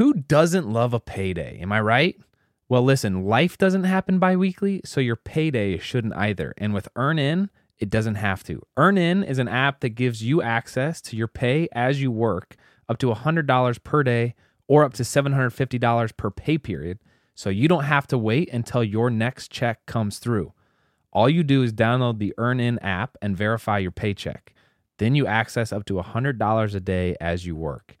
Who 0.00 0.14
doesn't 0.14 0.66
love 0.66 0.94
a 0.94 0.98
payday? 0.98 1.58
Am 1.60 1.72
I 1.72 1.80
right? 1.82 2.18
Well, 2.70 2.82
listen, 2.82 3.26
life 3.26 3.58
doesn't 3.58 3.84
happen 3.84 4.18
bi-weekly, 4.18 4.80
so 4.82 4.98
your 4.98 5.14
payday 5.14 5.76
shouldn't 5.76 6.16
either. 6.16 6.54
And 6.56 6.72
with 6.72 6.88
EarnIn, 6.96 7.50
it 7.78 7.90
doesn't 7.90 8.14
have 8.14 8.42
to. 8.44 8.62
EarnIn 8.78 9.22
is 9.28 9.38
an 9.38 9.46
app 9.46 9.80
that 9.80 9.90
gives 9.90 10.22
you 10.22 10.40
access 10.40 11.02
to 11.02 11.18
your 11.18 11.28
pay 11.28 11.68
as 11.72 12.00
you 12.00 12.10
work, 12.10 12.56
up 12.88 12.96
to 12.96 13.12
$100 13.12 13.84
per 13.84 14.02
day 14.02 14.34
or 14.66 14.84
up 14.84 14.94
to 14.94 15.02
$750 15.02 16.16
per 16.16 16.30
pay 16.30 16.56
period. 16.56 16.98
So 17.34 17.50
you 17.50 17.68
don't 17.68 17.84
have 17.84 18.06
to 18.06 18.16
wait 18.16 18.50
until 18.54 18.82
your 18.82 19.10
next 19.10 19.52
check 19.52 19.84
comes 19.84 20.18
through. 20.18 20.54
All 21.12 21.28
you 21.28 21.42
do 21.42 21.62
is 21.62 21.74
download 21.74 22.18
the 22.18 22.32
EarnIn 22.38 22.78
app 22.80 23.18
and 23.20 23.36
verify 23.36 23.76
your 23.76 23.90
paycheck. 23.90 24.54
Then 24.96 25.14
you 25.14 25.26
access 25.26 25.74
up 25.74 25.84
to 25.84 25.94
$100 25.96 26.74
a 26.74 26.80
day 26.80 27.16
as 27.20 27.44
you 27.44 27.54
work. 27.54 27.98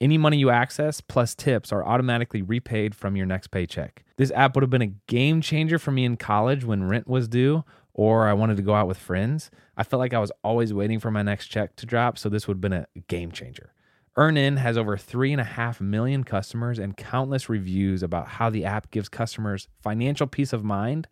Any 0.00 0.16
money 0.16 0.36
you 0.36 0.50
access 0.50 1.00
plus 1.00 1.34
tips 1.34 1.72
are 1.72 1.84
automatically 1.84 2.40
repaid 2.40 2.94
from 2.94 3.16
your 3.16 3.26
next 3.26 3.48
paycheck. 3.48 4.04
This 4.16 4.30
app 4.30 4.54
would 4.54 4.62
have 4.62 4.70
been 4.70 4.82
a 4.82 4.94
game 5.08 5.40
changer 5.40 5.78
for 5.78 5.90
me 5.90 6.04
in 6.04 6.16
college 6.16 6.64
when 6.64 6.88
rent 6.88 7.08
was 7.08 7.26
due 7.26 7.64
or 7.94 8.28
I 8.28 8.32
wanted 8.32 8.56
to 8.58 8.62
go 8.62 8.74
out 8.74 8.86
with 8.86 8.96
friends. 8.96 9.50
I 9.76 9.82
felt 9.82 9.98
like 9.98 10.14
I 10.14 10.20
was 10.20 10.30
always 10.44 10.72
waiting 10.72 11.00
for 11.00 11.10
my 11.10 11.22
next 11.22 11.48
check 11.48 11.74
to 11.76 11.86
drop, 11.86 12.16
so 12.16 12.28
this 12.28 12.46
would 12.46 12.58
have 12.58 12.60
been 12.60 12.72
a 12.72 12.86
game 13.08 13.32
changer. 13.32 13.72
EarnIn 14.16 14.58
has 14.58 14.78
over 14.78 14.96
3.5 14.96 15.80
million 15.80 16.22
customers 16.22 16.78
and 16.78 16.96
countless 16.96 17.48
reviews 17.48 18.04
about 18.04 18.28
how 18.28 18.50
the 18.50 18.64
app 18.64 18.92
gives 18.92 19.08
customers 19.08 19.66
financial 19.82 20.28
peace 20.28 20.52
of 20.52 20.62
mind 20.62 21.08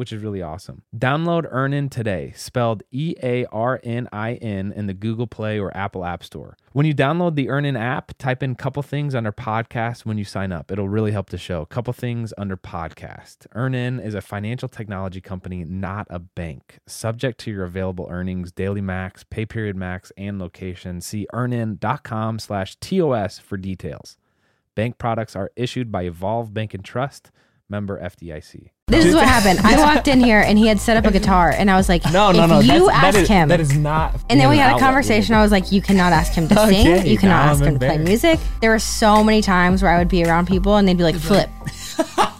which 0.00 0.14
is 0.14 0.22
really 0.22 0.40
awesome. 0.40 0.80
Download 0.96 1.44
EarnIn 1.52 1.90
today, 1.90 2.32
spelled 2.34 2.82
E 2.90 3.14
A 3.22 3.44
R 3.52 3.78
N 3.84 4.08
I 4.10 4.36
N, 4.36 4.72
in 4.74 4.86
the 4.86 4.94
Google 4.94 5.26
Play 5.26 5.60
or 5.60 5.76
Apple 5.76 6.06
App 6.06 6.24
Store. 6.24 6.56
When 6.72 6.86
you 6.86 6.94
download 6.94 7.34
the 7.34 7.48
EarnIn 7.48 7.78
app, 7.78 8.16
type 8.16 8.42
in 8.42 8.54
couple 8.54 8.82
things 8.82 9.14
under 9.14 9.30
podcast 9.30 10.06
when 10.06 10.16
you 10.16 10.24
sign 10.24 10.52
up. 10.52 10.72
It'll 10.72 10.88
really 10.88 11.12
help 11.12 11.28
the 11.28 11.36
show. 11.36 11.66
Couple 11.66 11.92
things 11.92 12.32
under 12.38 12.56
podcast. 12.56 13.46
EarnIn 13.54 14.02
is 14.02 14.14
a 14.14 14.22
financial 14.22 14.70
technology 14.70 15.20
company, 15.20 15.64
not 15.64 16.06
a 16.08 16.18
bank. 16.18 16.78
Subject 16.86 17.38
to 17.40 17.50
your 17.50 17.64
available 17.64 18.08
earnings, 18.10 18.52
daily 18.52 18.80
max, 18.80 19.22
pay 19.22 19.44
period 19.44 19.76
max, 19.76 20.12
and 20.16 20.38
location. 20.38 21.02
See 21.02 21.26
earnin.com 21.34 22.38
slash 22.38 22.76
TOS 22.76 23.38
for 23.38 23.58
details. 23.58 24.16
Bank 24.74 24.96
products 24.96 25.36
are 25.36 25.50
issued 25.56 25.92
by 25.92 26.04
Evolve 26.04 26.54
Bank 26.54 26.72
and 26.72 26.82
Trust, 26.82 27.30
member 27.70 28.00
FDIC. 28.00 28.70
This 28.88 29.04
is 29.04 29.14
what 29.14 29.24
happened. 29.28 29.64
I 29.64 29.78
walked 29.80 30.08
in 30.08 30.20
here 30.20 30.40
and 30.40 30.58
he 30.58 30.66
had 30.66 30.80
set 30.80 30.96
up 30.96 31.06
a 31.06 31.12
guitar, 31.12 31.50
and 31.50 31.70
I 31.70 31.76
was 31.76 31.88
like, 31.88 32.04
No, 32.12 32.32
no, 32.32 32.44
if 32.44 32.50
no. 32.50 32.60
You 32.60 32.86
that's, 32.86 32.90
ask 32.90 33.14
that 33.14 33.22
is, 33.22 33.28
him. 33.28 33.48
That 33.48 33.60
is 33.60 33.76
not. 33.76 34.20
and 34.28 34.40
then 34.40 34.48
we 34.50 34.58
had 34.58 34.76
a 34.76 34.78
conversation. 34.78 35.34
I 35.34 35.42
was 35.42 35.52
like, 35.52 35.72
you 35.72 35.80
cannot 35.80 36.12
ask 36.12 36.32
him 36.32 36.48
to 36.48 36.54
sing. 36.66 36.86
Okay, 36.86 37.08
You 37.08 37.18
cannot 37.18 37.46
ask 37.50 37.62
I'm 37.62 37.68
him 37.68 37.78
to 37.78 37.86
play 37.86 37.98
music. 37.98 38.40
There 38.60 38.70
were 38.70 38.78
so 38.78 39.22
many 39.22 39.42
times 39.42 39.82
where 39.82 39.92
I 39.92 39.98
would 39.98 40.08
be 40.08 40.24
around 40.24 40.48
people 40.48 40.76
and 40.76 40.86
they'd 40.86 40.96
be 40.98 41.04
like, 41.04 41.16
flip. 41.16 41.48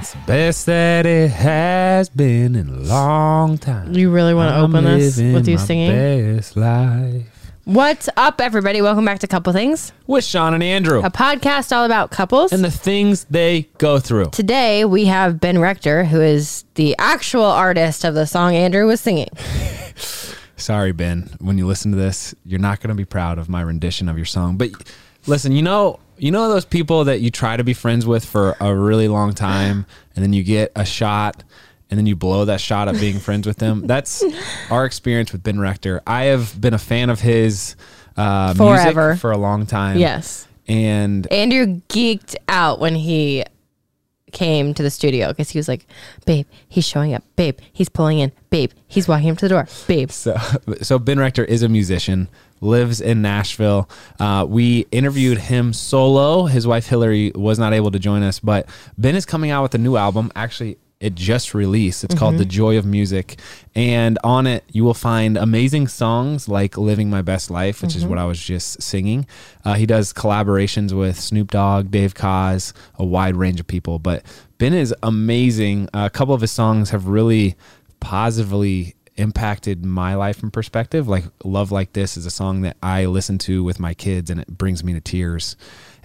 It's 0.00 0.12
the 0.12 0.20
best 0.26 0.66
that 0.66 1.06
it 1.06 1.30
has 1.30 2.08
been 2.08 2.54
in 2.54 2.68
a 2.68 2.78
long 2.78 3.58
time. 3.58 3.92
You 3.92 4.10
really 4.10 4.32
want 4.32 4.54
to 4.54 4.60
open 4.60 4.84
this 4.84 5.18
with 5.18 5.48
you 5.48 5.56
my 5.56 5.62
singing? 5.62 5.90
Best 5.90 6.56
life. 6.56 7.37
What's 7.72 8.08
up, 8.16 8.40
everybody? 8.40 8.80
Welcome 8.80 9.04
back 9.04 9.18
to 9.18 9.26
Couple 9.26 9.52
Things, 9.52 9.92
With 10.06 10.24
Sean 10.24 10.54
and 10.54 10.62
Andrew. 10.62 11.00
a 11.04 11.10
podcast 11.10 11.70
all 11.70 11.84
about 11.84 12.10
couples. 12.10 12.50
and 12.50 12.64
the 12.64 12.70
things 12.70 13.24
they 13.24 13.68
go 13.76 13.98
through. 13.98 14.30
Today 14.30 14.86
we 14.86 15.04
have 15.04 15.38
Ben 15.38 15.58
Rector, 15.58 16.04
who 16.04 16.18
is 16.18 16.64
the 16.76 16.96
actual 16.98 17.44
artist 17.44 18.04
of 18.04 18.14
the 18.14 18.26
song 18.26 18.54
Andrew 18.54 18.86
was 18.86 19.02
singing. 19.02 19.28
Sorry, 20.56 20.92
Ben. 20.92 21.28
When 21.40 21.58
you 21.58 21.66
listen 21.66 21.90
to 21.92 21.98
this, 21.98 22.34
you're 22.46 22.58
not 22.58 22.80
going 22.80 22.88
to 22.88 22.94
be 22.94 23.04
proud 23.04 23.36
of 23.38 23.50
my 23.50 23.60
rendition 23.60 24.08
of 24.08 24.16
your 24.16 24.24
song. 24.24 24.56
But 24.56 24.70
listen, 25.26 25.52
you 25.52 25.60
know, 25.60 26.00
you 26.16 26.30
know 26.30 26.48
those 26.48 26.64
people 26.64 27.04
that 27.04 27.20
you 27.20 27.30
try 27.30 27.58
to 27.58 27.64
be 27.64 27.74
friends 27.74 28.06
with 28.06 28.24
for 28.24 28.56
a 28.60 28.74
really 28.74 29.08
long 29.08 29.34
time, 29.34 29.84
and 30.16 30.24
then 30.24 30.32
you 30.32 30.42
get 30.42 30.72
a 30.74 30.86
shot, 30.86 31.44
and 31.90 31.98
then 31.98 32.06
you 32.06 32.16
blow 32.16 32.44
that 32.46 32.60
shot 32.60 32.88
at 32.88 32.94
being 33.00 33.18
friends 33.18 33.46
with 33.46 33.56
them. 33.58 33.86
That's 33.86 34.24
our 34.70 34.84
experience 34.84 35.32
with 35.32 35.42
Ben 35.42 35.58
Rector. 35.58 36.02
I 36.06 36.24
have 36.24 36.58
been 36.60 36.74
a 36.74 36.78
fan 36.78 37.10
of 37.10 37.20
his 37.20 37.76
uh, 38.16 38.54
Forever. 38.54 39.08
music 39.08 39.20
for 39.20 39.30
a 39.30 39.38
long 39.38 39.66
time. 39.66 39.98
Yes. 39.98 40.46
and 40.66 41.26
Andrew 41.32 41.80
geeked 41.88 42.36
out 42.48 42.78
when 42.80 42.94
he 42.94 43.44
came 44.32 44.74
to 44.74 44.82
the 44.82 44.90
studio 44.90 45.28
because 45.28 45.48
he 45.50 45.58
was 45.58 45.68
like, 45.68 45.86
Babe, 46.26 46.46
he's 46.68 46.86
showing 46.86 47.14
up. 47.14 47.22
Babe, 47.36 47.58
he's 47.72 47.88
pulling 47.88 48.18
in. 48.18 48.32
Babe, 48.50 48.72
he's 48.86 49.08
walking 49.08 49.30
up 49.30 49.38
to 49.38 49.46
the 49.46 49.48
door. 49.48 49.66
Babe. 49.86 50.10
So, 50.10 50.36
so 50.82 50.98
Ben 50.98 51.18
Rector 51.18 51.44
is 51.44 51.62
a 51.62 51.68
musician, 51.68 52.28
lives 52.60 53.00
in 53.00 53.22
Nashville. 53.22 53.88
Uh, 54.20 54.44
we 54.46 54.86
interviewed 54.90 55.38
him 55.38 55.72
solo. 55.72 56.44
His 56.44 56.66
wife 56.66 56.86
Hillary 56.86 57.32
was 57.34 57.58
not 57.58 57.72
able 57.72 57.90
to 57.92 57.98
join 57.98 58.22
us, 58.22 58.38
but 58.38 58.68
Ben 58.98 59.14
is 59.14 59.24
coming 59.24 59.50
out 59.50 59.62
with 59.62 59.74
a 59.74 59.78
new 59.78 59.96
album. 59.96 60.30
Actually, 60.36 60.76
it 61.00 61.14
just 61.14 61.54
released. 61.54 62.02
It's 62.02 62.14
called 62.14 62.38
The 62.38 62.44
Joy 62.44 62.76
of 62.76 62.84
Music, 62.84 63.38
and 63.74 64.18
on 64.24 64.46
it 64.46 64.64
you 64.72 64.82
will 64.82 64.94
find 64.94 65.36
amazing 65.36 65.88
songs 65.88 66.48
like 66.48 66.76
"Living 66.76 67.08
My 67.08 67.22
Best 67.22 67.50
Life," 67.50 67.82
which 67.82 67.94
is 67.94 68.04
what 68.04 68.18
I 68.18 68.24
was 68.24 68.40
just 68.40 68.82
singing. 68.82 69.26
Uh, 69.64 69.74
he 69.74 69.86
does 69.86 70.12
collaborations 70.12 70.92
with 70.92 71.18
Snoop 71.18 71.52
Dogg, 71.52 71.90
Dave 71.90 72.14
Koz, 72.14 72.72
a 72.96 73.04
wide 73.04 73.36
range 73.36 73.60
of 73.60 73.66
people. 73.66 73.98
But 73.98 74.24
Ben 74.58 74.74
is 74.74 74.94
amazing. 75.02 75.88
a 75.94 76.10
couple 76.10 76.34
of 76.34 76.40
his 76.40 76.50
songs 76.50 76.90
have 76.90 77.06
really 77.06 77.54
positively 78.00 78.94
impacted 79.16 79.84
my 79.84 80.14
life 80.14 80.42
and 80.42 80.52
perspective. 80.52 81.06
Like 81.06 81.24
Love 81.44 81.70
Like 81.70 81.92
This 81.92 82.16
is 82.16 82.26
a 82.26 82.30
song 82.30 82.62
that 82.62 82.76
I 82.82 83.04
listen 83.06 83.38
to 83.38 83.62
with 83.62 83.78
my 83.78 83.94
kids 83.94 84.30
and 84.30 84.40
it 84.40 84.48
brings 84.48 84.82
me 84.82 84.94
to 84.94 85.00
tears 85.00 85.56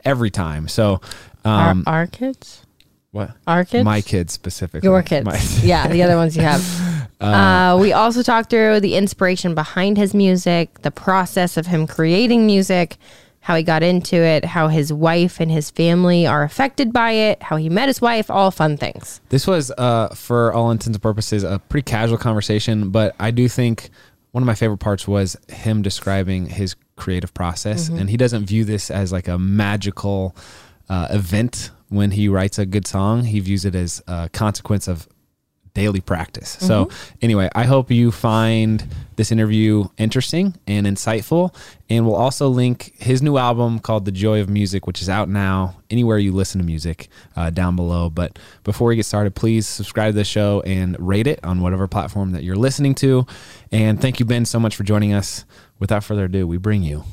every 0.05 0.29
time. 0.29 0.67
So, 0.67 1.01
um, 1.45 1.83
our, 1.87 1.93
our 2.01 2.07
kids? 2.07 2.65
What? 3.13 3.31
Our 3.45 3.63
kids? 3.63 3.85
My 3.85 4.01
kids 4.01 4.33
specifically. 4.33 4.89
Your 4.89 5.03
kids. 5.03 5.25
My- 5.25 5.39
yeah, 5.63 5.87
the 5.87 6.01
other 6.03 6.17
ones 6.17 6.35
you 6.35 6.41
have. 6.43 6.61
Uh, 7.21 7.77
we 7.79 7.93
also 7.93 8.21
talked 8.21 8.49
through 8.49 8.81
the 8.81 8.95
inspiration 8.95 9.55
behind 9.55 9.97
his 9.97 10.13
music, 10.13 10.81
the 10.81 10.91
process 10.91 11.55
of 11.55 11.65
him 11.67 11.87
creating 11.87 12.45
music, 12.45 12.97
how 13.39 13.55
he 13.55 13.63
got 13.63 13.81
into 13.81 14.17
it, 14.17 14.43
how 14.43 14.67
his 14.67 14.91
wife 14.91 15.39
and 15.39 15.49
his 15.49 15.69
family 15.69 16.27
are 16.27 16.43
affected 16.43 16.91
by 16.91 17.11
it, 17.11 17.41
how 17.41 17.55
he 17.55 17.69
met 17.69 17.87
his 17.87 18.01
wife, 18.01 18.29
all 18.29 18.51
fun 18.51 18.75
things. 18.75 19.21
This 19.29 19.47
was, 19.47 19.71
uh, 19.77 20.09
for 20.09 20.51
all 20.51 20.69
intents 20.69 20.97
and 20.97 21.01
purposes, 21.01 21.43
a 21.45 21.59
pretty 21.69 21.85
casual 21.89 22.17
conversation, 22.17 22.89
but 22.89 23.15
I 23.21 23.31
do 23.31 23.47
think 23.47 23.89
one 24.31 24.43
of 24.43 24.47
my 24.47 24.55
favorite 24.55 24.79
parts 24.79 25.07
was 25.07 25.37
him 25.47 25.81
describing 25.81 26.47
his 26.47 26.75
creative 26.97 27.33
process, 27.33 27.87
and 27.87 28.09
he 28.09 28.17
doesn't 28.17 28.47
view 28.47 28.65
this 28.65 28.91
as 28.91 29.13
like 29.13 29.29
a 29.29 29.39
magical 29.39 30.35
uh, 30.89 31.07
event 31.09 31.71
when 31.93 32.11
he 32.11 32.27
writes 32.27 32.57
a 32.57 32.65
good 32.65 32.87
song. 32.87 33.23
He 33.23 33.39
views 33.39 33.65
it 33.65 33.75
as 33.75 34.01
a 34.07 34.29
consequence 34.33 34.87
of 34.87 35.07
daily 35.73 36.01
practice. 36.01 36.49
So, 36.59 36.89
anyway, 37.21 37.49
I 37.55 37.63
hope 37.63 37.89
you 37.89 38.11
find 38.11 38.85
this 39.15 39.31
interview 39.31 39.85
interesting 39.97 40.55
and 40.67 40.85
insightful. 40.85 41.53
And 41.89 42.05
we'll 42.05 42.15
also 42.15 42.47
link 42.47 42.93
his 42.97 43.21
new 43.21 43.37
album 43.37 43.79
called 43.79 44.05
The 44.05 44.11
Joy 44.11 44.39
of 44.39 44.49
Music, 44.49 44.85
which 44.85 45.01
is 45.01 45.09
out 45.09 45.29
now 45.29 45.75
anywhere 45.89 46.17
you 46.19 46.31
listen 46.31 46.59
to 46.61 46.65
music 46.65 47.09
uh, 47.35 47.49
down 47.49 47.75
below. 47.75 48.09
But 48.09 48.37
before 48.63 48.87
we 48.89 48.95
get 48.95 49.05
started, 49.05 49.33
please 49.35 49.67
subscribe 49.67 50.13
to 50.13 50.17
the 50.17 50.23
show 50.23 50.61
and 50.65 50.95
rate 50.99 51.27
it 51.27 51.43
on 51.43 51.61
whatever 51.61 51.87
platform 51.87 52.31
that 52.33 52.43
you're 52.43 52.55
listening 52.55 52.93
to. 52.95 53.25
And 53.71 53.99
thank 53.99 54.19
you, 54.19 54.25
Ben, 54.25 54.45
so 54.45 54.59
much 54.59 54.75
for 54.75 54.83
joining 54.83 55.13
us. 55.13 55.45
Without 55.79 56.03
further 56.03 56.25
ado, 56.25 56.47
we 56.47 56.57
bring 56.57 56.83
you 56.83 57.03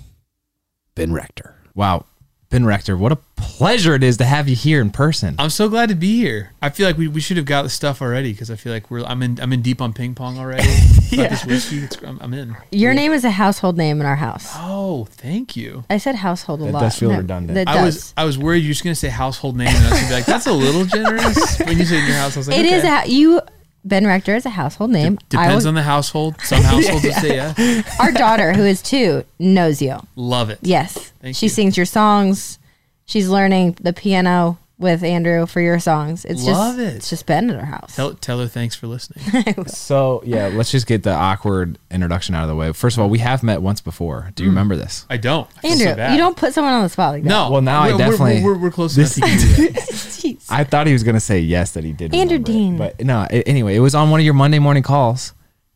Ben 0.95 1.13
Rector. 1.13 1.55
Wow. 1.75 2.05
Ben 2.51 2.65
Rector, 2.67 2.97
what 2.97 3.13
a 3.13 3.17
pleasure 3.37 3.95
it 3.95 4.03
is 4.03 4.17
to 4.17 4.25
have 4.25 4.49
you 4.49 4.57
here 4.57 4.81
in 4.81 4.91
person. 4.91 5.37
I'm 5.39 5.51
so 5.51 5.69
glad 5.69 5.89
to 5.91 5.95
be 5.95 6.17
here. 6.17 6.51
I 6.61 6.71
feel 6.71 6.85
like 6.85 6.99
we, 6.99 7.07
we 7.07 7.21
should 7.21 7.37
have 7.37 7.47
got 7.47 7.63
the 7.63 7.69
stuff 7.69 8.03
already 8.03 8.33
because 8.33 8.51
I 8.51 8.57
feel 8.57 8.73
like 8.73 8.91
we're 8.91 9.05
I'm 9.05 9.23
in 9.23 9.39
I'm 9.41 9.53
in 9.53 9.63
deep 9.63 9.81
on 9.81 9.93
ping 9.93 10.17
pong 10.17 10.37
already. 10.37 10.67
yeah. 11.11 11.29
this 11.29 11.45
whiskey, 11.47 11.79
it's, 11.85 11.97
I'm, 12.03 12.19
I'm 12.21 12.35
in. 12.35 12.57
Your 12.73 12.93
name 12.93 13.13
is 13.13 13.23
a 13.25 13.31
household 13.31 13.77
name 13.77 14.01
in 14.01 14.07
our 14.07 14.17
house. 14.17 14.51
Oh, 14.57 15.05
thank 15.13 15.55
you. 15.55 15.85
I 15.89 15.99
said 15.99 16.17
household 16.17 16.61
a 16.63 16.65
That 16.65 16.73
lot. 16.73 16.81
does 16.81 16.97
feel 16.99 17.13
No, 17.13 17.19
redundant. 17.19 17.55
That 17.55 17.69
I 17.69 17.75
does. 17.75 17.85
was 17.95 18.15
I 18.17 18.25
was 18.25 18.37
worried 18.37 18.65
you're 18.65 18.73
just 18.73 18.83
gonna 18.83 18.97
say 18.97 19.11
household 19.11 19.57
name 19.57 19.69
and 19.69 19.77
I 19.87 19.91
was 19.91 19.99
gonna 20.01 20.09
be 20.09 20.15
like 20.15 20.27
that's 20.27 20.49
a 20.49 20.53
little 20.53 20.85
generous 20.87 21.57
when 21.61 21.79
you 21.79 21.85
say 21.85 22.01
in 22.01 22.07
your 22.07 22.17
house. 22.17 22.37
I 22.37 22.41
was 22.41 22.49
like 22.49 22.57
It 22.59 22.67
okay. 22.67 22.75
is 22.75 22.85
a 22.85 23.09
you. 23.09 23.41
Ben 23.85 24.07
Rector 24.07 24.35
is 24.35 24.45
a 24.47 24.51
household 24.51 24.91
name. 24.91 25.19
I 25.21 25.25
Depends 25.29 25.67
on 25.67 25.75
the 25.75 25.83
household. 25.83 26.37
Some 26.43 26.63
households 26.63 27.05
would 27.05 27.15
say 27.15 27.37
yeah. 27.37 27.83
our 27.99 28.13
daughter, 28.13 28.53
who 28.53 28.65
is 28.65 28.83
two, 28.83 29.25
knows 29.39 29.81
you. 29.81 29.97
Love 30.17 30.51
it. 30.51 30.59
Yes, 30.63 31.13
Thank 31.23 31.37
she 31.37 31.47
you. 31.47 31.51
sings 31.51 31.77
your 31.77 31.87
songs. 31.87 32.59
She's 33.07 33.29
learning 33.29 33.77
the 33.81 33.93
piano 33.93 34.59
with 34.81 35.05
Andrew 35.05 35.45
for 35.47 35.61
your 35.61 35.79
songs. 35.79 36.25
It's 36.25 36.43
Love 36.45 36.77
just 36.77 36.79
it. 36.79 36.97
it's 36.97 37.11
just 37.11 37.27
been 37.27 37.51
at 37.51 37.57
our 37.57 37.67
house. 37.67 37.95
Tell 37.95 38.15
tell 38.15 38.41
her 38.41 38.49
thanks 38.49 38.75
for 38.75 38.87
listening. 38.87 39.25
So 39.69 40.23
yeah, 40.25 40.49
let's 40.49 40.71
just 40.71 40.87
get 40.87 41.03
the 41.03 41.13
awkward 41.13 41.79
introduction 41.91 42.35
out 42.35 42.43
of 42.43 42.49
the 42.49 42.57
way. 42.57 42.73
First 42.73 42.97
of 42.97 43.03
all, 43.03 43.11
we 43.11 43.19
have 43.19 43.43
met 43.43 43.61
once 43.63 43.81
before. 43.81 44.31
Do 44.35 44.43
you 44.43 44.49
mm. 44.49 44.53
remember 44.53 44.77
this? 44.77 45.05
I 45.11 45.19
don't. 45.19 45.49
I 45.59 45.61
feel 45.61 45.71
Andrew, 45.73 45.87
so 45.87 45.97
bad. 45.97 46.13
you 46.13 46.19
don't 46.19 46.37
put 46.37 46.55
someone 46.55 46.73
on 46.73 46.83
the 46.83 46.89
spot 46.89 47.13
like 47.13 47.23
that. 47.23 47.29
No. 47.29 47.51
Well, 47.51 47.61
now 47.61 47.83
I 47.83 47.89
we're, 47.93 47.99
we're- 47.99 48.11
definitely- 48.11 48.43
we're, 48.43 48.59
we're, 48.59 48.71
close 48.71 48.97
enough 48.97 49.13
to 49.15 49.21
do 49.21 49.27
that. 49.73 49.75
Jeez. 49.75 50.47
I 50.49 50.65
thought 50.65 50.87
he 50.87 50.93
was 50.95 51.03
gonna 51.03 51.21
say 51.21 51.41
yes 51.41 51.73
that 51.73 51.85
he 51.85 51.93
did. 51.93 52.15
Andrew 52.15 52.39
remember 52.39 52.51
it. 52.51 52.53
Dean. 52.53 52.77
but 52.79 53.05
no. 53.05 53.27
a- 53.31 53.49
anyway, 53.49 53.77
it 53.77 53.81
was 53.81 53.95
on 53.95 54.11
one 54.11 54.21
of 54.21 54.25
your 54.25 54.35
Monday 54.35 54.59
morning 54.59 54.83
calls. 54.83 55.35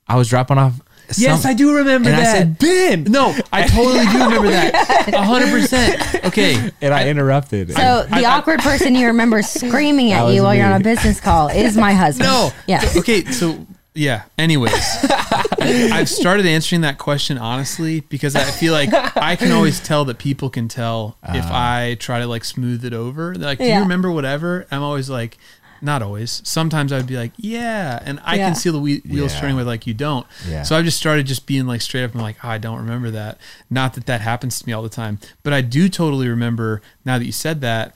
I 0.09 0.17
was 0.17 0.29
dropping 0.29 0.59
off 0.59 0.81
Yes, 1.17 1.43
some- 1.43 1.51
I 1.51 1.55
do 1.55 1.77
remember 1.77 2.09
and 2.09 2.19
that. 2.19 2.35
I 2.35 2.39
said, 2.39 2.59
Ben. 2.59 3.05
no, 3.05 3.37
I 3.53 3.67
totally 3.67 4.05
do 4.07 4.25
remember 4.25 4.49
that. 4.49 5.09
A 5.15 5.23
hundred 5.23 5.51
percent. 5.51 6.25
Okay. 6.25 6.71
And 6.81 6.95
I, 6.95 7.09
interrupted. 7.09 7.71
So 7.71 8.07
the 8.09 8.15
I- 8.17 8.23
I- 8.23 8.39
awkward 8.39 8.61
person 8.61 8.95
you 8.95 9.07
remember 9.07 9.43
screaming 9.43 10.13
at 10.13 10.29
you 10.33 10.43
while 10.43 10.55
you're 10.55 10.67
on 10.67 10.81
a 10.81 10.85
business 10.85 11.21
call 11.21 11.49
is 11.49 11.77
my 11.77 11.93
husband. 12.05 12.29
No. 12.29 12.51
Yes. 12.67 12.97
Okay, 12.97 13.25
so 13.27 13.67
yeah. 13.95 14.25
Anyways, 14.39 14.73
I've 15.61 16.09
started 16.09 16.47
answering 16.47 16.81
that 16.81 16.99
question 16.99 17.39
honestly 17.39 18.01
because 18.01 18.35
I 18.35 18.45
feel 18.45 18.73
like 18.73 18.91
I 19.17 19.37
can 19.37 19.53
always 19.53 19.81
tell 19.81 20.05
that 20.07 20.19
people 20.19 20.51
can 20.51 20.69
tell 20.69 21.17
if 21.23 21.45
uh-huh. 21.45 21.51
I 21.53 21.97
try 22.01 22.19
to 22.21 22.27
like 22.27 22.45
smooth 22.45 22.85
it 22.85 22.93
over. 22.93 23.37
They're 23.37 23.49
like, 23.51 23.59
"Do 23.59 23.65
you 23.65 23.79
remember 23.81 24.11
whatever?" 24.11 24.67
I'm 24.71 24.83
always 24.83 25.09
like, 25.09 25.39
not 25.85 26.03
always. 26.03 26.41
Sometimes 26.45 26.93
I'd 26.93 27.07
be 27.07 27.17
like, 27.17 27.33
"Yeah," 27.37 28.01
and 28.05 28.19
I 28.25 28.37
Yeah. 28.37 28.47
can 28.47 28.55
see 28.57 28.71
the 28.71 28.79
wheels 28.81 29.05
Yeah. 29.35 29.41
turning 29.41 29.57
with 29.57 29.67
like 29.67 29.87
you 29.87 29.95
don't. 29.95 30.27
Yeah. 30.49 30.63
So 30.63 30.77
I've 30.77 30.85
just 30.85 30.97
started 30.99 31.27
just 31.27 31.47
being 31.47 31.67
like 31.67 31.81
straight 31.83 32.05
up 32.05 32.13
and 32.13 32.23
like, 32.23 32.37
oh, 32.43 32.49
I 32.49 32.59
don't 32.59 32.79
remember 32.79 33.11
that. 33.13 33.39
Not 33.71 33.95
that 33.95 34.07
that 34.07 34.21
happens 34.23 34.59
to 34.59 34.67
me 34.67 34.73
all 34.73 34.83
the 34.83 34.89
time, 34.89 35.19
but 35.43 35.53
I 35.53 35.61
do 35.61 35.89
totally 35.89 36.29
remember 36.29 36.83
now 37.05 37.19
that 37.19 37.25
you 37.27 37.33
said 37.33 37.61
that. 37.61 37.95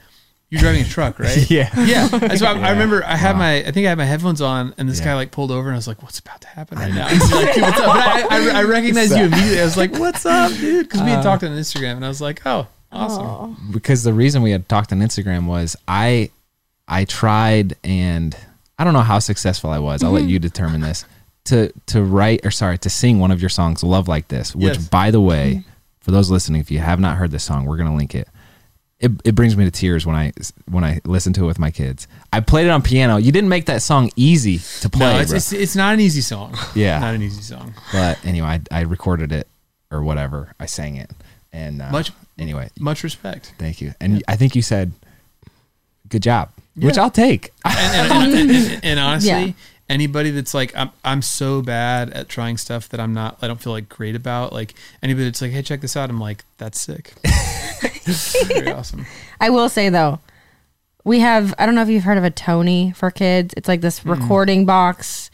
You're 0.51 0.63
driving 0.63 0.81
a 0.81 0.89
truck, 0.89 1.19
right? 1.19 1.51
Yeah. 1.51 1.69
Yeah. 1.79 2.07
So 2.37 2.47
I, 2.47 2.59
I 2.59 2.71
remember 2.71 3.05
I 3.05 3.17
had 3.17 3.33
Wow. 3.33 3.39
my, 3.41 3.57
I 3.67 3.71
think 3.71 3.85
I 3.87 3.91
had 3.91 3.99
my 3.99 4.07
headphones 4.07 4.41
on, 4.41 4.73
and 4.79 4.89
this 4.89 4.99
Yeah. 4.99 5.05
guy 5.07 5.15
like 5.17 5.31
pulled 5.31 5.51
over, 5.51 5.69
and 5.69 5.75
I 5.75 5.77
was 5.77 5.87
like, 5.87 6.03
"What's 6.03 6.21
about 6.21 6.41
to 6.41 6.49
happen 6.49 6.79
right 6.79 6.95
now?" 6.95 7.07
He's 7.09 7.31
like, 7.31 7.53
"Dude, 7.53 7.65
what's 7.65 7.79
up?" 7.79 7.85
But 7.87 7.97
I, 7.99 8.27
I, 8.31 8.61
I 8.61 8.63
recognized 8.65 9.13
you 9.15 9.25
immediately. 9.25 9.61
I 9.61 9.65
was 9.65 9.77
like, 9.77 9.93
"What's 9.99 10.25
up, 10.25 10.51
dude?" 10.53 10.87
Because 10.89 11.03
we 11.03 11.11
had 11.11 11.19
uh. 11.19 11.23
talked 11.23 11.45
on 11.45 11.51
Instagram, 11.51 11.97
and 11.97 12.05
I 12.05 12.09
was 12.09 12.23
like, 12.23 12.41
"Oh, 12.47 12.67
awesome." 12.91 13.59
because 13.73 14.05
the 14.05 14.15
reason 14.15 14.41
we 14.43 14.51
had 14.51 14.67
talked 14.71 14.91
on 14.91 15.01
Instagram 15.01 15.45
was 15.45 15.77
I 15.87 16.31
I 16.89 17.05
tried 17.05 17.77
and 17.85 18.35
I 18.79 18.85
don't 18.85 18.95
know 18.95 19.01
how 19.01 19.19
successful 19.19 19.71
I 19.71 19.79
was. 19.79 20.03
I'll 20.03 20.11
let 20.13 20.25
you 20.25 20.39
determine 20.39 20.81
this. 20.81 21.05
To 21.47 21.73
to 21.87 22.03
write 22.03 22.45
or 22.45 22.51
sorry, 22.51 22.79
to 22.79 22.91
sing 22.91 23.19
one 23.21 23.31
of 23.31 23.41
your 23.41 23.49
songs, 23.49 23.83
Love 23.83 24.07
Like 24.09 24.29
This, 24.29 24.55
which 24.55 24.75
Yes. 24.77 24.89
by 24.89 25.11
the 25.11 25.21
way, 25.21 25.65
for 26.01 26.11
those 26.11 26.31
listening, 26.31 26.61
if 26.61 26.71
you 26.71 26.79
have 26.81 27.01
not 27.01 27.17
heard 27.17 27.31
this 27.31 27.45
song, 27.45 27.65
we're 27.65 27.77
gonna 27.79 27.97
link 27.97 28.15
it. 28.15 28.29
It, 29.01 29.13
it 29.25 29.35
brings 29.37 29.57
me 29.57 29.65
to 29.65 29.71
tears 29.71 30.05
when 30.05 30.17
I 30.17 30.33
when 30.71 30.85
I 30.85 31.01
listen 31.05 31.33
to 31.35 31.45
it 31.45 31.47
with 31.47 31.59
my 31.59 31.71
kids. 31.71 32.07
I 32.33 32.41
played 32.41 32.67
it 32.67 32.71
on 32.71 32.83
piano. 32.83 33.17
You 33.17 33.33
didn't 33.33 33.49
make 33.49 33.67
that 33.67 33.81
song 33.81 34.11
easy 34.17 34.59
to 34.83 34.91
play, 34.91 35.15
No, 35.15 35.21
it's, 35.21 35.33
it's 35.33 35.53
it's 35.53 35.77
not 35.77 35.95
an 35.95 36.01
easy 36.01 36.21
song. 36.21 36.55
Yeah. 36.75 36.99
not 36.99 37.15
an 37.15 37.23
easy 37.23 37.43
song. 37.43 37.75
but 37.93 38.19
anyway, 38.27 38.47
I, 38.49 38.61
I 38.71 38.81
recorded 38.83 39.33
it 39.33 39.47
or 39.91 40.03
whatever. 40.03 40.53
I 40.61 40.67
sang 40.67 40.97
it, 40.97 41.11
and 41.53 41.81
uh, 41.81 41.91
Much- 41.91 42.13
anyway. 42.39 42.69
Much 42.79 43.03
respect. 43.05 43.55
Thank 43.59 43.81
you. 43.81 43.95
And 44.01 44.23
I 44.29 44.37
think 44.37 44.55
you 44.57 44.63
said, 44.63 44.93
"Good 46.09 46.23
job," 46.25 46.51
which 46.87 46.99
I'll 46.99 47.11
take. 47.11 47.53
And, 47.65 48.13
and, 48.13 48.35
and, 48.35 48.51
and- 48.51 48.85
and 48.85 49.01
honestly, 49.01 49.31
Yeah. 49.31 49.53
anybody 49.89 50.31
that's 50.31 50.55
like, 50.55 50.75
I'm 50.77 50.91
I'm 51.05 51.23
so 51.23 51.63
bad 51.63 52.11
at 52.11 52.29
trying 52.29 52.57
stuff 52.57 52.89
that 52.91 53.01
I'm 53.01 53.15
not, 53.15 53.39
I 53.43 53.47
don't 53.47 53.61
feel 53.61 53.73
like 53.73 53.89
great 53.89 54.17
about. 54.17 54.53
Like 54.53 54.75
anybody 55.03 55.25
that's 55.27 55.41
like, 55.43 55.53
"Hey, 55.53 55.63
check 55.63 55.81
this 55.81 55.97
out," 55.97 56.11
I'm 56.11 56.21
like, 56.21 56.45
"That's 56.59 56.81
sick." 56.81 57.15
Very 58.49 58.73
awesome. 58.73 59.07
I 59.41 59.51
will 59.51 59.69
say 59.69 59.89
though, 59.89 60.21
we 61.05 61.21
have 61.21 61.55
I 61.59 61.67
don't 61.67 61.75
know 61.75 61.83
if 61.83 61.89
you've 61.89 62.05
heard 62.05 62.19
of 62.19 62.25
a 62.25 62.31
Tony 62.31 62.93
for 62.93 63.11
kids. 63.11 63.55
It's 63.57 63.69
like 63.69 63.81
this 63.81 64.01
hmm. 64.01 64.11
recording 64.11 64.67
box. 64.67 65.31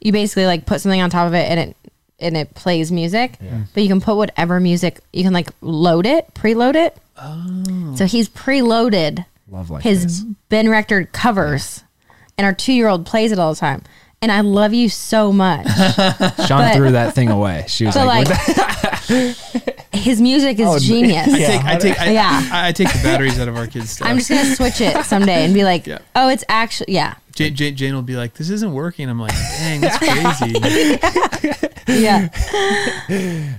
You 0.00 0.12
basically 0.12 0.46
like 0.46 0.66
put 0.66 0.80
something 0.80 1.00
on 1.00 1.10
top 1.10 1.26
of 1.26 1.34
it 1.34 1.48
and 1.50 1.60
it 1.60 1.76
and 2.18 2.36
it 2.36 2.54
plays 2.54 2.90
music. 2.92 3.36
Hmm. 3.36 3.62
But 3.74 3.82
you 3.82 3.88
can 3.88 4.00
put 4.00 4.16
whatever 4.16 4.60
music 4.60 5.00
you 5.12 5.22
can 5.22 5.32
like 5.32 5.48
load 5.60 6.06
it, 6.06 6.32
preload 6.34 6.74
it. 6.74 6.96
Oh. 7.18 7.94
So 7.96 8.04
he's 8.04 8.28
preloaded 8.28 9.24
Love 9.48 9.70
like 9.70 9.82
his 9.82 10.02
this. 10.02 10.34
Ben 10.48 10.68
Rector 10.68 11.04
covers 11.12 11.84
and 12.38 12.44
our 12.44 12.52
two 12.54 12.72
year 12.72 12.88
old 12.88 13.06
plays 13.06 13.32
it 13.32 13.38
all 13.38 13.52
the 13.54 13.60
time. 13.60 13.82
And 14.22 14.32
I 14.32 14.40
love 14.40 14.72
you 14.72 14.88
so 14.88 15.30
much. 15.30 15.66
Sean 16.46 16.58
but- 16.62 16.74
threw 16.74 16.92
that 16.92 17.14
thing 17.14 17.28
away. 17.28 17.66
She 17.68 17.84
was 17.84 17.94
So 17.94 18.04
like, 18.06 18.26
like 18.28 19.36
his 19.92 20.20
music 20.22 20.58
is 20.58 20.66
Oh, 20.66 20.78
genius. 20.78 21.28
I 21.28 21.36
take 21.38 21.64
I 21.64 21.76
take 21.76 22.00
I, 22.00 22.10
Yeah. 22.12 22.48
I, 22.52 22.68
I 22.68 22.72
take 22.72 22.88
the 22.92 23.00
batteries 23.02 23.38
out 23.38 23.46
of 23.48 23.56
our 23.56 23.66
kids' 23.66 23.90
stuff. 23.90 24.08
I'm 24.08 24.16
just 24.16 24.30
gonna 24.30 24.54
switch 24.56 24.80
it 24.80 25.04
someday 25.04 25.44
and 25.44 25.52
be 25.54 25.64
like, 25.64 25.86
Yeah. 25.86 25.98
oh, 26.16 26.28
it's 26.30 26.44
actually 26.48 26.94
yeah, 26.94 27.14
Jane, 27.34 27.54
Jane, 27.54 27.76
Jane 27.76 27.94
will 27.94 28.00
be 28.02 28.16
like, 28.16 28.32
"This 28.34 28.48
isn't 28.48 28.72
working." 28.72 29.08
I'm 29.10 29.20
like, 29.20 29.32
"Dang, 29.32 29.82
that's 29.82 29.98
crazy." 29.98 30.58
yeah. 32.00 32.28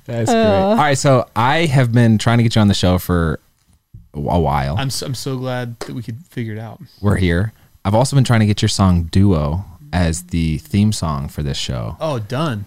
That's 0.05 0.31
great. 0.31 0.35
All 0.35 0.75
right, 0.75 0.97
so 0.97 1.29
I 1.35 1.67
have 1.67 1.91
been 1.91 2.17
trying 2.17 2.39
to 2.39 2.43
get 2.43 2.55
you 2.55 2.61
on 2.61 2.67
the 2.67 2.73
show 2.73 2.97
for 2.97 3.39
a 4.17 4.39
while. 4.39 4.77
I'm 4.77 4.89
so, 4.89 5.05
I'm 5.05 5.15
so 5.15 5.37
glad 5.37 5.79
that 5.81 5.93
we 5.93 6.01
could 6.03 6.25
figure 6.25 6.53
it 6.53 6.59
out. 6.59 6.81
We're 7.01 7.17
here. 7.17 7.53
I've 7.85 7.95
also 7.95 8.15
been 8.15 8.23
trying 8.23 8.41
to 8.41 8.45
get 8.45 8.61
your 8.61 8.69
song 8.69 9.03
"Duo" 9.03 9.65
as 9.93 10.23
the 10.23 10.57
theme 10.59 10.91
song 10.91 11.29
for 11.29 11.43
this 11.43 11.57
show. 11.57 11.95
Oh, 11.99 12.19
done. 12.19 12.65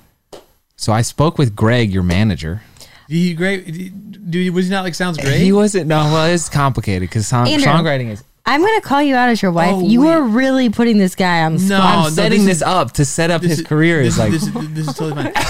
So 0.76 0.92
I 0.92 1.02
spoke 1.02 1.36
with 1.36 1.54
Greg, 1.54 1.92
your 1.92 2.02
manager. 2.02 2.62
He 3.06 3.34
great. 3.34 4.30
Dude, 4.30 4.54
was 4.54 4.66
he 4.66 4.70
not 4.70 4.84
like 4.84 4.94
sounds 4.94 5.18
great? 5.18 5.40
He 5.40 5.52
wasn't. 5.52 5.88
No, 5.88 6.04
well, 6.04 6.26
it's 6.26 6.48
complicated 6.48 7.08
because 7.08 7.26
song, 7.26 7.48
Andrew. 7.48 7.66
songwriting 7.66 8.10
is. 8.10 8.22
I'm 8.46 8.60
gonna 8.62 8.80
call 8.80 9.02
you 9.02 9.14
out 9.14 9.28
as 9.28 9.42
your 9.42 9.52
wife. 9.52 9.74
Oh, 9.74 9.80
you 9.86 10.02
wait. 10.02 10.12
are 10.12 10.22
really 10.22 10.70
putting 10.70 10.98
this 10.98 11.14
guy 11.14 11.42
on 11.44 11.54
the 11.56 11.60
No, 11.62 11.76
spot. 11.76 11.80
I'm 11.98 12.02
no, 12.04 12.08
setting 12.10 12.38
this 12.40 12.46
this, 12.46 12.56
is- 12.58 12.62
up 12.62 12.92
to 12.92 13.04
set 13.04 13.30
up 13.30 13.42
his 13.42 13.60
is- 13.60 13.66
career. 13.66 14.02
This 14.02 14.14
Is 14.14 14.18
like 14.18 14.32
this 14.32 14.42
is, 14.44 14.52
this 14.74 14.88
is 14.88 14.94
totally 14.94 15.22
fine. 15.24 15.32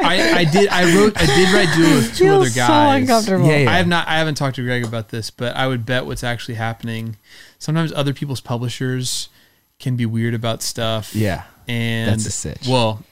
I, 0.00 0.32
I 0.38 0.44
did 0.44 0.68
I 0.70 0.94
wrote 0.96 1.12
I 1.20 1.26
did 1.26 1.52
write 1.54 1.74
duo 1.76 1.96
with 1.96 2.16
two 2.16 2.24
Feels 2.24 2.56
other 2.58 2.66
so 2.66 2.90
uncomfortable. 2.96 3.46
Yeah, 3.46 3.58
yeah. 3.58 3.70
I 3.70 3.76
have 3.76 3.86
not 3.86 4.08
I 4.08 4.18
haven't 4.18 4.36
talked 4.36 4.56
to 4.56 4.62
Greg 4.64 4.84
about 4.84 5.10
this, 5.10 5.30
but 5.30 5.54
I 5.54 5.66
would 5.66 5.84
bet 5.84 6.06
what's 6.06 6.24
actually 6.24 6.54
happening. 6.54 7.16
Sometimes 7.58 7.92
other 7.92 8.14
people's 8.14 8.40
publishers 8.40 9.28
can 9.78 9.96
be 9.96 10.06
weird 10.06 10.34
about 10.34 10.62
stuff. 10.62 11.14
yeah. 11.14 11.44
and 11.68 12.10
That's 12.10 12.26
a 12.26 12.30
sitch. 12.30 12.66
Well, 12.66 13.04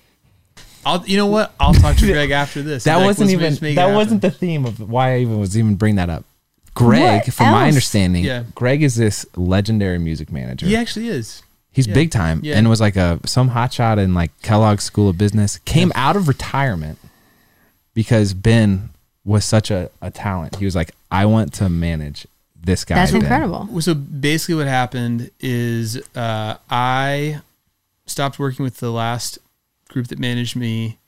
I'll 0.87 1.05
you 1.07 1.17
know 1.19 1.27
what 1.27 1.53
I'll 1.61 1.75
talk 1.75 1.97
to 1.97 2.07
Greg 2.13 2.31
after 2.31 2.63
this. 2.63 2.85
That 2.85 2.97
like, 2.97 3.07
wasn't 3.07 3.31
even 3.31 3.51
just 3.51 3.63
make 3.63 3.73
it 3.73 3.77
that 3.77 3.95
wasn't 3.95 4.23
the 4.23 4.31
theme 4.31 4.65
of 4.65 4.81
why 4.81 5.17
I 5.17 5.19
even 5.19 5.39
was 5.39 5.57
even 5.59 5.75
bring 5.75 5.97
that 5.97 6.09
up. 6.09 6.25
Greg, 6.77 7.23
What 7.25 7.35
from 7.35 7.51
my 7.51 7.67
understanding, 7.69 8.25
Yeah. 8.25 8.45
Greg 8.55 8.83
is 8.83 8.95
this 8.97 9.27
legendary 9.35 9.99
music 9.99 10.31
manager. 10.31 10.67
He 10.67 10.77
actually 10.77 11.09
is. 11.09 11.43
He's 11.73 11.87
yeah. 11.87 11.95
big 11.95 12.11
time 12.11 12.41
Yeah. 12.43 12.57
and 12.57 12.69
was 12.69 12.81
like 12.81 12.97
a 12.97 13.19
some 13.27 13.51
hotshot 13.51 13.99
in 13.99 14.15
like 14.15 14.31
Kellogg's 14.43 14.85
School 14.85 15.09
of 15.09 15.19
Business. 15.19 15.59
Came 15.65 15.91
out 15.95 16.17
of 16.17 16.29
retirement 16.29 16.99
because 17.95 18.35
Ben 18.35 18.91
was 19.25 19.45
such 19.45 19.71
a, 19.71 19.91
a 20.01 20.11
talent. 20.11 20.57
He 20.57 20.65
was 20.65 20.77
like, 20.77 20.93
I 21.11 21.27
want 21.27 21.53
to 21.55 21.69
manage 21.69 22.27
this 22.55 22.85
guy. 22.85 22.95
That's 22.97 23.13
Ben." 23.13 23.23
incredible. 23.23 23.81
So 23.81 23.95
basically, 23.95 24.55
what 24.57 24.67
happened 24.69 25.31
is 25.41 26.01
uh, 26.15 26.57
I 26.71 27.41
stopped 28.07 28.39
working 28.39 28.63
with 28.63 28.79
the 28.79 28.91
last 28.91 29.39
group 29.89 30.09
that 30.09 30.19
managed 30.19 30.57
me, 30.57 30.99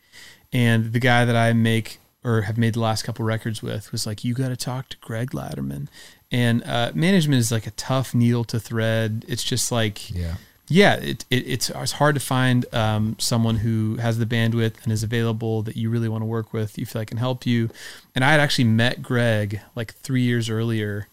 and 0.52 0.92
the 0.92 1.00
guy 1.00 1.24
that 1.24 1.36
I 1.36 1.52
make 1.52 1.98
or 2.24 2.42
have 2.42 2.58
made 2.58 2.74
the 2.74 2.80
last 2.80 3.02
couple 3.04 3.24
records 3.24 3.62
with 3.62 3.92
was 3.92 4.06
like, 4.06 4.24
"You 4.24 4.34
got 4.34 4.48
to 4.48 4.56
talk 4.56 4.88
to 4.90 4.96
Greg 4.98 5.30
Latterman." 5.30 5.88
And 6.30 6.62
uh, 6.64 6.92
management 6.94 7.40
is 7.40 7.50
like 7.50 7.66
a 7.66 7.70
tough 7.72 8.14
needle 8.14 8.44
to 8.44 8.60
thread. 8.60 9.24
It's 9.28 9.42
just 9.44 9.72
like 9.72 10.10
Yeah. 10.10 10.34
yeah, 10.68 10.94
it, 10.96 11.24
it, 11.30 11.46
it's 11.46 11.70
it's 11.70 11.92
hard 11.92 12.14
to 12.16 12.20
find 12.20 12.66
um, 12.74 13.16
someone 13.18 13.56
who 13.56 13.96
has 13.96 14.18
the 14.18 14.26
bandwidth 14.26 14.82
and 14.84 14.92
is 14.92 15.02
available 15.02 15.62
that 15.62 15.76
you 15.76 15.88
really 15.88 16.08
want 16.08 16.22
to 16.22 16.26
work 16.26 16.52
with. 16.52 16.76
You 16.76 16.84
feel 16.86 17.00
like 17.00 17.08
can 17.08 17.18
help 17.18 17.46
you. 17.46 17.70
And 18.14 18.24
I 18.24 18.30
had 18.32 18.40
actually 18.40 18.64
met 18.64 19.00
Greg 19.02 19.60
like 19.74 19.94
three 19.94 20.22
years 20.22 20.50
earlier, 20.50 21.08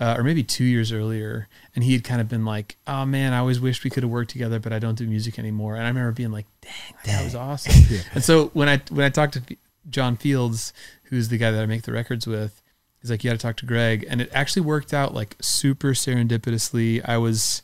uh, 0.00 0.14
or 0.16 0.22
maybe 0.22 0.42
two 0.42 0.64
years 0.64 0.92
earlier, 0.92 1.48
and 1.74 1.84
he 1.84 1.92
had 1.92 2.04
kind 2.04 2.20
of 2.20 2.28
been 2.28 2.44
like, 2.46 2.76
"Oh 2.86 3.04
man, 3.04 3.32
I 3.34 3.38
always 3.38 3.60
wished 3.60 3.84
we 3.84 3.90
could 3.90 4.02
have 4.02 4.10
worked 4.10 4.30
together, 4.30 4.58
but 4.60 4.72
I 4.72 4.78
don't 4.78 4.96
do 4.96 5.06
music 5.06 5.38
anymore." 5.38 5.74
And 5.74 5.84
I 5.84 5.88
remember 5.88 6.12
being 6.12 6.32
like, 6.32 6.46
"Dang, 6.62 6.94
that 7.04 7.24
was 7.24 7.34
awesome." 7.34 7.74
And 8.14 8.24
so 8.24 8.46
when 8.54 8.68
I 8.68 8.80
when 8.88 9.04
I 9.04 9.10
talked 9.10 9.34
to 9.34 9.42
John 9.90 10.16
Fields, 10.16 10.72
who's 11.04 11.28
the 11.28 11.38
guy 11.38 11.50
that 11.50 11.62
I 11.62 11.66
make 11.66 11.82
the 11.82 11.92
records 11.92 12.26
with, 12.26 12.60
he's 13.00 13.10
like, 13.10 13.22
"You 13.24 13.30
got 13.30 13.34
to 13.38 13.42
talk 13.42 13.56
to 13.58 13.66
Greg," 13.66 14.06
and 14.08 14.20
it 14.20 14.30
actually 14.32 14.62
worked 14.62 14.92
out 14.94 15.14
like 15.14 15.36
super 15.40 15.90
serendipitously. 15.92 17.06
I 17.08 17.18
was. 17.18 17.62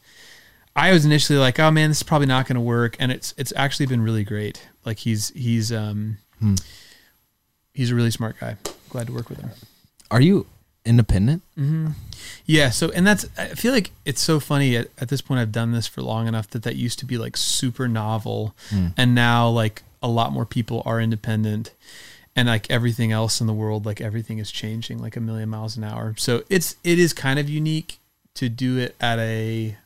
I 0.76 0.92
was 0.92 1.04
initially 1.04 1.38
like, 1.38 1.58
oh 1.58 1.72
man, 1.72 1.90
this 1.90 1.96
is 1.98 2.02
probably 2.04 2.28
not 2.28 2.46
going 2.46 2.54
to 2.54 2.60
work, 2.60 2.96
and 3.00 3.10
it's 3.10 3.34
it's 3.36 3.52
actually 3.56 3.86
been 3.86 4.02
really 4.02 4.22
great. 4.22 4.68
Like 4.84 4.98
he's 5.00 5.30
he's 5.30 5.72
um 5.72 6.18
Hmm. 6.38 6.54
he's 7.74 7.90
a 7.90 7.94
really 7.94 8.10
smart 8.10 8.38
guy. 8.40 8.56
Glad 8.88 9.08
to 9.08 9.12
work 9.12 9.28
with 9.28 9.40
him. 9.40 9.50
Are 10.10 10.20
you 10.20 10.46
independent? 10.84 11.42
Yeah. 12.46 12.70
So 12.70 12.90
and 12.92 13.06
that's 13.06 13.26
I 13.36 13.48
feel 13.48 13.72
like 13.72 13.90
it's 14.04 14.20
so 14.22 14.40
funny 14.40 14.76
at, 14.76 14.88
at 14.98 15.08
this 15.08 15.20
point. 15.20 15.40
I've 15.40 15.52
done 15.52 15.72
this 15.72 15.86
for 15.86 16.02
long 16.02 16.28
enough 16.28 16.48
that 16.50 16.62
that 16.62 16.76
used 16.76 16.98
to 17.00 17.04
be 17.04 17.18
like 17.18 17.36
super 17.36 17.88
novel, 17.88 18.54
and 18.96 19.14
now 19.14 19.48
like 19.48 19.82
a 20.02 20.08
lot 20.08 20.32
more 20.32 20.46
people 20.46 20.82
are 20.86 21.00
independent, 21.00 21.72
and 22.36 22.48
like 22.48 22.70
everything 22.70 23.12
else 23.12 23.40
in 23.40 23.46
the 23.46 23.52
world, 23.52 23.84
like 23.86 24.00
everything 24.00 24.38
is 24.38 24.50
changing 24.50 24.98
like 24.98 25.16
a 25.16 25.20
million 25.20 25.48
miles 25.48 25.76
an 25.76 25.84
hour. 25.84 26.14
So 26.18 26.42
it's 26.48 26.76
it 26.84 26.98
is 26.98 27.12
kind 27.12 27.38
of 27.38 27.48
unique 27.50 27.98
to 28.34 28.48
do 28.48 28.78
it 28.78 28.94
at 29.00 29.18
a 29.18 29.76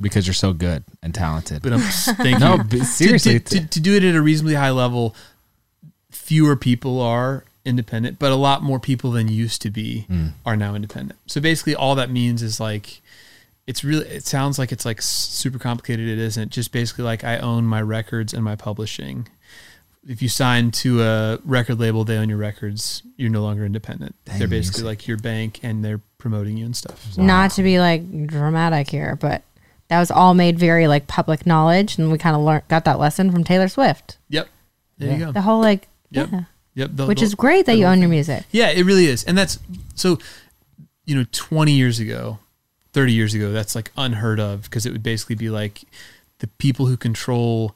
Because 0.00 0.26
you're 0.26 0.34
so 0.34 0.52
good 0.52 0.84
and 1.02 1.14
talented. 1.14 1.62
but 1.62 1.72
I'm 1.72 1.80
thank 2.16 2.38
No, 2.40 2.58
seriously, 2.84 3.40
to, 3.40 3.60
to, 3.60 3.66
to 3.66 3.80
do 3.80 3.94
it 3.96 4.04
at 4.04 4.14
a 4.14 4.22
reasonably 4.22 4.54
high 4.54 4.70
level, 4.70 5.14
fewer 6.10 6.56
people 6.56 7.00
are 7.00 7.44
independent, 7.64 8.18
but 8.18 8.30
a 8.30 8.36
lot 8.36 8.62
more 8.62 8.78
people 8.78 9.10
than 9.10 9.26
used 9.28 9.60
to 9.62 9.70
be 9.70 10.06
Mm. 10.08 10.32
are 10.44 10.56
now 10.56 10.74
independent. 10.74 11.18
So 11.26 11.40
basically, 11.40 11.74
all 11.74 11.94
that 11.96 12.10
means 12.10 12.42
is 12.42 12.60
like 12.60 13.00
it's 13.66 13.82
really. 13.82 14.06
It 14.06 14.24
sounds 14.24 14.60
like 14.60 14.70
it's 14.70 14.84
like 14.84 15.02
super 15.02 15.58
complicated. 15.58 16.08
It 16.08 16.20
isn't. 16.20 16.52
Just 16.52 16.70
basically 16.70 17.02
like 17.02 17.24
I 17.24 17.38
own 17.38 17.64
my 17.66 17.82
records 17.82 18.32
and 18.32 18.44
my 18.44 18.54
publishing. 18.54 19.26
If 20.08 20.22
you 20.22 20.28
sign 20.28 20.70
to 20.70 21.02
a 21.02 21.38
record 21.44 21.78
label, 21.80 22.04
they 22.04 22.16
own 22.16 22.28
your 22.28 22.38
records. 22.38 23.02
You're 23.16 23.30
no 23.30 23.42
longer 23.42 23.64
independent. 23.64 24.14
Dang, 24.24 24.38
they're 24.38 24.48
basically 24.48 24.82
music. 24.82 25.00
like 25.00 25.08
your 25.08 25.16
bank, 25.18 25.60
and 25.62 25.84
they're 25.84 26.00
promoting 26.18 26.56
you 26.56 26.64
and 26.66 26.76
stuff. 26.76 27.16
Not 27.18 27.50
to 27.52 27.62
be 27.62 27.78
like 27.80 28.26
dramatic 28.26 28.88
here, 28.90 29.16
but 29.20 29.42
that 29.88 29.98
was 30.00 30.10
all 30.10 30.34
made 30.34 30.58
very 30.58 30.86
like 30.88 31.06
public 31.06 31.46
knowledge, 31.46 31.98
and 31.98 32.10
we 32.12 32.18
kind 32.18 32.36
of 32.36 32.42
learned 32.42 32.68
got 32.68 32.84
that 32.84 32.98
lesson 32.98 33.30
from 33.32 33.44
Taylor 33.44 33.68
Swift. 33.68 34.16
Yep. 34.28 34.48
There 34.98 35.08
Yeah. 35.10 35.16
you 35.16 35.24
go. 35.26 35.32
The 35.32 35.42
whole 35.42 35.60
like, 35.60 35.88
Yep. 36.10 36.28
yeah, 36.32 36.40
Yep. 36.74 36.90
The- 36.94 37.06
which 37.06 37.20
the- 37.20 37.26
is 37.26 37.34
great 37.34 37.66
that 37.66 37.76
you 37.76 37.86
own 37.86 38.00
your 38.00 38.08
music. 38.08 38.44
Yeah, 38.50 38.68
it 38.70 38.84
really 38.84 39.06
is. 39.06 39.24
And 39.24 39.36
that's 39.36 39.58
so, 39.94 40.18
you 41.04 41.14
know, 41.14 41.24
20 41.32 41.72
years 41.72 41.98
ago, 42.00 42.38
30 42.92 43.12
years 43.12 43.34
ago, 43.34 43.52
that's 43.52 43.74
like 43.74 43.92
unheard 43.96 44.40
of 44.40 44.62
because 44.62 44.86
it 44.86 44.92
would 44.92 45.02
basically 45.02 45.34
be 45.36 45.50
like 45.50 45.82
the 46.38 46.46
people 46.46 46.86
who 46.86 46.96
control, 46.96 47.74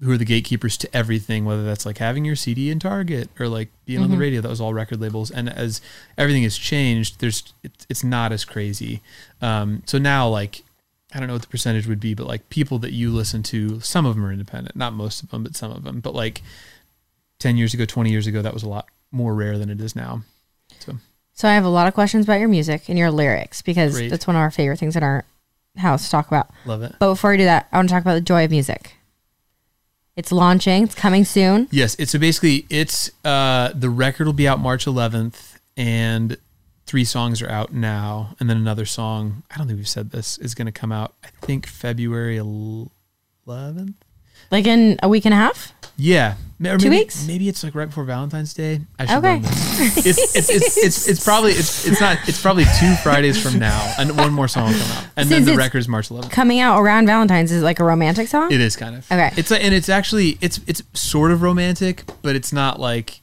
who 0.00 0.12
are 0.12 0.18
the 0.18 0.24
gatekeepers 0.26 0.76
to 0.76 0.96
everything, 0.96 1.44
whether 1.44 1.64
that's 1.64 1.86
like 1.86 1.98
having 1.98 2.24
your 2.24 2.36
CD 2.36 2.70
in 2.70 2.78
Target 2.78 3.30
or 3.40 3.48
like 3.48 3.70
being 3.86 4.02
on 4.02 4.10
the 4.10 4.18
radio, 4.18 4.42
that 4.42 4.48
was 4.48 4.60
all 4.60 4.74
record 4.74 5.00
labels. 5.00 5.30
And 5.30 5.48
as 5.48 5.80
everything 6.18 6.42
has 6.42 6.58
changed, 6.58 7.20
there's, 7.20 7.54
it's, 7.62 7.86
it's 7.88 8.04
not 8.04 8.30
as 8.30 8.44
crazy. 8.44 9.00
Um, 9.40 9.82
so 9.86 9.96
now, 9.96 10.28
like, 10.28 10.62
I 11.14 11.18
don't 11.18 11.28
know 11.28 11.34
what 11.34 11.42
the 11.42 11.48
percentage 11.48 11.86
would 11.86 12.00
be, 12.00 12.12
but 12.12 12.26
like 12.26 12.50
people 12.50 12.78
that 12.80 12.92
you 12.92 13.10
listen 13.10 13.42
to, 13.44 13.80
some 13.80 14.04
of 14.04 14.16
them 14.16 14.26
are 14.26 14.32
independent, 14.32 14.76
not 14.76 14.92
most 14.92 15.22
of 15.22 15.30
them, 15.30 15.42
but 15.44 15.56
some 15.56 15.72
of 15.72 15.82
them. 15.82 16.00
But 16.00 16.14
like 16.14 16.42
10 17.38 17.56
years 17.56 17.72
ago, 17.72 17.86
20 17.86 18.10
years 18.10 18.26
ago, 18.26 18.42
that 18.42 18.52
was 18.52 18.62
a 18.62 18.68
lot 18.68 18.88
more 19.10 19.34
rare 19.34 19.56
than 19.56 19.70
it 19.70 19.80
is 19.80 19.96
now. 19.96 20.22
So 20.80 20.96
So 21.32 21.48
I 21.48 21.54
have 21.54 21.64
a 21.64 21.70
lot 21.70 21.88
of 21.88 21.94
questions 21.94 22.26
about 22.26 22.40
your 22.40 22.48
music 22.48 22.90
and 22.90 22.98
your 22.98 23.10
lyrics 23.10 23.62
because 23.62 23.94
Great. 23.94 24.10
that's 24.10 24.26
one 24.26 24.36
of 24.36 24.40
our 24.40 24.50
favorite 24.50 24.78
things 24.78 24.94
in 24.94 25.02
our 25.02 25.24
house 25.76 26.04
to 26.04 26.10
talk 26.10 26.26
about. 26.26 26.50
love 26.66 26.82
it. 26.82 26.94
But 26.98 27.10
before 27.12 27.30
we 27.30 27.38
do 27.38 27.44
that, 27.44 27.68
I 27.72 27.76
want 27.76 27.88
to 27.88 27.94
talk 27.94 28.02
about 28.02 28.14
the 28.14 28.20
joy 28.20 28.44
of 28.44 28.50
music. 28.50 28.95
It's 30.16 30.32
launching. 30.32 30.84
It's 30.84 30.94
coming 30.94 31.24
soon. 31.24 31.68
Yes, 31.70 31.94
it's 31.98 32.12
so 32.12 32.18
basically 32.18 32.64
it's 32.70 33.10
uh 33.24 33.70
the 33.74 33.90
record 33.90 34.26
will 34.26 34.32
be 34.32 34.48
out 34.48 34.58
March 34.58 34.86
11th 34.86 35.58
and 35.76 36.38
three 36.86 37.04
songs 37.04 37.42
are 37.42 37.50
out 37.50 37.74
now 37.74 38.34
and 38.40 38.48
then 38.48 38.56
another 38.56 38.86
song, 38.86 39.42
I 39.50 39.58
don't 39.58 39.66
think 39.66 39.76
we've 39.78 39.88
said 39.88 40.10
this, 40.12 40.38
is 40.38 40.54
going 40.54 40.66
to 40.66 40.72
come 40.72 40.90
out 40.90 41.14
I 41.22 41.28
think 41.44 41.66
February 41.66 42.38
11th. 42.38 43.94
Like 44.50 44.66
in 44.66 44.98
a 45.02 45.08
week 45.08 45.24
and 45.26 45.34
a 45.34 45.36
half. 45.36 45.72
Yeah, 45.98 46.34
Ma- 46.58 46.72
or 46.72 46.78
Two 46.78 46.90
maybe, 46.90 47.02
weeks? 47.04 47.26
Maybe 47.26 47.48
it's 47.48 47.64
like 47.64 47.74
right 47.74 47.86
before 47.86 48.04
Valentine's 48.04 48.52
Day. 48.54 48.80
I 48.98 49.06
should 49.06 49.18
Okay. 49.24 49.40
It's, 49.78 50.34
it's, 50.36 50.48
it's, 50.50 50.76
it's, 50.78 51.08
it's 51.08 51.24
probably 51.24 51.52
it's, 51.52 51.86
it's 51.86 52.00
not 52.00 52.18
it's 52.28 52.40
probably 52.40 52.64
two 52.78 52.94
Fridays 53.02 53.42
from 53.42 53.58
now 53.58 53.94
and 53.98 54.16
one 54.16 54.32
more 54.32 54.48
song 54.48 54.72
will 54.72 54.78
come 54.78 54.90
out 54.92 55.06
and 55.16 55.28
then 55.28 55.44
the 55.44 55.52
it's- 55.52 55.58
record 55.66 55.78
is 55.78 55.88
March 55.88 56.08
11th. 56.08 56.30
Coming 56.30 56.60
out 56.60 56.80
around 56.80 57.06
Valentine's 57.06 57.52
is 57.52 57.60
it 57.62 57.64
like 57.64 57.78
a 57.80 57.84
romantic 57.84 58.28
song. 58.28 58.50
It 58.52 58.60
is 58.60 58.74
kind 58.76 58.96
of 58.96 59.10
Okay. 59.12 59.30
It's 59.36 59.50
a, 59.50 59.62
and 59.62 59.74
it's 59.74 59.88
actually 59.90 60.38
it's 60.40 60.60
it's 60.66 60.82
sort 60.94 61.30
of 61.30 61.42
romantic, 61.42 62.04
but 62.22 62.36
it's 62.36 62.52
not 62.52 62.80
like 62.80 63.20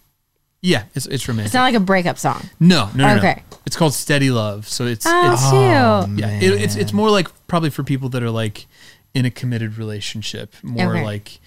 yeah, 0.62 0.84
it's 0.96 1.06
it's 1.08 1.28
romantic. 1.28 1.48
It's 1.48 1.54
not 1.56 1.64
like 1.64 1.76
a 1.76 1.80
breakup 1.80 2.18
song. 2.18 2.50
no, 2.60 2.90
no, 2.96 3.08
no, 3.08 3.18
Okay. 3.18 3.42
no. 3.52 3.58
It's 3.66 3.76
called 3.76 3.94
Steady 3.94 4.30
Love, 4.32 4.68
so 4.68 4.86
it's 4.86 5.06
Oh, 5.08 5.34
it's 5.34 5.42
cute. 5.42 5.54
Oh, 5.54 6.08
yeah, 6.16 6.40
it, 6.40 6.62
it's 6.62 6.76
it's 6.76 6.94
more 6.94 7.10
like 7.10 7.28
probably 7.48 7.70
for 7.70 7.84
people 7.84 8.10
that 8.10 8.22
are 8.24 8.30
like 8.32 8.66
in 9.14 9.26
a 9.26 9.32
committed 9.32 9.78
relationship, 9.78 10.54
more 10.64 10.92
Okay. 10.96 11.04
like 11.04 11.40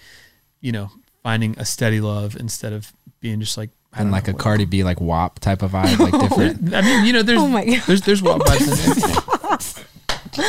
you 0.61 0.71
know 0.71 0.91
finding 1.27 1.59
a 1.59 1.65
steady 1.65 1.99
love 1.99 2.37
instead 2.37 2.71
of 2.71 2.93
being 3.19 3.41
just 3.41 3.57
like 3.57 3.69
I 3.91 3.97
and 3.99 4.05
don't 4.07 4.11
like 4.13 4.27
know 4.27 4.31
a 4.31 4.35
what- 4.35 4.41
Cardi 4.43 4.63
B 4.63 4.85
like 4.85 5.01
WAP 5.01 5.39
type 5.39 5.61
of 5.61 5.71
vibe, 5.71 5.99
like 5.99 6.13
different. 6.29 6.73
I 6.73 6.81
mean, 6.81 7.03
you 7.05 7.11
know, 7.11 7.21
there's 7.21 7.41
Oh 7.41 7.49
my 7.49 7.65
God. 7.65 7.81
there's 7.85 8.01
there's 8.03 8.21
wild 8.21 8.43
vibes 8.43 8.61
in 8.61 8.67
there. 9.01 9.83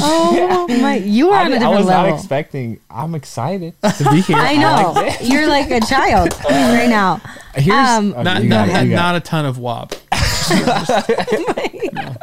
Oh 0.00 0.66
my! 0.68 0.96
You 0.96 1.30
are 1.30 1.44
on 1.44 1.52
a 1.52 1.58
different 1.58 1.72
level. 1.72 1.74
I 1.74 1.78
was 1.78 1.86
not 1.86 2.08
expecting. 2.18 2.80
I'm 2.90 3.14
excited 3.14 3.74
to 3.82 4.10
be 4.10 4.20
here. 4.22 4.36
I 4.36 4.56
know. 4.56 5.08
You're 5.22 5.46
like 5.46 5.70
a 5.70 5.80
child 5.80 6.34
right 6.44 6.88
now. 6.88 7.20
Here's 7.54 7.88
Um, 7.88 8.12
okay, 8.12 8.22
Not 8.24 8.42
not, 8.44 8.68
it, 8.68 8.84
not 8.88 9.16
a 9.16 9.20
ton 9.20 9.44
of 9.46 9.58
WAP. 9.58 9.92
it. 10.12 12.16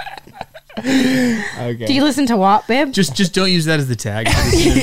okay. 0.80 1.86
Do 1.86 1.94
you 1.94 2.04
listen 2.04 2.26
to 2.28 2.38
WAP, 2.38 2.68
babe? 2.68 2.92
Just 2.92 3.16
just 3.16 3.34
don't 3.34 3.52
use 3.52 3.66
that 3.66 3.80
as 3.80 3.88
the 3.88 3.96
tag. 3.96 4.28
for 4.28 4.36
this 4.52 4.66
interview. 4.66 4.82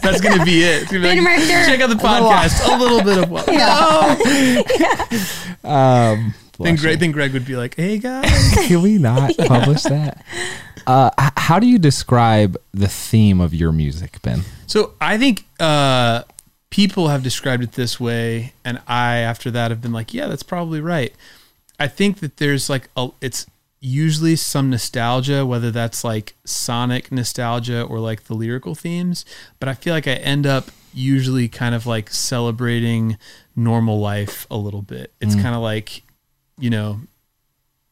That's 0.00 0.20
gonna 0.20 0.44
be 0.44 0.62
it. 0.62 0.86
Gonna 0.88 1.02
be 1.02 1.20
like, 1.20 1.20
director. 1.20 1.70
check 1.70 1.80
out 1.80 1.90
the 1.90 1.96
podcast. 1.96 2.74
A 2.74 2.78
little 2.78 3.02
bit 3.02 3.18
of 3.18 3.30
WAP. 3.30 3.46
No. 5.64 5.64
um, 5.70 6.34
Then. 6.58 6.76
Greg, 6.76 6.98
then 7.00 7.12
Greg 7.12 7.32
would 7.32 7.46
be 7.46 7.56
like, 7.56 7.74
"Hey 7.76 7.98
guys." 7.98 8.52
Can 8.66 8.82
we 8.82 8.98
not 8.98 9.36
publish 9.36 9.82
that? 9.82 10.24
Uh, 10.86 11.10
h- 11.20 11.32
how 11.36 11.58
do 11.58 11.66
you 11.66 11.78
describe 11.78 12.56
the 12.72 12.88
theme 12.88 13.40
of 13.40 13.54
your 13.54 13.72
music, 13.72 14.20
Ben? 14.22 14.42
So 14.66 14.94
I 15.00 15.18
think 15.18 15.44
uh, 15.60 16.22
people 16.70 17.08
have 17.08 17.22
described 17.22 17.62
it 17.62 17.72
this 17.72 17.98
way, 18.00 18.52
and 18.64 18.80
I, 18.86 19.18
after 19.18 19.50
that, 19.50 19.70
have 19.70 19.80
been 19.80 19.92
like, 19.92 20.14
"Yeah, 20.14 20.26
that's 20.28 20.42
probably 20.42 20.80
right." 20.80 21.12
I 21.80 21.88
think 21.88 22.20
that 22.20 22.36
there's 22.36 22.70
like 22.70 22.88
a, 22.96 23.08
it's 23.20 23.46
usually 23.84 24.36
some 24.36 24.70
nostalgia, 24.70 25.44
whether 25.44 25.72
that's 25.72 26.04
like 26.04 26.34
sonic 26.44 27.10
nostalgia 27.10 27.82
or 27.82 27.98
like 27.98 28.24
the 28.24 28.34
lyrical 28.34 28.76
themes. 28.76 29.24
But 29.58 29.68
I 29.68 29.74
feel 29.74 29.92
like 29.92 30.06
I 30.06 30.12
end 30.12 30.46
up 30.46 30.70
usually 30.94 31.48
kind 31.48 31.74
of 31.74 31.84
like 31.84 32.08
celebrating 32.08 33.18
normal 33.56 33.98
life 33.98 34.46
a 34.50 34.56
little 34.56 34.82
bit. 34.82 35.12
It's 35.20 35.34
kind 35.34 35.54
of 35.54 35.62
like, 35.62 36.02
you 36.58 36.70
know, 36.70 37.00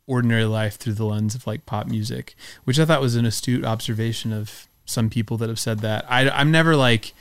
ordinary 0.07 0.45
life 0.45 0.77
through 0.77 0.93
the 0.93 1.05
lens 1.05 1.35
of 1.35 1.47
like 1.47 1.67
pop 1.67 1.89
music, 1.89 2.37
which 2.65 2.79
I 2.79 2.85
thought 2.85 3.01
was 3.01 3.17
an 3.17 3.27
astute 3.27 3.65
observation 3.65 4.33
of 4.33 4.69
some 4.85 5.11
people 5.11 5.37
that 5.39 5.49
have 5.49 5.59
said 5.59 5.81
that. 5.81 6.05
I, 6.09 6.31
I'm 6.31 6.53
never 6.53 6.77
like, 6.77 7.15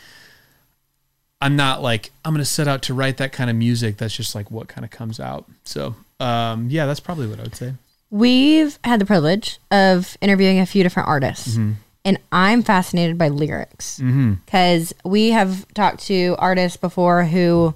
I'm 1.42 1.56
not 1.56 1.82
like, 1.82 2.12
I'm 2.24 2.34
going 2.34 2.44
to 2.44 2.50
set 2.50 2.68
out 2.68 2.84
to 2.84 2.94
write 2.94 3.18
that 3.18 3.32
kind 3.32 3.50
of 3.50 3.56
music. 3.56 3.98
That's 3.98 4.16
just 4.16 4.36
like 4.36 4.52
what 4.52 4.68
kind 4.68 4.86
of 4.86 4.92
comes 4.92 5.20
out. 5.20 5.46
So, 5.64 5.96
um, 6.20 6.68
yeah, 6.70 6.86
that's 6.86 7.00
probably 7.00 7.26
what 7.26 7.40
I 7.40 7.44
would 7.44 7.56
say. 7.56 7.74
We've 8.12 8.78
had 8.84 9.00
the 9.00 9.06
privilege 9.06 9.60
of 9.72 10.18
interviewing 10.22 10.60
a 10.60 10.66
few 10.66 10.84
different 10.84 11.10
artists, 11.10 11.50
mm-hmm. 11.50 11.74
and 12.04 12.18
I'm 12.32 12.63
fascinated 12.63 13.18
by 13.18 13.28
lyrics 13.30 14.00
mm-hmm. 14.00 14.34
because 14.46 14.94
we 15.06 15.30
have 15.30 15.72
talked 15.74 16.06
to 16.08 16.36
artists 16.39 16.78
before 16.78 17.25
who 17.25 17.75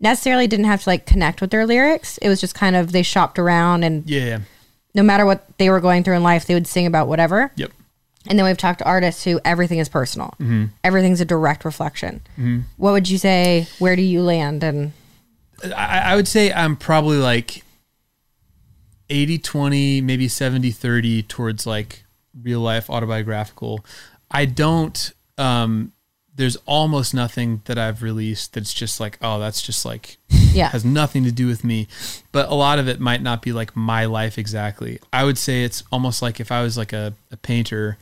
necessarily 0.00 0.46
didn't 0.46 0.66
have 0.66 0.82
to 0.82 0.88
like 0.88 1.06
connect 1.06 1.40
with 1.40 1.50
their 1.50 1.66
lyrics. 1.66 2.18
It 2.18 2.28
was 2.28 2.40
just 2.40 2.54
kind 2.54 2.74
of 2.74 2.90
they 2.92 3.02
shopped 3.02 3.38
around, 3.38 3.84
and 3.84 4.08
Yeah. 4.08 4.40
no 4.94 5.02
matter 5.04 5.24
what 5.24 5.46
they 5.58 5.70
were 5.70 5.80
going 5.80 6.02
through 6.02 6.16
in 6.16 6.22
life, 6.24 6.46
they 6.46 6.54
would 6.54 6.66
sing 6.66 6.86
about 6.86 7.06
whatever. 7.06 7.52
Yep. 7.54 7.72
And 8.26 8.38
then 8.38 8.46
we've 8.46 8.58
talked 8.58 8.80
to 8.80 8.84
artists 8.84 9.24
who 9.24 9.40
everything 9.44 9.78
is 9.78 9.88
personal. 9.88 10.34
Mm-hmm. 10.40 10.66
Everything's 10.84 11.20
a 11.20 11.24
direct 11.24 11.64
reflection. 11.64 12.20
What 12.76 12.92
would 12.92 13.08
you 13.08 13.16
say? 13.16 13.68
Where 13.78 13.96
do 13.96 14.02
you 14.02 14.22
land? 14.22 14.62
And 14.64 14.92
I, 15.74 16.00
I 16.12 16.16
would 16.16 16.28
say 16.28 16.52
I'm 16.52 16.76
probably 16.76 17.16
like 17.16 17.62
80 19.10 19.38
20, 19.38 20.00
maybe 20.00 20.28
70 20.28 20.70
30 20.70 21.22
towards 21.22 21.66
like 21.66 22.04
real 22.42 22.60
life 22.60 22.90
autobiographical. 22.90 23.84
I 24.30 24.44
don't, 24.44 25.12
um, 25.36 25.92
there's 26.34 26.56
almost 26.66 27.14
nothing 27.14 27.62
that 27.64 27.78
I've 27.78 28.00
released 28.02 28.54
that's 28.54 28.72
just 28.72 29.00
like, 29.00 29.18
oh, 29.20 29.40
that's 29.40 29.60
just 29.60 29.84
like, 29.84 30.18
yeah, 30.28 30.68
has 30.68 30.84
nothing 30.84 31.24
to 31.24 31.32
do 31.32 31.48
with 31.48 31.64
me. 31.64 31.88
But 32.30 32.48
a 32.48 32.54
lot 32.54 32.78
of 32.78 32.86
it 32.86 33.00
might 33.00 33.22
not 33.22 33.42
be 33.42 33.52
like 33.52 33.74
my 33.74 34.04
life 34.04 34.38
exactly. 34.38 35.00
I 35.12 35.24
would 35.24 35.36
say 35.36 35.64
it's 35.64 35.82
almost 35.90 36.22
like 36.22 36.38
if 36.38 36.52
I 36.52 36.62
was 36.62 36.78
like 36.78 36.92
a, 36.92 37.12
a 37.32 37.36
painter, 37.36 37.98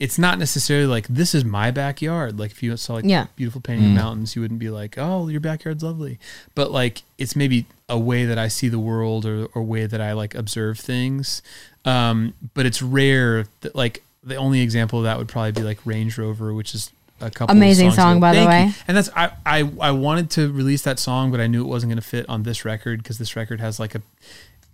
it's 0.00 0.16
not 0.18 0.38
necessarily 0.38 0.86
like 0.86 1.08
this 1.08 1.34
is 1.34 1.44
my 1.44 1.70
backyard. 1.72 2.38
Like 2.38 2.52
if 2.52 2.62
you 2.62 2.76
saw 2.76 2.94
like 2.94 3.04
Yeah. 3.04 3.26
beautiful 3.36 3.60
painting 3.60 3.86
of 3.86 3.92
mountains, 3.92 4.36
you 4.36 4.42
wouldn't 4.42 4.60
be 4.60 4.70
like, 4.70 4.96
oh, 4.96 5.26
your 5.28 5.40
backyard's 5.40 5.82
lovely. 5.82 6.18
But 6.54 6.70
like 6.70 7.02
it's 7.18 7.34
maybe 7.34 7.66
a 7.88 7.98
way 7.98 8.24
that 8.24 8.38
I 8.38 8.48
see 8.48 8.68
the 8.68 8.78
world 8.78 9.26
or 9.26 9.46
or 9.54 9.62
way 9.62 9.86
that 9.86 10.00
I 10.00 10.12
like 10.12 10.34
observe 10.36 10.78
things. 10.78 11.42
Um, 11.84 12.34
but 12.54 12.64
it's 12.66 12.80
rare 12.82 13.46
that 13.62 13.74
like 13.74 14.02
the 14.22 14.36
only 14.36 14.60
example 14.60 14.98
of 15.00 15.04
that 15.04 15.18
would 15.18 15.28
probably 15.28 15.52
be 15.52 15.62
like 15.62 15.78
Range 15.84 16.16
Rover, 16.16 16.52
which 16.54 16.74
is 16.74 16.90
a 17.20 17.30
couple 17.30 17.56
Amazing 17.56 17.88
songs 17.90 17.96
song, 17.96 18.12
ago. 18.18 18.20
by 18.20 18.34
the 18.34 18.44
Thank 18.44 18.66
you. 18.66 18.68
way. 18.70 18.74
And 18.86 18.96
that's 18.96 19.10
I, 19.16 19.30
I 19.44 19.70
I 19.80 19.90
wanted 19.90 20.30
to 20.30 20.52
release 20.52 20.82
that 20.82 21.00
song, 21.00 21.32
but 21.32 21.40
I 21.40 21.48
knew 21.48 21.62
it 21.62 21.68
wasn't 21.68 21.90
going 21.90 22.00
to 22.00 22.06
fit 22.06 22.28
on 22.28 22.44
this 22.44 22.64
record 22.64 23.02
because 23.02 23.18
this 23.18 23.34
record 23.34 23.58
has 23.60 23.80
like 23.80 23.96
a 23.96 24.02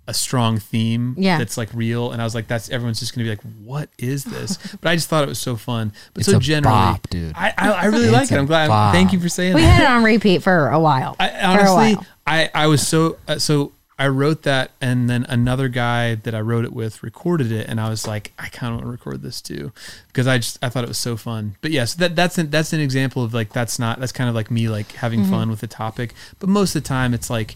a 0.07 0.13
strong 0.15 0.59
theme 0.59 1.15
Yeah. 1.17 1.39
that's 1.39 1.57
like 1.57 1.69
real. 1.73 2.13
And 2.13 2.21
I 2.21 2.25
was 2.25 2.35
like, 2.35 2.47
that's 2.47 2.69
everyone's 2.71 3.01
just 3.01 3.15
going 3.15 3.27
to 3.27 3.31
be 3.31 3.37
like, 3.37 3.57
what 3.65 3.89
is 3.99 4.25
this? 4.35 4.59
but 4.81 4.91
I 4.91 4.95
just 4.97 5.09
thought 5.09 5.23
it 5.25 5.29
was 5.29 5.39
so 5.39 5.57
fun. 5.57 5.93
But 6.13 6.21
It's 6.23 6.31
so 6.31 6.37
a 6.37 6.41
generally, 6.41 6.75
bop, 6.75 7.09
dude. 7.11 7.33
I 7.37 7.55
I, 7.57 7.71
I 7.73 7.85
really 7.87 8.05
It's 8.05 8.13
like 8.13 8.33
it. 8.33 8.39
I'm 8.39 8.47
glad. 8.47 8.69
bop. 8.69 8.93
Thank 8.95 9.13
you 9.13 9.21
for 9.21 9.29
saying 9.29 9.55
we 9.55 9.63
that. 9.63 9.67
We 9.67 9.71
had 9.73 9.83
it 9.85 9.97
on 9.97 10.05
repeat 10.05 10.43
for 10.43 10.69
a 10.69 10.79
while. 10.79 11.17
I 11.21 11.29
for 11.31 11.35
a 11.37 11.43
honestly, 11.45 11.95
while. 11.97 12.07
I 12.27 12.51
I 12.55 12.67
was 12.67 12.87
so 12.87 13.17
uh, 13.29 13.39
so. 13.39 13.73
I 13.97 14.09
wrote 14.09 14.43
that, 14.43 14.73
and 14.81 15.09
then 15.09 15.25
another 15.29 15.69
guy 15.69 16.17
that 16.17 16.35
I 16.35 16.41
wrote 16.41 16.65
it 16.65 16.73
with 16.73 17.05
recorded 17.05 17.53
it, 17.53 17.69
and 17.69 17.81
I 17.81 17.89
was 17.91 18.09
like, 18.09 18.33
I 18.37 18.49
kind 18.49 18.73
of 18.75 18.81
want 18.81 18.87
to 18.87 18.91
record 18.91 19.23
this 19.23 19.41
too, 19.41 19.71
because 20.09 20.27
I 20.27 20.39
just 20.39 20.59
I 20.61 20.69
thought 20.69 20.83
it 20.83 20.89
was 20.89 20.99
so 20.99 21.17
fun. 21.17 21.55
But 21.61 21.71
yes, 21.71 21.95
that 21.95 22.17
that's 22.17 22.37
an, 22.37 22.51
that's 22.51 22.73
an 22.73 22.81
example 22.81 23.23
of 23.23 23.33
like 23.33 23.53
that's 23.53 23.79
not 23.79 24.01
that's 24.01 24.11
kind 24.11 24.29
of 24.29 24.35
like 24.35 24.51
me 24.51 24.69
like 24.69 24.91
having 24.95 25.21
Mm-hmm. 25.21 25.31
fun 25.31 25.49
with 25.49 25.61
the 25.61 25.69
topic. 25.69 26.13
But 26.41 26.49
most 26.49 26.75
of 26.75 26.83
the 26.83 26.89
time, 26.89 27.15
it's 27.15 27.31
like 27.31 27.55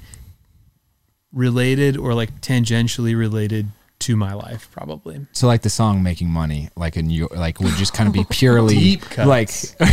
related 1.32 1.96
or 1.96 2.14
like 2.14 2.40
tangentially 2.40 3.16
related 3.16 3.68
to 4.00 4.16
my 4.16 4.32
life 4.32 4.68
probably. 4.70 5.26
So 5.32 5.46
like 5.48 5.62
the 5.62 5.70
song 5.70 6.02
"Making 6.02 6.30
Money," 6.30 6.70
like 6.76 6.96
in 6.96 7.10
you, 7.10 7.28
like 7.34 7.60
would 7.60 7.74
just 7.74 7.92
kind 7.94 8.06
of 8.06 8.12
be 8.12 8.24
purely 8.30 9.00
like. 9.16 9.50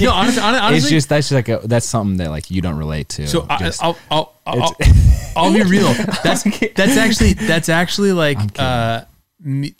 No, 0.00 0.10
honestly, 0.12 0.42
honestly 0.42 0.76
it's 0.76 0.88
just 0.88 1.08
that's 1.08 1.28
just 1.28 1.32
like 1.32 1.48
a 1.48 1.66
that's 1.66 1.86
something 1.86 2.16
that 2.18 2.30
like 2.30 2.50
you 2.50 2.60
don't 2.62 2.78
relate 2.78 3.08
to. 3.10 3.26
So 3.26 3.46
I, 3.48 3.58
Just- 3.58 3.82
I'll, 3.82 3.98
I'll, 4.10 4.32
I'll, 4.46 4.76
I'll 5.36 5.52
be 5.52 5.62
real. 5.68 5.92
That's 6.24 6.42
that's 6.74 6.96
actually 6.96 7.34
that's 7.34 7.68
actually 7.68 8.12
like 8.12 8.38
uh, 8.58 9.04
me, 9.40 9.74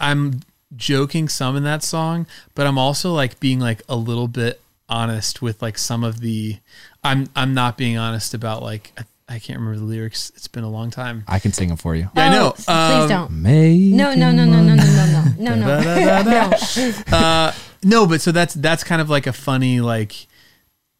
I'm 0.00 0.40
joking 0.76 1.28
some 1.28 1.56
in 1.56 1.62
that 1.64 1.82
song, 1.82 2.26
but 2.54 2.66
I'm 2.66 2.78
also 2.78 3.12
like 3.12 3.38
being 3.38 3.60
like 3.60 3.82
a 3.88 3.96
little 3.96 4.28
bit 4.28 4.60
honest 4.88 5.42
with 5.42 5.60
like 5.62 5.78
some 5.78 6.02
of 6.04 6.20
the. 6.20 6.58
I'm 7.04 7.28
I'm 7.36 7.54
not 7.54 7.76
being 7.76 7.96
honest 7.98 8.34
about 8.34 8.62
like 8.62 8.92
I, 9.28 9.36
I 9.36 9.38
can't 9.38 9.58
remember 9.58 9.78
the 9.78 9.84
lyrics. 9.86 10.30
It's 10.36 10.48
been 10.48 10.64
a 10.64 10.70
long 10.70 10.90
time. 10.90 11.24
I 11.28 11.38
can 11.38 11.52
sing 11.52 11.68
them 11.68 11.76
for 11.76 11.94
you. 11.94 12.10
Yeah, 12.14 12.26
I 12.26 12.28
know. 12.30 12.46
Oh, 12.48 12.52
please 12.56 12.68
Um, 12.68 13.08
don't. 13.08 13.30
May 13.42 13.76
No, 13.78 14.14
no, 14.14 14.30
no, 14.30 14.44
no, 14.44 14.62
no, 14.62 14.74
no, 14.74 14.84
no, 15.38 15.54
no, 15.54 15.54
no, 15.54 16.22
no. 16.22 16.52
no. 17.10 17.16
uh, 17.16 17.52
no, 17.82 18.06
but 18.06 18.20
so 18.20 18.32
that's 18.32 18.54
that's 18.54 18.84
kind 18.84 19.00
of 19.02 19.10
like 19.10 19.26
a 19.26 19.32
funny 19.32 19.80
like, 19.80 20.26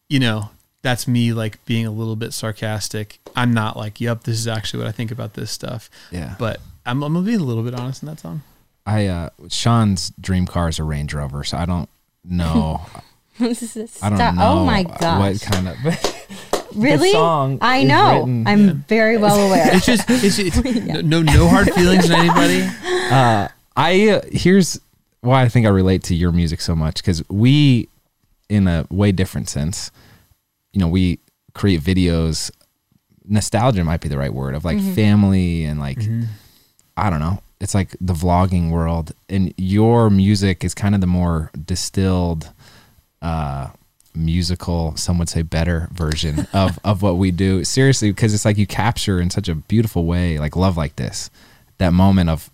you 0.08 0.20
know, 0.20 0.50
that's 0.82 1.08
me 1.08 1.32
like 1.32 1.64
being 1.64 1.86
a 1.86 1.90
little 1.90 2.16
bit 2.16 2.32
sarcastic. 2.32 3.18
I'm 3.36 3.52
not 3.54 3.76
like, 3.76 4.00
yep, 4.00 4.24
this 4.24 4.38
is 4.38 4.46
actually 4.46 4.80
what 4.84 4.88
I 4.88 4.92
think 4.92 5.10
about 5.10 5.34
this 5.34 5.50
stuff. 5.50 5.88
Yeah. 6.10 6.34
But 6.38 6.60
I'm 6.84 7.02
I'm 7.02 7.14
gonna 7.14 7.24
be 7.26 7.34
a 7.34 7.38
little 7.38 7.62
bit 7.62 7.74
honest 7.74 8.02
in 8.02 8.08
that 8.08 8.20
song. 8.20 8.42
I 8.86 9.06
uh 9.06 9.30
Sean's 9.48 10.10
dream 10.20 10.46
car 10.46 10.68
is 10.68 10.78
a 10.78 10.84
Range 10.84 11.12
Rover, 11.14 11.42
so 11.44 11.56
I 11.56 11.64
don't 11.64 11.88
know. 12.22 12.82
I 13.40 13.46
don't 14.10 14.18
know. 14.18 14.34
Oh 14.38 14.64
my 14.66 14.82
gosh. 14.82 15.40
What 15.40 15.52
kind 15.52 15.68
of 15.68 15.76
Really? 16.74 17.12
song 17.12 17.58
I 17.60 17.78
is 17.78 17.88
know. 17.88 18.18
written- 18.20 18.46
I'm 18.46 18.74
very 18.88 19.16
well 19.16 19.38
aware. 19.46 19.74
It's 19.76 19.86
just 19.86 20.04
it's, 20.08 20.38
it's 20.38 20.62
no 21.04 21.22
no 21.22 21.48
hard 21.48 21.72
feelings 21.72 22.06
in 22.06 22.12
anybody. 22.12 22.62
uh, 23.10 23.48
I 23.76 24.08
uh, 24.10 24.20
here's 24.30 24.80
why 25.20 25.42
I 25.42 25.48
think 25.48 25.66
I 25.66 25.70
relate 25.70 26.02
to 26.04 26.14
your 26.14 26.32
music 26.32 26.60
so 26.60 26.74
much 26.76 26.96
because 26.96 27.22
we, 27.30 27.88
in 28.48 28.68
a 28.68 28.86
way 28.90 29.10
different 29.12 29.48
sense, 29.48 29.90
you 30.72 30.80
know, 30.80 30.88
we 30.88 31.18
create 31.54 31.80
videos. 31.80 32.50
Nostalgia 33.26 33.82
might 33.84 34.00
be 34.02 34.08
the 34.08 34.18
right 34.18 34.32
word 34.34 34.54
of 34.54 34.64
like 34.66 34.78
family 34.94 35.64
and 35.64 35.80
like 35.80 35.98
I 36.96 37.08
don't 37.10 37.20
know. 37.20 37.40
It's 37.60 37.74
like 37.74 37.96
the 38.00 38.12
vlogging 38.12 38.70
world, 38.70 39.12
and 39.30 39.54
your 39.56 40.10
music 40.10 40.62
is 40.64 40.74
kind 40.74 40.94
of 40.94 41.00
the 41.00 41.06
more 41.06 41.50
distilled, 41.64 42.50
uh, 43.22 43.68
musical. 44.14 44.96
Some 44.96 45.18
would 45.18 45.28
say 45.28 45.42
better 45.42 45.88
version 45.92 46.46
of 46.52 46.78
of 46.84 47.02
what 47.02 47.16
we 47.16 47.30
do. 47.30 47.64
Seriously, 47.64 48.10
because 48.10 48.34
it's 48.34 48.44
like 48.44 48.58
you 48.58 48.66
capture 48.66 49.20
in 49.20 49.30
such 49.30 49.48
a 49.48 49.54
beautiful 49.54 50.06
way, 50.06 50.38
like 50.38 50.56
love 50.56 50.76
like 50.76 50.96
this, 50.96 51.30
that 51.78 51.92
moment 51.92 52.30
of, 52.30 52.50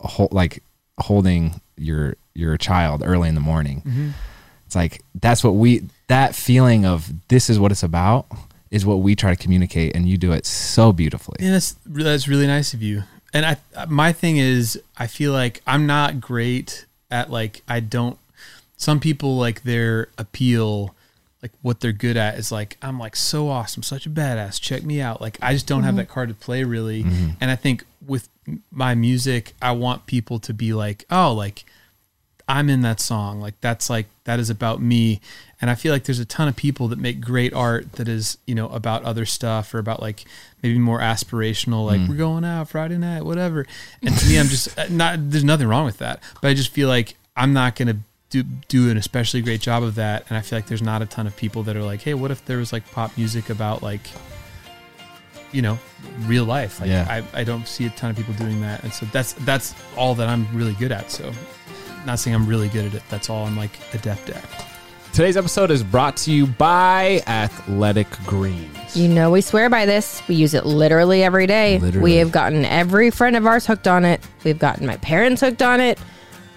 hol- 0.00 0.28
like 0.30 0.62
holding 0.98 1.60
your 1.76 2.16
your 2.34 2.56
child 2.56 3.02
early 3.04 3.28
in 3.28 3.34
the 3.34 3.40
morning. 3.40 3.82
Mm-hmm. 3.86 4.10
It's 4.66 4.74
like 4.74 5.02
that's 5.20 5.44
what 5.44 5.52
we 5.52 5.88
that 6.08 6.34
feeling 6.34 6.84
of 6.84 7.10
this 7.28 7.48
is 7.48 7.58
what 7.58 7.72
it's 7.72 7.82
about 7.82 8.26
is 8.70 8.84
what 8.84 8.96
we 8.96 9.14
try 9.14 9.32
to 9.32 9.40
communicate, 9.40 9.94
and 9.94 10.08
you 10.08 10.18
do 10.18 10.32
it 10.32 10.44
so 10.44 10.92
beautifully. 10.92 11.36
Yeah, 11.38 11.52
that's 11.52 11.76
that's 11.86 12.26
really 12.26 12.46
nice 12.46 12.74
of 12.74 12.82
you. 12.82 13.04
And 13.32 13.46
I 13.46 13.86
my 13.86 14.12
thing 14.12 14.36
is 14.36 14.80
I 14.96 15.06
feel 15.06 15.32
like 15.32 15.62
I'm 15.66 15.86
not 15.86 16.20
great 16.20 16.86
at 17.10 17.30
like 17.30 17.62
I 17.68 17.80
don't 17.80 18.18
some 18.84 19.00
people 19.00 19.38
like 19.38 19.62
their 19.62 20.08
appeal 20.18 20.94
like 21.42 21.52
what 21.62 21.80
they're 21.80 21.92
good 21.92 22.16
at 22.16 22.38
is 22.38 22.52
like 22.52 22.76
I'm 22.82 22.98
like 22.98 23.16
so 23.16 23.48
awesome, 23.48 23.82
such 23.82 24.06
a 24.06 24.10
badass. 24.10 24.60
Check 24.60 24.82
me 24.82 25.00
out. 25.00 25.20
Like 25.20 25.38
I 25.42 25.52
just 25.52 25.66
don't 25.66 25.82
have 25.82 25.92
mm-hmm. 25.92 25.98
that 25.98 26.08
card 26.08 26.28
to 26.28 26.34
play 26.34 26.64
really. 26.64 27.02
Mm-hmm. 27.02 27.30
And 27.40 27.50
I 27.50 27.56
think 27.56 27.84
with 28.06 28.28
my 28.70 28.94
music, 28.94 29.54
I 29.60 29.72
want 29.72 30.06
people 30.06 30.38
to 30.40 30.54
be 30.54 30.72
like, 30.72 31.04
"Oh, 31.10 31.32
like 31.32 31.64
I'm 32.48 32.68
in 32.68 32.82
that 32.82 33.00
song. 33.00 33.40
Like 33.40 33.60
that's 33.60 33.88
like 33.88 34.06
that 34.24 34.38
is 34.38 34.50
about 34.50 34.80
me. 34.80 35.20
And 35.60 35.70
I 35.70 35.74
feel 35.74 35.92
like 35.92 36.04
there's 36.04 36.18
a 36.18 36.26
ton 36.26 36.48
of 36.48 36.56
people 36.56 36.88
that 36.88 36.98
make 36.98 37.20
great 37.20 37.54
art 37.54 37.92
that 37.92 38.06
is, 38.06 38.36
you 38.46 38.54
know, 38.54 38.68
about 38.68 39.02
other 39.04 39.24
stuff 39.24 39.72
or 39.72 39.78
about 39.78 40.02
like 40.02 40.24
maybe 40.62 40.78
more 40.78 41.00
aspirational, 41.00 41.86
like 41.86 42.00
mm. 42.00 42.08
we're 42.08 42.16
going 42.16 42.44
out 42.44 42.68
Friday 42.68 42.98
night, 42.98 43.24
whatever. 43.24 43.66
And 44.02 44.16
to 44.16 44.26
me, 44.26 44.38
I'm 44.38 44.46
just 44.46 44.76
not. 44.90 45.30
There's 45.30 45.44
nothing 45.44 45.68
wrong 45.68 45.86
with 45.86 45.98
that, 45.98 46.22
but 46.42 46.48
I 46.48 46.54
just 46.54 46.70
feel 46.70 46.88
like 46.88 47.16
I'm 47.36 47.52
not 47.52 47.76
gonna 47.76 47.98
do 48.34 48.42
do 48.68 48.90
an 48.90 48.96
especially 48.96 49.42
great 49.42 49.60
job 49.60 49.82
of 49.84 49.94
that. 49.94 50.24
And 50.28 50.36
I 50.36 50.40
feel 50.40 50.58
like 50.58 50.66
there's 50.66 50.82
not 50.82 51.02
a 51.02 51.06
ton 51.06 51.26
of 51.26 51.36
people 51.36 51.62
that 51.64 51.76
are 51.76 51.82
like, 51.82 52.02
hey, 52.02 52.14
what 52.14 52.30
if 52.32 52.44
there 52.44 52.58
was 52.58 52.72
like 52.72 52.90
pop 52.90 53.16
music 53.16 53.48
about 53.48 53.82
like 53.82 54.00
you 55.52 55.62
know 55.62 55.78
real 56.22 56.44
life 56.44 56.80
like 56.80 56.90
Yeah. 56.90 57.06
I, 57.08 57.40
I 57.40 57.44
don't 57.44 57.68
see 57.68 57.86
a 57.86 57.90
ton 57.90 58.10
of 58.10 58.16
people 58.16 58.34
doing 58.34 58.60
that 58.62 58.82
and 58.82 58.92
so 58.92 59.06
that's 59.12 59.34
that's 59.44 59.72
all 59.96 60.16
that 60.16 60.28
i'm 60.28 60.48
really 60.52 60.72
good 60.74 60.90
at 60.90 61.12
so 61.12 61.30
not 62.04 62.18
saying 62.18 62.34
i'm 62.34 62.44
really 62.44 62.68
good 62.68 62.86
at 62.86 62.94
it 62.94 63.04
that's 63.08 63.30
all 63.30 63.46
i'm 63.46 63.56
like 63.56 63.78
adept 63.94 64.30
at 64.30 64.44
Today's 65.12 65.36
episode 65.36 65.70
is 65.70 65.84
brought 65.84 66.16
to 66.16 66.32
you 66.32 66.44
by 66.44 67.22
Athletic 67.28 68.10
Greens. 68.26 68.96
You 68.96 69.06
know, 69.06 69.30
we 69.30 69.42
swear 69.42 69.70
by 69.70 69.86
this. 69.86 70.20
We 70.26 70.34
use 70.34 70.54
it 70.54 70.66
literally 70.66 71.22
every 71.22 71.46
day. 71.46 71.78
Literally. 71.78 72.02
We 72.02 72.16
have 72.16 72.32
gotten 72.32 72.64
every 72.64 73.12
friend 73.12 73.36
of 73.36 73.46
ours 73.46 73.64
hooked 73.64 73.86
on 73.86 74.04
it. 74.04 74.20
We've 74.42 74.58
gotten 74.58 74.86
my 74.86 74.96
parents 74.96 75.40
hooked 75.40 75.62
on 75.62 75.80
it. 75.80 76.00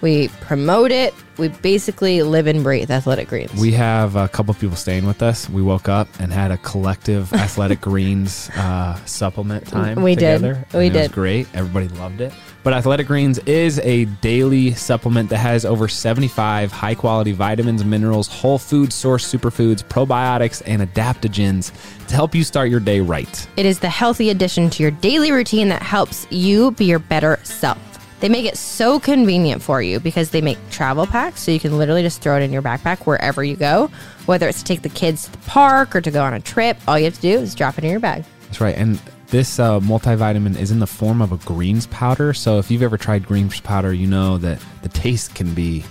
We 0.00 0.28
promote 0.28 0.92
it. 0.92 1.12
We 1.38 1.48
basically 1.48 2.22
live 2.22 2.46
and 2.46 2.62
breathe 2.62 2.90
athletic 2.90 3.28
greens. 3.28 3.52
We 3.60 3.72
have 3.72 4.16
a 4.16 4.28
couple 4.28 4.54
people 4.54 4.76
staying 4.76 5.06
with 5.06 5.22
us. 5.22 5.48
We 5.48 5.62
woke 5.62 5.88
up 5.88 6.08
and 6.20 6.32
had 6.32 6.50
a 6.50 6.56
collective 6.58 7.32
Athletic 7.32 7.80
Greens 7.80 8.50
uh, 8.56 8.94
supplement 9.06 9.66
time. 9.66 10.02
We 10.02 10.14
did. 10.14 10.38
together, 10.38 10.64
We 10.74 10.86
and 10.88 10.96
It 10.96 10.98
was 10.98 11.08
did. 11.08 11.12
great. 11.12 11.46
Everybody 11.54 11.88
loved 11.88 12.20
it. 12.20 12.32
But 12.64 12.72
Athletic 12.74 13.06
Greens 13.06 13.38
is 13.40 13.78
a 13.80 14.04
daily 14.06 14.74
supplement 14.74 15.30
that 15.30 15.38
has 15.38 15.64
over 15.64 15.86
75 15.88 16.70
high 16.72 16.94
quality 16.96 17.32
vitamins, 17.32 17.84
minerals, 17.84 18.26
whole 18.28 18.58
food 18.58 18.92
source 18.92 19.32
superfoods, 19.32 19.82
probiotics, 19.84 20.60
and 20.66 20.82
adaptogens 20.82 21.72
to 22.08 22.14
help 22.14 22.34
you 22.34 22.42
start 22.44 22.68
your 22.68 22.80
day 22.80 23.00
right. 23.00 23.48
It 23.56 23.64
is 23.64 23.78
the 23.78 23.88
healthy 23.88 24.30
addition 24.30 24.70
to 24.70 24.82
your 24.82 24.90
daily 24.92 25.30
routine 25.32 25.68
that 25.68 25.82
helps 25.82 26.26
you 26.30 26.72
be 26.72 26.84
your 26.84 26.98
better 26.98 27.38
self. 27.44 27.78
They 28.20 28.28
make 28.28 28.46
it 28.46 28.56
so 28.56 28.98
convenient 28.98 29.62
for 29.62 29.80
you 29.80 30.00
because 30.00 30.30
they 30.30 30.40
make 30.40 30.58
travel 30.70 31.06
packs 31.06 31.40
so 31.42 31.52
you 31.52 31.60
can 31.60 31.78
literally 31.78 32.02
just 32.02 32.20
throw 32.20 32.36
it 32.36 32.42
in 32.42 32.52
your 32.52 32.62
backpack 32.62 33.06
wherever 33.06 33.44
you 33.44 33.54
go. 33.54 33.90
Whether 34.26 34.48
it's 34.48 34.58
to 34.58 34.64
take 34.64 34.82
the 34.82 34.88
kids 34.88 35.26
to 35.26 35.32
the 35.32 35.38
park 35.38 35.94
or 35.94 36.00
to 36.00 36.10
go 36.10 36.24
on 36.24 36.34
a 36.34 36.40
trip, 36.40 36.76
all 36.88 36.98
you 36.98 37.04
have 37.04 37.14
to 37.14 37.20
do 37.20 37.38
is 37.38 37.54
drop 37.54 37.78
it 37.78 37.84
in 37.84 37.90
your 37.90 38.00
bag. 38.00 38.24
That's 38.46 38.60
right. 38.60 38.74
And 38.76 39.00
this 39.28 39.60
uh, 39.60 39.78
multivitamin 39.80 40.58
is 40.58 40.70
in 40.72 40.80
the 40.80 40.86
form 40.86 41.22
of 41.22 41.30
a 41.32 41.36
greens 41.38 41.86
powder. 41.88 42.32
So 42.32 42.58
if 42.58 42.70
you've 42.70 42.82
ever 42.82 42.96
tried 42.96 43.24
greens 43.26 43.60
powder, 43.60 43.92
you 43.92 44.06
know 44.08 44.36
that 44.38 44.58
the 44.82 44.88
taste 44.88 45.34
can 45.36 45.54
be, 45.54 45.84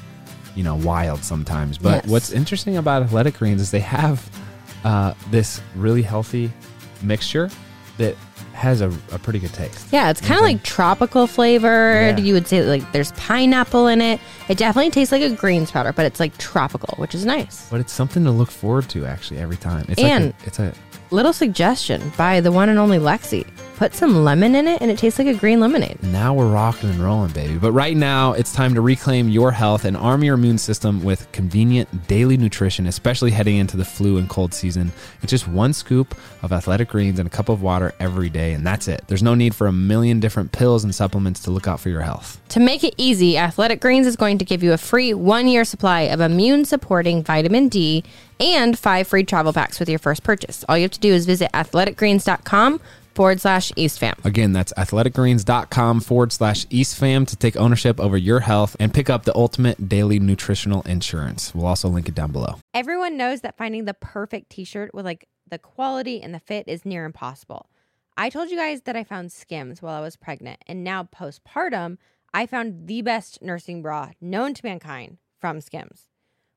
you 0.55 0.63
know, 0.63 0.75
wild 0.75 1.23
sometimes. 1.23 1.77
But 1.77 2.03
Yes. 2.03 2.07
what's 2.07 2.31
interesting 2.31 2.75
about 2.75 3.03
athletic 3.03 3.37
greens 3.37 3.61
is 3.61 3.71
they 3.71 3.79
have 3.79 4.29
uh, 4.83 5.13
this 5.31 5.61
really 5.75 6.01
healthy 6.01 6.51
mixture 7.01 7.49
that 7.97 8.15
has 8.57 8.81
a, 8.81 8.87
a 9.11 9.19
pretty 9.19 9.37
good 9.39 9.53
taste. 9.53 9.87
Yeah, 9.93 10.09
it's 10.09 10.19
kind 10.19 10.33
of 10.39 10.41
like 10.41 10.63
tropical 10.63 11.27
flavored. 11.27 12.17
Yeah. 12.17 12.23
You 12.25 12.33
would 12.33 12.47
say 12.47 12.63
like 12.63 12.91
there's 12.91 13.11
pineapple 13.13 13.87
in 13.87 14.01
it. 14.01 14.19
It 14.49 14.57
definitely 14.57 14.89
tastes 14.91 15.11
like 15.11 15.21
a 15.21 15.29
greens 15.29 15.69
powder, 15.71 15.93
but 15.93 16.05
it's 16.05 16.19
like 16.19 16.35
tropical, 16.37 16.95
which 16.97 17.13
is 17.13 17.23
nice. 17.25 17.69
But 17.69 17.79
it's 17.81 17.93
something 17.93 18.23
to 18.23 18.31
look 18.31 18.49
forward 18.49 18.89
to 18.89 19.05
actually 19.05 19.39
every 19.39 19.57
time. 19.57 19.85
It's 19.89 20.01
And- 20.01 20.25
like 20.25 20.43
a, 20.43 20.47
it's 20.47 20.59
a 20.59 20.73
Little 21.09 21.31
suggestion 21.31 22.11
by 22.17 22.41
the 22.41 22.51
one 22.51 22.67
and 22.67 22.77
only 22.77 22.97
Lexi. 22.97 23.47
Put 23.77 23.93
some 23.93 24.23
lemon 24.23 24.55
in 24.55 24.67
it 24.67 24.81
and 24.81 24.89
it 24.89 24.97
tastes 24.97 25.19
like 25.19 25.27
a 25.27 25.35
green 25.35 25.59
lemonade. 25.59 26.01
Now 26.01 26.33
we're 26.33 26.51
rocking 26.51 26.89
and 26.89 26.97
rolling, 26.99 27.31
baby. 27.31 27.59
But 27.59 27.73
right 27.73 27.95
now, 27.95 28.33
it's 28.33 28.51
time 28.51 28.73
to 28.73 28.81
reclaim 28.81 29.29
your 29.29 29.51
health 29.51 29.85
and 29.85 29.95
arm 29.95 30.23
your 30.23 30.33
immune 30.33 30.57
system 30.57 31.03
with 31.03 31.31
convenient 31.31 32.07
daily 32.07 32.37
nutrition, 32.37 32.87
especially 32.87 33.29
heading 33.29 33.57
into 33.57 33.77
the 33.77 33.85
flu 33.85 34.17
and 34.17 34.27
cold 34.27 34.51
season. 34.51 34.91
It's 35.21 35.29
just 35.29 35.47
one 35.47 35.73
scoop 35.73 36.15
of 36.41 36.51
athletic 36.51 36.89
greens 36.89 37.19
and 37.19 37.27
a 37.27 37.29
cup 37.29 37.49
of 37.49 37.61
water 37.61 37.93
every 37.99 38.29
day, 38.29 38.53
and 38.53 38.65
that's 38.65 38.87
it. 38.87 39.03
There's 39.05 39.21
no 39.21 39.35
need 39.35 39.53
for 39.53 39.67
a 39.67 39.71
million 39.71 40.19
different 40.19 40.53
pills 40.53 40.83
and 40.83 40.95
supplements 40.95 41.41
to 41.41 41.51
look 41.51 41.67
out 41.67 41.79
for 41.79 41.89
your 41.89 42.01
health. 42.01 42.41
To 42.49 42.59
make 42.59 42.83
it 42.83 42.95
easy, 42.97 43.37
Athletic 43.37 43.79
Greens 43.79 44.07
is 44.07 44.15
going 44.15 44.39
to 44.39 44.45
give 44.45 44.63
you 44.63 44.73
a 44.73 44.79
free 44.79 45.13
one 45.13 45.47
year 45.47 45.63
supply 45.63 46.01
of 46.01 46.19
immune 46.19 46.65
supporting 46.65 47.21
vitamin 47.21 47.69
D 47.69 48.03
and 48.39 48.77
five 48.77 49.07
free 49.07 49.23
travel 49.23 49.53
packs 49.53 49.79
with 49.79 49.87
your 49.87 49.99
first 49.99 50.23
purchase. 50.23 50.65
All 50.67 50.77
you 50.77 50.83
have 50.83 50.91
to 50.91 50.99
do 50.99 51.13
is 51.13 51.27
visit 51.27 51.51
athleticgreens.com 51.51 52.81
forward 53.17 53.41
slash 53.41 53.71
EastFam. 53.71 54.23
Again, 54.23 54.53
that's 54.53 54.71
athleticgreens.com 54.73 56.01
forward 56.01 56.31
slash 56.31 56.65
EastFam 56.67 57.27
to 57.27 57.35
take 57.35 57.57
ownership 57.57 57.99
over 57.99 58.15
your 58.15 58.41
health 58.41 58.75
and 58.79 58.93
pick 58.93 59.09
up 59.09 59.25
the 59.25 59.35
ultimate 59.35 59.89
daily 59.89 60.19
nutritional 60.19 60.83
insurance. 60.83 61.53
We'll 61.53 61.65
also 61.65 61.89
link 61.89 62.07
it 62.07 62.15
down 62.15 62.31
below. 62.31 62.59
Everyone 62.75 63.17
knows 63.17 63.41
that 63.41 63.57
finding 63.57 63.85
the 63.85 63.95
perfect 63.95 64.51
t-shirt 64.51 64.93
with 64.93 65.03
like 65.03 65.27
the 65.49 65.57
quality 65.57 66.21
and 66.21 66.31
the 66.31 66.39
fit 66.39 66.65
is 66.67 66.85
near 66.85 67.05
impossible. 67.05 67.71
I 68.15 68.29
told 68.29 68.51
you 68.51 68.57
guys 68.57 68.81
that 68.81 68.95
I 68.95 69.03
found 69.03 69.31
Skims 69.31 69.81
while 69.81 69.95
I 69.95 70.01
was 70.01 70.15
pregnant, 70.15 70.63
and 70.67 70.83
now 70.83 71.03
postpartum, 71.03 71.97
I 72.33 72.45
found 72.45 72.87
the 72.87 73.01
best 73.01 73.41
nursing 73.41 73.81
bra 73.81 74.11
known 74.21 74.53
to 74.53 74.65
mankind 74.65 75.17
from 75.41 75.59
Skims. 75.59 76.07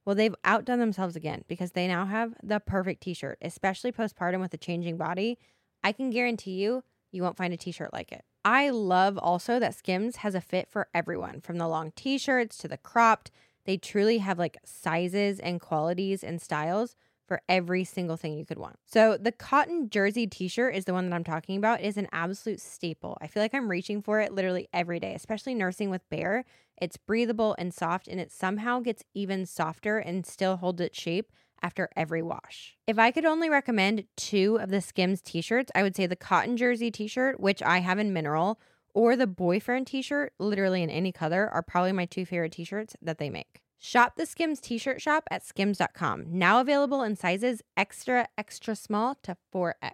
Well, 0.04 0.14
they've 0.14 0.34
outdone 0.44 0.78
themselves 0.78 1.16
again 1.16 1.44
because 1.48 1.72
they 1.72 1.86
now 1.88 2.04
have 2.04 2.34
the 2.42 2.60
perfect 2.60 3.02
t-shirt, 3.02 3.38
especially 3.40 3.92
postpartum 3.92 4.40
with 4.40 4.52
a 4.52 4.58
changing 4.58 4.98
body. 4.98 5.38
I 5.82 5.92
can 5.92 6.10
guarantee 6.10 6.62
you, 6.62 6.84
you 7.12 7.22
won't 7.22 7.36
find 7.36 7.52
a 7.52 7.56
t-shirt 7.56 7.92
like 7.92 8.12
it. 8.12 8.24
I 8.44 8.70
love 8.70 9.18
also 9.18 9.58
that 9.58 9.74
Skims 9.74 10.16
has 10.16 10.34
a 10.34 10.40
fit 10.40 10.68
for 10.70 10.88
everyone 10.94 11.40
from 11.40 11.58
the 11.58 11.68
long 11.68 11.92
t 11.94 12.18
shirts 12.18 12.56
to 12.58 12.68
the 12.68 12.78
cropped. 12.78 13.30
They 13.64 13.76
truly 13.76 14.18
have 14.18 14.38
like 14.38 14.56
sizes 14.64 15.38
and 15.38 15.60
qualities 15.60 16.24
and 16.24 16.40
styles 16.40 16.96
for 17.26 17.42
every 17.48 17.84
single 17.84 18.16
thing 18.16 18.36
you 18.36 18.44
could 18.44 18.58
want. 18.58 18.76
So 18.86 19.16
the 19.16 19.30
cotton 19.30 19.88
jersey 19.88 20.26
t-shirt 20.26 20.74
is 20.74 20.86
the 20.86 20.92
one 20.92 21.08
that 21.08 21.14
I'm 21.14 21.22
talking 21.22 21.56
about. 21.56 21.80
It 21.80 21.86
is 21.86 21.96
an 21.96 22.08
absolute 22.12 22.60
staple. 22.60 23.18
I 23.20 23.26
feel 23.26 23.42
like 23.42 23.54
I'm 23.54 23.70
reaching 23.70 24.02
for 24.02 24.20
it 24.20 24.32
literally 24.32 24.68
every 24.72 24.98
day, 24.98 25.14
especially 25.14 25.54
nursing 25.54 25.90
with 25.90 26.08
Bear. 26.08 26.44
It's 26.80 26.96
breathable 26.96 27.54
and 27.58 27.72
soft 27.74 28.08
and 28.08 28.18
it 28.18 28.32
somehow 28.32 28.80
gets 28.80 29.04
even 29.14 29.46
softer 29.46 29.98
and 29.98 30.26
still 30.26 30.56
holds 30.56 30.80
its 30.80 30.98
shape 30.98 31.30
after 31.62 31.88
every 31.96 32.22
wash. 32.22 32.76
If 32.86 32.98
I 32.98 33.10
could 33.10 33.24
only 33.24 33.48
recommend 33.48 34.04
two 34.16 34.58
of 34.60 34.70
the 34.70 34.80
Skims 34.80 35.20
t-shirts, 35.20 35.70
I 35.74 35.82
would 35.82 35.96
say 35.96 36.06
the 36.06 36.16
cotton 36.16 36.56
jersey 36.56 36.90
t-shirt, 36.90 37.40
which 37.40 37.62
I 37.62 37.78
have 37.78 37.98
in 37.98 38.12
mineral, 38.12 38.60
or 38.94 39.16
the 39.16 39.26
boyfriend 39.26 39.86
t-shirt, 39.86 40.32
literally 40.38 40.82
in 40.82 40.90
any 40.90 41.12
color, 41.12 41.48
are 41.48 41.62
probably 41.62 41.92
my 41.92 42.06
two 42.06 42.24
favorite 42.24 42.52
t-shirts 42.52 42.96
that 43.02 43.18
they 43.18 43.30
make. 43.30 43.60
Shop 43.78 44.14
the 44.16 44.26
Skims 44.26 44.60
t-shirt 44.60 45.00
shop 45.00 45.24
at 45.30 45.44
skims.com. 45.44 46.26
Now 46.28 46.60
available 46.60 47.02
in 47.02 47.16
sizes 47.16 47.62
extra 47.76 48.28
extra 48.36 48.76
small 48.76 49.16
to 49.22 49.36
4X. 49.54 49.92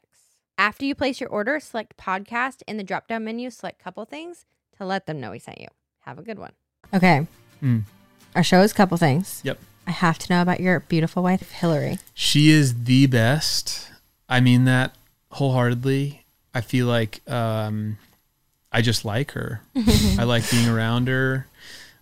After 0.58 0.84
you 0.84 0.94
place 0.94 1.20
your 1.20 1.28
order, 1.28 1.60
select 1.60 1.96
podcast 1.96 2.62
in 2.66 2.78
the 2.78 2.84
drop-down 2.84 3.24
menu, 3.24 3.50
select 3.50 3.78
couple 3.78 4.04
things 4.04 4.44
to 4.78 4.84
let 4.84 5.06
them 5.06 5.20
know 5.20 5.30
we 5.30 5.38
sent 5.38 5.60
you. 5.60 5.68
Have 6.00 6.18
a 6.18 6.22
good 6.22 6.38
one. 6.38 6.52
Okay. 6.92 7.26
Mm. 7.62 7.82
Our 8.34 8.42
show 8.42 8.60
is 8.62 8.72
couple 8.72 8.96
things. 8.96 9.40
Yep. 9.44 9.58
I 9.86 9.92
have 9.92 10.18
to 10.18 10.32
know 10.32 10.42
about 10.42 10.60
your 10.60 10.80
beautiful 10.80 11.22
wife, 11.22 11.50
Hillary. 11.52 11.98
She 12.14 12.50
is 12.50 12.84
the 12.84 13.06
best. 13.06 13.90
I 14.28 14.40
mean 14.40 14.64
that 14.64 14.94
wholeheartedly. 15.30 16.24
I 16.54 16.60
feel 16.62 16.86
like 16.86 17.20
um, 17.30 17.98
I 18.72 18.82
just 18.82 19.04
like 19.04 19.32
her. 19.32 19.60
I 20.18 20.24
like 20.24 20.50
being 20.50 20.68
around 20.68 21.08
her. 21.08 21.46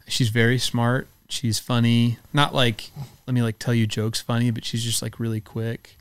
She's 0.06 0.28
very 0.28 0.58
smart. 0.58 1.08
She's 1.28 1.58
funny. 1.58 2.18
Not 2.32 2.54
like 2.54 2.90
let 3.26 3.34
me 3.34 3.42
like 3.42 3.58
tell 3.58 3.74
you 3.74 3.86
jokes 3.86 4.20
funny, 4.20 4.50
but 4.50 4.64
she's 4.64 4.84
just 4.84 5.02
like 5.02 5.18
really 5.18 5.40
quick. 5.40 5.96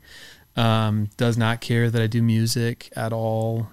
Um, 0.56 1.10
does 1.16 1.36
not 1.36 1.60
care 1.60 1.90
that 1.90 2.00
I 2.00 2.06
do 2.06 2.22
music 2.22 2.90
at 2.94 3.12
all. 3.12 3.68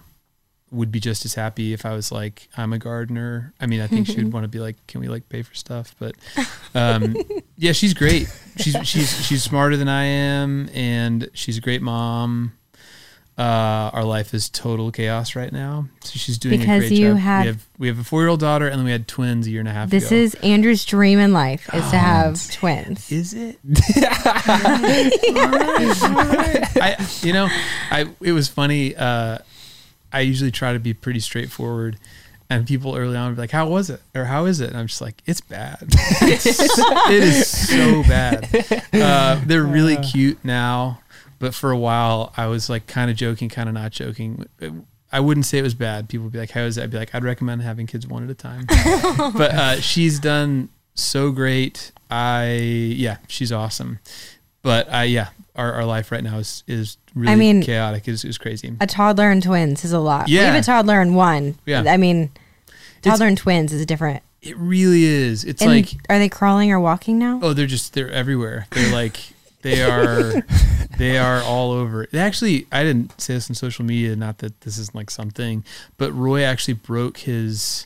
Would 0.71 0.91
be 0.91 0.99
just 1.01 1.25
as 1.25 1.33
happy 1.33 1.73
if 1.73 1.85
I 1.85 1.93
was 1.93 2.11
like 2.11 2.47
I'm 2.55 2.71
a 2.73 2.77
gardener. 2.79 3.53
I 3.59 3.65
mean, 3.65 3.81
I 3.81 3.87
think 3.87 4.07
she 4.07 4.15
would 4.23 4.31
want 4.33 4.45
to 4.45 4.47
be 4.47 4.59
like, 4.59 4.77
can 4.87 5.01
we 5.01 5.07
like 5.09 5.27
pay 5.29 5.41
for 5.41 5.53
stuff? 5.53 5.93
But 5.99 6.15
um, 6.73 7.15
yeah, 7.57 7.73
she's 7.73 7.93
great. 7.93 8.27
She's 8.57 8.75
she's 8.83 9.25
she's 9.25 9.43
smarter 9.43 9.75
than 9.77 9.89
I 9.89 10.03
am, 10.05 10.69
and 10.73 11.29
she's 11.33 11.57
a 11.57 11.61
great 11.61 11.81
mom. 11.81 12.53
Uh, 13.37 13.89
our 13.93 14.03
life 14.03 14.33
is 14.35 14.49
total 14.49 14.91
chaos 14.91 15.35
right 15.35 15.51
now. 15.51 15.87
So 16.01 16.11
she's 16.19 16.37
doing 16.37 16.59
Because 16.59 16.83
a 16.83 16.87
great 16.89 16.91
you 16.99 17.09
job. 17.11 17.17
have- 17.17 17.41
we 17.43 17.47
have 17.47 17.65
we 17.79 17.87
have 17.87 17.99
a 17.99 18.03
four 18.03 18.21
year 18.21 18.27
old 18.29 18.39
daughter, 18.39 18.67
and 18.67 18.77
then 18.77 18.85
we 18.85 18.91
had 18.91 19.07
twins 19.07 19.47
a 19.47 19.49
year 19.51 19.61
and 19.61 19.69
a 19.69 19.71
half 19.73 19.87
ago. 19.87 19.97
This 19.97 20.07
ago. 20.11 20.15
is 20.21 20.35
Andrew's 20.35 20.85
dream 20.85 21.17
in 21.17 21.33
life 21.33 21.67
is 21.73 21.89
to 21.91 21.97
have 21.97 22.51
twins. 22.51 23.11
Is 23.11 23.33
it? 23.33 23.57
I, 25.73 27.07
you 27.21 27.33
know, 27.33 27.47
I 27.89 28.05
it 28.21 28.31
was 28.33 28.47
funny. 28.47 28.95
Uh, 28.95 29.39
I 30.13 30.21
usually 30.21 30.51
try 30.51 30.73
to 30.73 30.79
be 30.79 30.93
pretty 30.93 31.19
straightforward, 31.19 31.97
and 32.49 32.67
people 32.67 32.95
early 32.95 33.15
on 33.15 33.29
would 33.29 33.35
be 33.35 33.41
like, 33.41 33.51
"How 33.51 33.67
was 33.67 33.89
it?" 33.89 34.01
or 34.13 34.25
"How 34.25 34.45
is 34.45 34.59
it?" 34.59 34.69
And 34.69 34.77
I'm 34.77 34.87
just 34.87 35.01
like, 35.01 35.21
"It's 35.25 35.41
bad. 35.41 35.79
It's, 36.21 36.45
it 36.45 37.23
is 37.23 37.47
so 37.47 38.03
bad." 38.03 38.47
Uh, 38.93 39.41
they're 39.45 39.63
really 39.63 39.97
cute 39.97 40.43
now, 40.43 40.99
but 41.39 41.53
for 41.55 41.71
a 41.71 41.77
while 41.77 42.33
I 42.37 42.47
was 42.47 42.69
like 42.69 42.87
kind 42.87 43.09
of 43.09 43.17
joking, 43.17 43.49
kind 43.49 43.69
of 43.69 43.75
not 43.75 43.91
joking. 43.91 44.45
I 45.11 45.19
wouldn't 45.19 45.45
say 45.45 45.57
it 45.57 45.63
was 45.63 45.73
bad. 45.73 46.09
People 46.09 46.25
would 46.25 46.33
be 46.33 46.39
like, 46.39 46.51
"How 46.51 46.61
is 46.61 46.77
it?" 46.77 46.83
I'd 46.83 46.91
be 46.91 46.97
like, 46.97 47.13
"I'd 47.15 47.23
recommend 47.23 47.61
having 47.61 47.87
kids 47.87 48.07
one 48.07 48.23
at 48.23 48.29
a 48.29 48.35
time." 48.35 48.65
but 49.33 49.51
uh, 49.51 49.81
she's 49.81 50.19
done 50.19 50.69
so 50.93 51.31
great. 51.31 51.91
I 52.09 52.51
yeah, 52.51 53.17
she's 53.27 53.51
awesome. 53.51 53.99
But 54.61 54.93
uh, 54.93 54.99
yeah, 54.99 55.29
our, 55.61 55.73
our 55.73 55.85
life 55.85 56.11
right 56.11 56.23
now 56.23 56.37
is 56.39 56.63
is 56.67 56.97
really 57.15 57.31
I 57.33 57.35
mean- 57.35 57.61
chaotic. 57.61 58.07
Is 58.07 58.25
is 58.25 58.37
crazy. 58.37 58.75
A 58.81 58.87
toddler 58.87 59.29
and 59.31 59.41
twins 59.43 59.85
is 59.85 59.93
a 59.93 59.99
lot. 59.99 60.27
We 60.27 60.33
Yeah. 60.35 60.51
have 60.51 60.55
a 60.61 60.65
toddler 60.65 60.99
and 61.01 61.15
one. 61.15 61.55
Yeah. 61.65 61.83
I 61.87 61.97
mean, 61.97 62.31
toddler 63.01 63.27
and 63.27 63.37
twins 63.37 63.71
is 63.71 63.85
different. 63.85 64.23
It 64.41 64.57
really 64.57 65.03
is. 65.03 65.43
It's 65.43 65.61
And 65.61 65.69
like 65.71 65.89
are 66.09 66.17
they 66.17 66.29
crawling 66.29 66.71
or 66.71 66.79
walking 66.79 67.19
now? 67.19 67.39
oh, 67.43 67.53
they're 67.53 67.67
just 67.67 67.93
they're 67.93 68.09
everywhere. 68.11 68.65
They're 68.71 68.91
like 68.91 69.17
they 69.61 69.83
are 69.83 70.41
they 70.97 71.17
are 71.19 71.41
all 71.43 71.71
over. 71.71 72.07
They 72.11 72.17
actually, 72.19 72.65
I 72.71 72.83
didn't 72.83 73.19
say 73.21 73.35
this 73.35 73.49
on 73.51 73.55
social 73.55 73.85
media. 73.85 74.15
Not 74.15 74.39
that 74.39 74.59
this 74.61 74.79
isn't 74.79 74.95
like 74.95 75.11
something, 75.11 75.63
but 75.97 76.11
Roy 76.13 76.41
actually 76.43 76.73
broke 76.73 77.17
his 77.19 77.85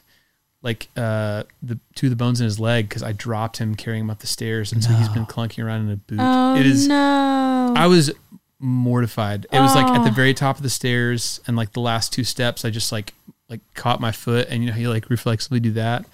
like 0.65 0.89
uh 0.97 1.43
the 1.61 1.79
two 1.93 2.07
of 2.07 2.09
the 2.09 2.15
bones 2.15 2.41
in 2.41 2.45
his 2.45 2.59
leg 2.59 2.89
because 2.89 3.03
I 3.03 3.11
dropped 3.13 3.57
him 3.57 3.75
carrying 3.75 4.01
him 4.01 4.09
up 4.09 4.19
the 4.19 4.27
stairs, 4.27 4.73
and 4.73 4.83
so 4.83 4.89
he's 4.91 5.07
been 5.09 5.27
clunking 5.27 5.63
around 5.63 5.85
in 5.85 5.91
a 5.91 5.95
boot. 5.95 6.17
Oh 6.19 6.55
it 6.55 6.65
is. 6.65 6.87
no! 6.87 7.73
I 7.77 7.85
was 7.87 8.11
mortified. 8.59 9.45
It 9.51 9.59
was 9.59 9.75
like 9.75 9.85
at 9.85 10.03
the 10.03 10.11
very 10.11 10.33
top 10.33 10.57
of 10.57 10.63
the 10.63 10.69
stairs, 10.69 11.39
and 11.47 11.55
like 11.55 11.73
the 11.73 11.81
last 11.81 12.11
two 12.11 12.23
steps, 12.23 12.65
I 12.65 12.71
just 12.71 12.91
like 12.91 13.13
like 13.47 13.61
caught 13.75 14.01
my 14.01 14.11
foot, 14.11 14.47
and 14.49 14.63
you 14.63 14.71
know 14.71 14.75
you 14.75 14.89
like 14.89 15.09
reflexively 15.09 15.59
do 15.59 15.71
that. 15.73 16.05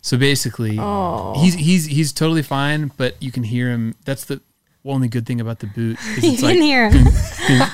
So 0.00 0.16
basically, 0.16 0.76
he's 1.40 1.54
he's 1.54 1.86
he's 1.86 2.12
totally 2.12 2.42
fine, 2.42 2.92
but 2.96 3.20
you 3.20 3.32
can 3.32 3.42
hear 3.42 3.68
him. 3.68 3.96
That's 4.04 4.24
the 4.24 4.40
only 4.88 5.08
good 5.08 5.26
thing 5.26 5.40
about 5.40 5.58
the 5.60 5.66
boot. 5.66 5.98
Is 6.16 6.24
you 6.24 6.30
it's 6.32 6.40
can 6.40 6.48
like, 6.50 6.56
hear 6.56 6.90
him. 6.90 7.04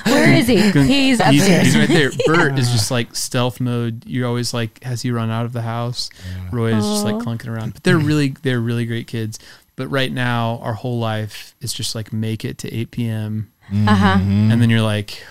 Where 0.05 0.33
is 0.33 0.47
he? 0.47 0.57
He's 0.57 0.73
He's, 0.87 1.19
upstairs. 1.19 1.65
he's 1.65 1.77
right 1.77 1.87
there. 1.87 2.11
Bert 2.25 2.57
is 2.59 2.71
just 2.71 2.91
like 2.91 3.15
stealth 3.15 3.59
mode. 3.59 4.03
You're 4.05 4.27
always 4.27 4.53
like, 4.53 4.83
has 4.83 5.01
he 5.01 5.11
run 5.11 5.29
out 5.31 5.45
of 5.45 5.53
the 5.53 5.61
house? 5.61 6.09
Roy 6.51 6.75
is 6.75 6.83
just 6.85 7.03
like 7.05 7.15
clunking 7.15 7.47
around. 7.47 7.73
But 7.73 7.83
they're 7.83 7.97
really, 7.97 8.29
they're 8.43 8.59
really 8.61 8.85
great 8.85 9.07
kids. 9.07 9.39
But 9.75 9.87
right 9.87 10.11
now, 10.11 10.59
our 10.61 10.73
whole 10.73 10.99
life 10.99 11.55
is 11.61 11.73
just 11.73 11.95
like 11.95 12.13
make 12.13 12.45
it 12.45 12.57
to 12.59 12.73
8 12.73 12.91
p.m. 12.91 13.51
Uh 13.71 13.95
huh. 13.95 14.17
and 14.21 14.61
then 14.61 14.69
you're 14.69 14.81
like, 14.81 15.21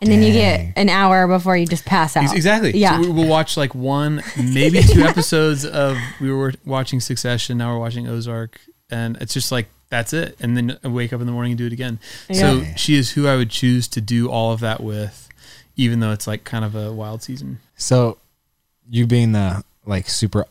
And 0.00 0.10
then 0.10 0.22
you 0.22 0.32
get 0.32 0.72
an 0.76 0.88
hour 0.88 1.26
before 1.26 1.56
you 1.56 1.66
just 1.66 1.84
pass 1.84 2.16
out. 2.16 2.34
Exactly. 2.34 2.70
Yeah. 2.78 3.00
So 3.00 3.08
we- 3.08 3.12
we'll 3.12 3.28
watch 3.28 3.56
like 3.56 3.74
one, 3.74 4.22
maybe 4.36 4.80
two 4.82 5.02
episodes 5.02 5.64
of. 5.66 5.98
We 6.20 6.30
were 6.32 6.52
watching 6.64 7.00
Succession. 7.00 7.58
Now 7.58 7.72
we're 7.74 7.80
watching 7.80 8.06
Ozark, 8.08 8.58
and 8.90 9.16
it's 9.20 9.34
just 9.34 9.50
like 9.52 9.68
that's 9.94 10.12
it. 10.12 10.36
And 10.40 10.56
then 10.56 10.76
I 10.82 10.88
wake 10.88 11.12
up 11.12 11.20
in 11.20 11.26
the 11.26 11.32
morning 11.32 11.52
and 11.52 11.58
do 11.58 11.66
it 11.66 11.72
again. 11.72 12.00
So 12.32 12.60
Yeah. 12.62 12.74
she 12.74 12.96
is 12.96 13.12
who 13.12 13.26
I 13.28 13.36
would 13.36 13.50
choose 13.50 13.86
to 13.88 14.00
do 14.00 14.28
all 14.30 14.52
of 14.52 14.58
that 14.60 14.82
with, 14.82 15.28
even 15.76 16.00
though 16.00 16.10
it's 16.10 16.26
like 16.26 16.42
kind 16.44 16.64
of 16.64 16.74
a 16.74 16.92
wild 16.92 17.22
season. 17.22 17.60
So, 17.76 18.18
you 18.90 19.06
being 19.06 19.32
the 19.32 19.62
like 19.86 20.08
super 20.08 20.46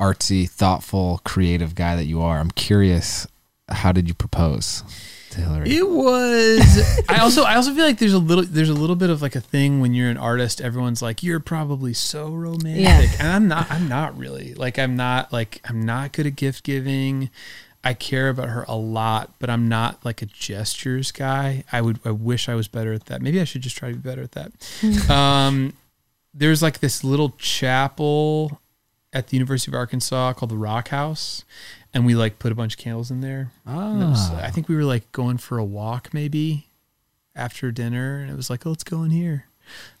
artsy, 0.00 0.48
thoughtful, 0.48 1.20
creative 1.24 1.74
guy 1.74 1.96
that 1.96 2.04
you 2.06 2.20
are, 2.22 2.38
I'm 2.38 2.50
curious, 2.50 3.26
how 3.68 3.92
did 3.92 4.08
you 4.08 4.14
propose 4.14 4.82
to 5.30 5.40
Hillary? 5.40 5.70
It 5.76 5.88
was. 5.88 7.02
I 7.08 7.18
also 7.18 7.42
I 7.44 7.56
also 7.56 7.74
feel 7.74 7.84
like 7.84 7.98
there's 7.98 8.12
a 8.12 8.18
little 8.18 8.44
there's 8.44 8.68
a 8.68 8.74
little 8.74 8.96
bit 8.96 9.10
of 9.10 9.20
like 9.22 9.34
a 9.36 9.40
thing 9.40 9.80
when 9.80 9.92
you're 9.94 10.10
an 10.10 10.16
artist. 10.18 10.60
Everyone's 10.60 11.02
like 11.02 11.22
you're 11.22 11.40
probably 11.40 11.92
so 11.94 12.28
romantic, 12.30 12.84
Yeah. 12.84 13.16
and 13.20 13.28
I'm 13.28 13.48
not. 13.48 13.70
I'm 13.70 13.88
not 13.88 14.16
really. 14.16 14.54
Like 14.54 14.78
I'm 14.78 14.96
not 14.96 15.32
like 15.32 15.60
I'm 15.68 15.84
not 15.84 16.12
good 16.12 16.26
at 16.26 16.36
gift 16.36 16.62
giving. 16.64 17.30
I 17.86 17.94
care 17.94 18.28
about 18.28 18.48
her 18.48 18.64
a 18.68 18.74
lot, 18.76 19.34
but 19.38 19.48
I'm 19.48 19.68
not 19.68 20.04
like 20.04 20.20
a 20.22 20.26
gestures 20.26 21.12
guy. 21.12 21.64
I 21.70 21.80
would. 21.80 22.00
I 22.04 22.10
wish 22.10 22.48
I 22.48 22.54
was 22.54 22.68
better 22.68 22.92
at 22.92 23.06
that. 23.06 23.22
Maybe 23.22 23.40
I 23.40 23.44
should 23.44 23.62
just 23.62 23.76
try 23.76 23.90
to 23.90 23.94
be 23.94 24.00
better 24.08 24.22
at 24.22 24.32
that. 24.32 25.10
um, 25.10 25.72
there's 26.34 26.62
like 26.62 26.80
this 26.80 27.04
little 27.04 27.30
chapel 27.38 28.60
at 29.12 29.28
the 29.28 29.36
University 29.36 29.70
of 29.70 29.74
Arkansas 29.76 30.32
called 30.34 30.50
the 30.50 30.56
Rock 30.56 30.88
House, 30.88 31.44
and 31.94 32.04
we 32.04 32.14
like 32.14 32.38
put 32.38 32.52
a 32.52 32.54
bunch 32.54 32.74
of 32.74 32.78
candles 32.78 33.10
in 33.10 33.20
there. 33.20 33.52
And 33.64 34.10
was- 34.10 34.30
Ah. 34.32 34.42
I 34.44 34.50
think 34.50 34.68
we 34.68 34.74
were 34.76 34.84
like 34.84 35.10
going 35.12 35.38
for 35.38 35.58
a 35.58 35.64
walk 35.64 36.12
maybe 36.12 36.66
after 37.34 37.70
dinner, 37.70 38.18
and 38.20 38.30
it 38.30 38.36
was 38.36 38.50
like, 38.50 38.66
oh, 38.66 38.70
let's 38.70 38.84
go 38.84 39.02
in 39.02 39.10
here. 39.10 39.46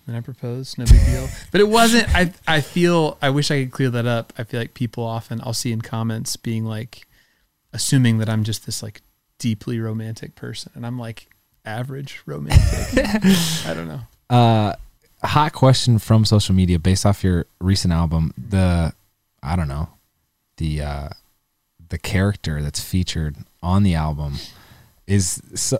And 0.06 0.16
I 0.16 0.20
proposed, 0.20 0.78
no 0.78 0.84
big 0.84 1.04
deal. 1.06 1.28
But 1.50 1.60
it 1.60 1.68
wasn't. 1.68 2.08
I 2.14 2.32
I 2.46 2.60
feel. 2.60 3.18
I 3.22 3.30
wish 3.30 3.50
I 3.50 3.62
could 3.64 3.72
clear 3.72 3.90
that 3.90 4.06
up. 4.06 4.32
I 4.38 4.44
feel 4.44 4.60
like 4.60 4.74
people 4.74 5.04
often 5.04 5.40
I'll 5.42 5.52
see 5.54 5.72
in 5.72 5.80
comments 5.80 6.36
being 6.36 6.64
like, 6.64 7.06
assuming 7.76 8.18
that 8.18 8.28
I'm 8.28 8.42
just 8.42 8.66
this 8.66 8.82
like 8.82 9.02
deeply 9.38 9.78
romantic 9.78 10.34
person, 10.34 10.72
and 10.74 10.84
I'm 10.86 10.98
like 10.98 11.28
average 11.64 12.22
romantic. 12.26 13.04
I 13.66 13.72
don't 13.74 13.86
know. 13.88 14.00
Uh, 14.28 14.74
hot 15.22 15.52
question 15.52 15.98
from 15.98 16.24
social 16.24 16.54
media 16.54 16.78
based 16.78 17.04
off 17.06 17.22
your 17.22 17.46
recent 17.60 17.92
album. 17.92 18.32
The 18.36 18.92
I 19.42 19.54
don't 19.56 19.68
know 19.68 19.90
the 20.56 20.80
uh, 20.82 21.08
the 21.90 21.98
character 21.98 22.62
that's 22.62 22.80
featured 22.80 23.36
on 23.62 23.82
the 23.82 23.94
album 23.94 24.34
is 25.06 25.40
so, 25.54 25.78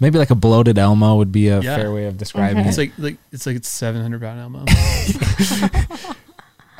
maybe 0.00 0.18
like 0.18 0.30
a 0.30 0.34
bloated 0.34 0.76
Elmo 0.78 1.16
would 1.16 1.30
be 1.30 1.48
a 1.48 1.60
Yeah. 1.60 1.76
fair 1.76 1.92
way 1.92 2.06
of 2.06 2.16
describing 2.18 2.58
Okay. 2.58 2.66
it. 2.66 2.68
It's 2.70 2.78
like 2.78 2.92
like 2.98 3.16
it's 3.30 3.46
like 3.46 3.56
it's 3.56 3.68
700 3.68 4.20
pound 4.20 4.40
Elmo. 4.40 4.64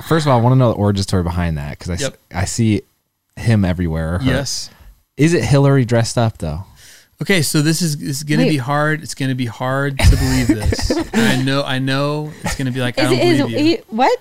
First 0.09 0.27
of 0.27 0.31
all, 0.33 0.39
I 0.39 0.43
want 0.43 0.53
to 0.53 0.57
know 0.59 0.71
the 0.71 0.77
origin 0.77 1.03
story 1.03 1.23
behind 1.23 1.57
that 1.59 1.71
because 1.79 1.91
I, 1.91 1.95
s- 1.95 2.01
Yep. 2.03 2.19
I 2.35 2.45
see 2.45 2.83
him 3.37 3.65
everywhere. 3.65 4.17
or 4.17 4.23
yes. 4.23 4.71
Is 5.17 5.33
it 5.33 5.45
Hillary 5.45 5.85
dressed 5.85 6.19
up 6.19 6.39
though? 6.39 6.65
Okay, 7.23 7.41
so 7.41 7.63
this 7.63 7.81
is 7.81 8.01
is 8.03 8.23
going 8.25 8.41
to 8.41 8.45
Wait. 8.47 8.51
be 8.51 8.57
hard. 8.59 9.03
It's 9.03 9.15
going 9.15 9.31
to 9.31 9.35
be 9.35 9.47
hard 9.47 9.99
to 9.99 10.17
believe 10.17 10.49
this. 10.49 10.93
I 11.15 11.43
know. 11.43 11.63
I 11.63 11.79
know 11.79 12.33
it's 12.43 12.57
going 12.57 12.67
to 12.67 12.73
be 12.73 12.81
like 12.81 12.99
I 12.99 13.05
don't 13.05 13.13
it 13.15 13.25
is 13.25 13.39
believe 13.39 13.59
you. 13.59 13.65
he, 13.65 13.77
what? 13.89 14.21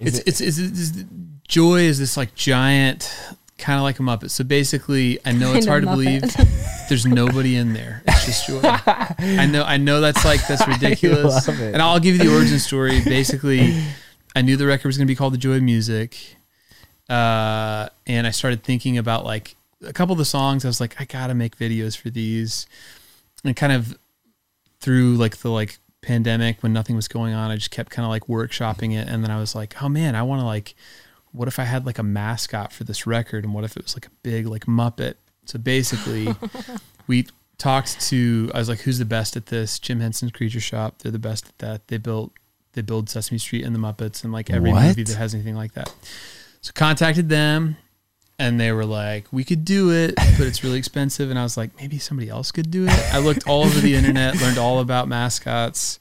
it's, 0.00 0.18
it's, 0.20 0.40
it's, 0.40 0.58
it's 0.58 1.04
joy 1.48 1.80
is 1.80 1.98
this 1.98 2.16
like 2.16 2.34
giant 2.34 3.14
kind 3.58 3.78
of 3.78 3.82
like 3.82 3.98
a 3.98 4.02
muppet 4.02 4.30
so 4.30 4.44
basically 4.44 5.18
i 5.24 5.32
know 5.32 5.54
it's 5.54 5.64
Kind 5.64 5.84
hard 5.84 5.84
to 5.84 5.90
believe 5.90 6.22
there's 6.90 7.06
nobody 7.06 7.56
in 7.56 7.72
there 7.72 8.02
it's 8.06 8.26
just 8.26 8.46
joy 8.46 8.60
i 8.62 9.48
know 9.50 9.62
i 9.62 9.78
know 9.78 10.02
that's 10.02 10.24
like 10.24 10.46
that's 10.46 10.66
ridiculous 10.68 11.48
love 11.48 11.60
it. 11.60 11.72
and 11.72 11.80
i'll 11.80 11.98
give 11.98 12.16
you 12.16 12.22
the 12.28 12.36
origin 12.36 12.58
story 12.58 13.00
basically 13.02 13.82
i 14.34 14.42
knew 14.42 14.56
the 14.58 14.66
record 14.66 14.86
was 14.88 14.98
going 14.98 15.06
to 15.06 15.10
be 15.10 15.16
called 15.16 15.32
the 15.32 15.38
joy 15.38 15.54
of 15.56 15.62
music 15.62 16.36
uh, 17.08 17.88
and 18.06 18.26
i 18.26 18.30
started 18.30 18.62
thinking 18.64 18.98
about 18.98 19.24
like 19.24 19.56
a 19.82 19.92
couple 19.92 20.12
of 20.12 20.18
the 20.18 20.24
songs. 20.24 20.64
I 20.64 20.68
was 20.68 20.80
like 20.80 21.00
i 21.00 21.04
gotta 21.04 21.34
make 21.34 21.56
videos 21.58 21.96
for 21.96 22.10
these. 22.10 22.66
And 23.44 23.54
kind 23.54 23.72
of 23.72 23.96
through 24.80 25.16
like 25.16 25.36
the 25.38 25.50
like 25.50 25.78
pandemic 26.02 26.62
when 26.62 26.72
nothing 26.72 26.94
was 26.96 27.08
going 27.08 27.34
on 27.34 27.50
i 27.50 27.56
just 27.56 27.70
kept 27.70 27.90
kind 27.90 28.04
of 28.04 28.10
like 28.10 28.24
workshopping 28.26 28.96
it. 28.96 29.08
And 29.08 29.22
then 29.22 29.30
i 29.30 29.38
was 29.38 29.54
like 29.54 29.80
oh 29.82 29.88
man 29.88 30.14
i 30.14 30.22
want 30.22 30.40
to 30.40 30.44
like 30.46 30.74
what 31.32 31.46
if 31.48 31.58
i 31.58 31.64
had 31.64 31.84
like 31.84 31.98
a 31.98 32.02
mascot 32.02 32.72
for 32.72 32.84
this 32.84 33.06
record? 33.06 33.44
And 33.44 33.52
what 33.52 33.64
if 33.64 33.76
it 33.76 33.82
was 33.82 33.94
like 33.94 34.06
a 34.06 34.10
big 34.22 34.46
like 34.46 34.64
muppet? 34.66 35.14
So 35.44 35.58
basically 35.58 36.28
we 37.06 37.26
talked 37.58 38.00
to 38.08 38.50
i 38.54 38.58
was 38.58 38.68
like 38.68 38.80
who's 38.80 38.98
the 38.98 39.04
best 39.04 39.36
at 39.36 39.46
this? 39.46 39.78
Jim 39.78 40.00
henson's 40.00 40.32
creature 40.32 40.60
shop. 40.60 40.98
They're 41.00 41.12
the 41.12 41.18
best 41.18 41.48
at 41.48 41.58
that. 41.58 41.88
They 41.88 41.98
built 41.98 42.32
they 42.72 42.82
build 42.82 43.08
sesame 43.10 43.38
street 43.38 43.64
and 43.64 43.74
the 43.74 43.78
muppets 43.78 44.24
and 44.24 44.32
like 44.32 44.50
every 44.50 44.72
What? 44.72 44.84
movie 44.84 45.02
that 45.04 45.16
has 45.16 45.34
anything 45.34 45.54
like 45.56 45.72
that 45.74 45.92
so 46.66 46.72
contacted 46.74 47.28
them 47.28 47.76
and 48.38 48.60
they 48.60 48.72
were 48.72 48.84
like, 48.84 49.26
"We 49.32 49.44
could 49.44 49.64
do 49.64 49.90
it, 49.92 50.14
but 50.16 50.46
it's 50.46 50.62
really 50.62 50.78
expensive." 50.78 51.30
And 51.30 51.38
I 51.38 51.42
was 51.42 51.56
like, 51.56 51.76
"Maybe 51.80 51.98
somebody 51.98 52.28
else 52.28 52.52
could 52.52 52.70
do 52.70 52.84
it." 52.84 53.14
I 53.14 53.18
looked 53.18 53.46
all 53.46 53.64
over 53.64 53.80
the 53.80 53.94
internet, 53.94 54.40
learned 54.40 54.58
all 54.58 54.80
about 54.80 55.08
mascots. 55.08 55.98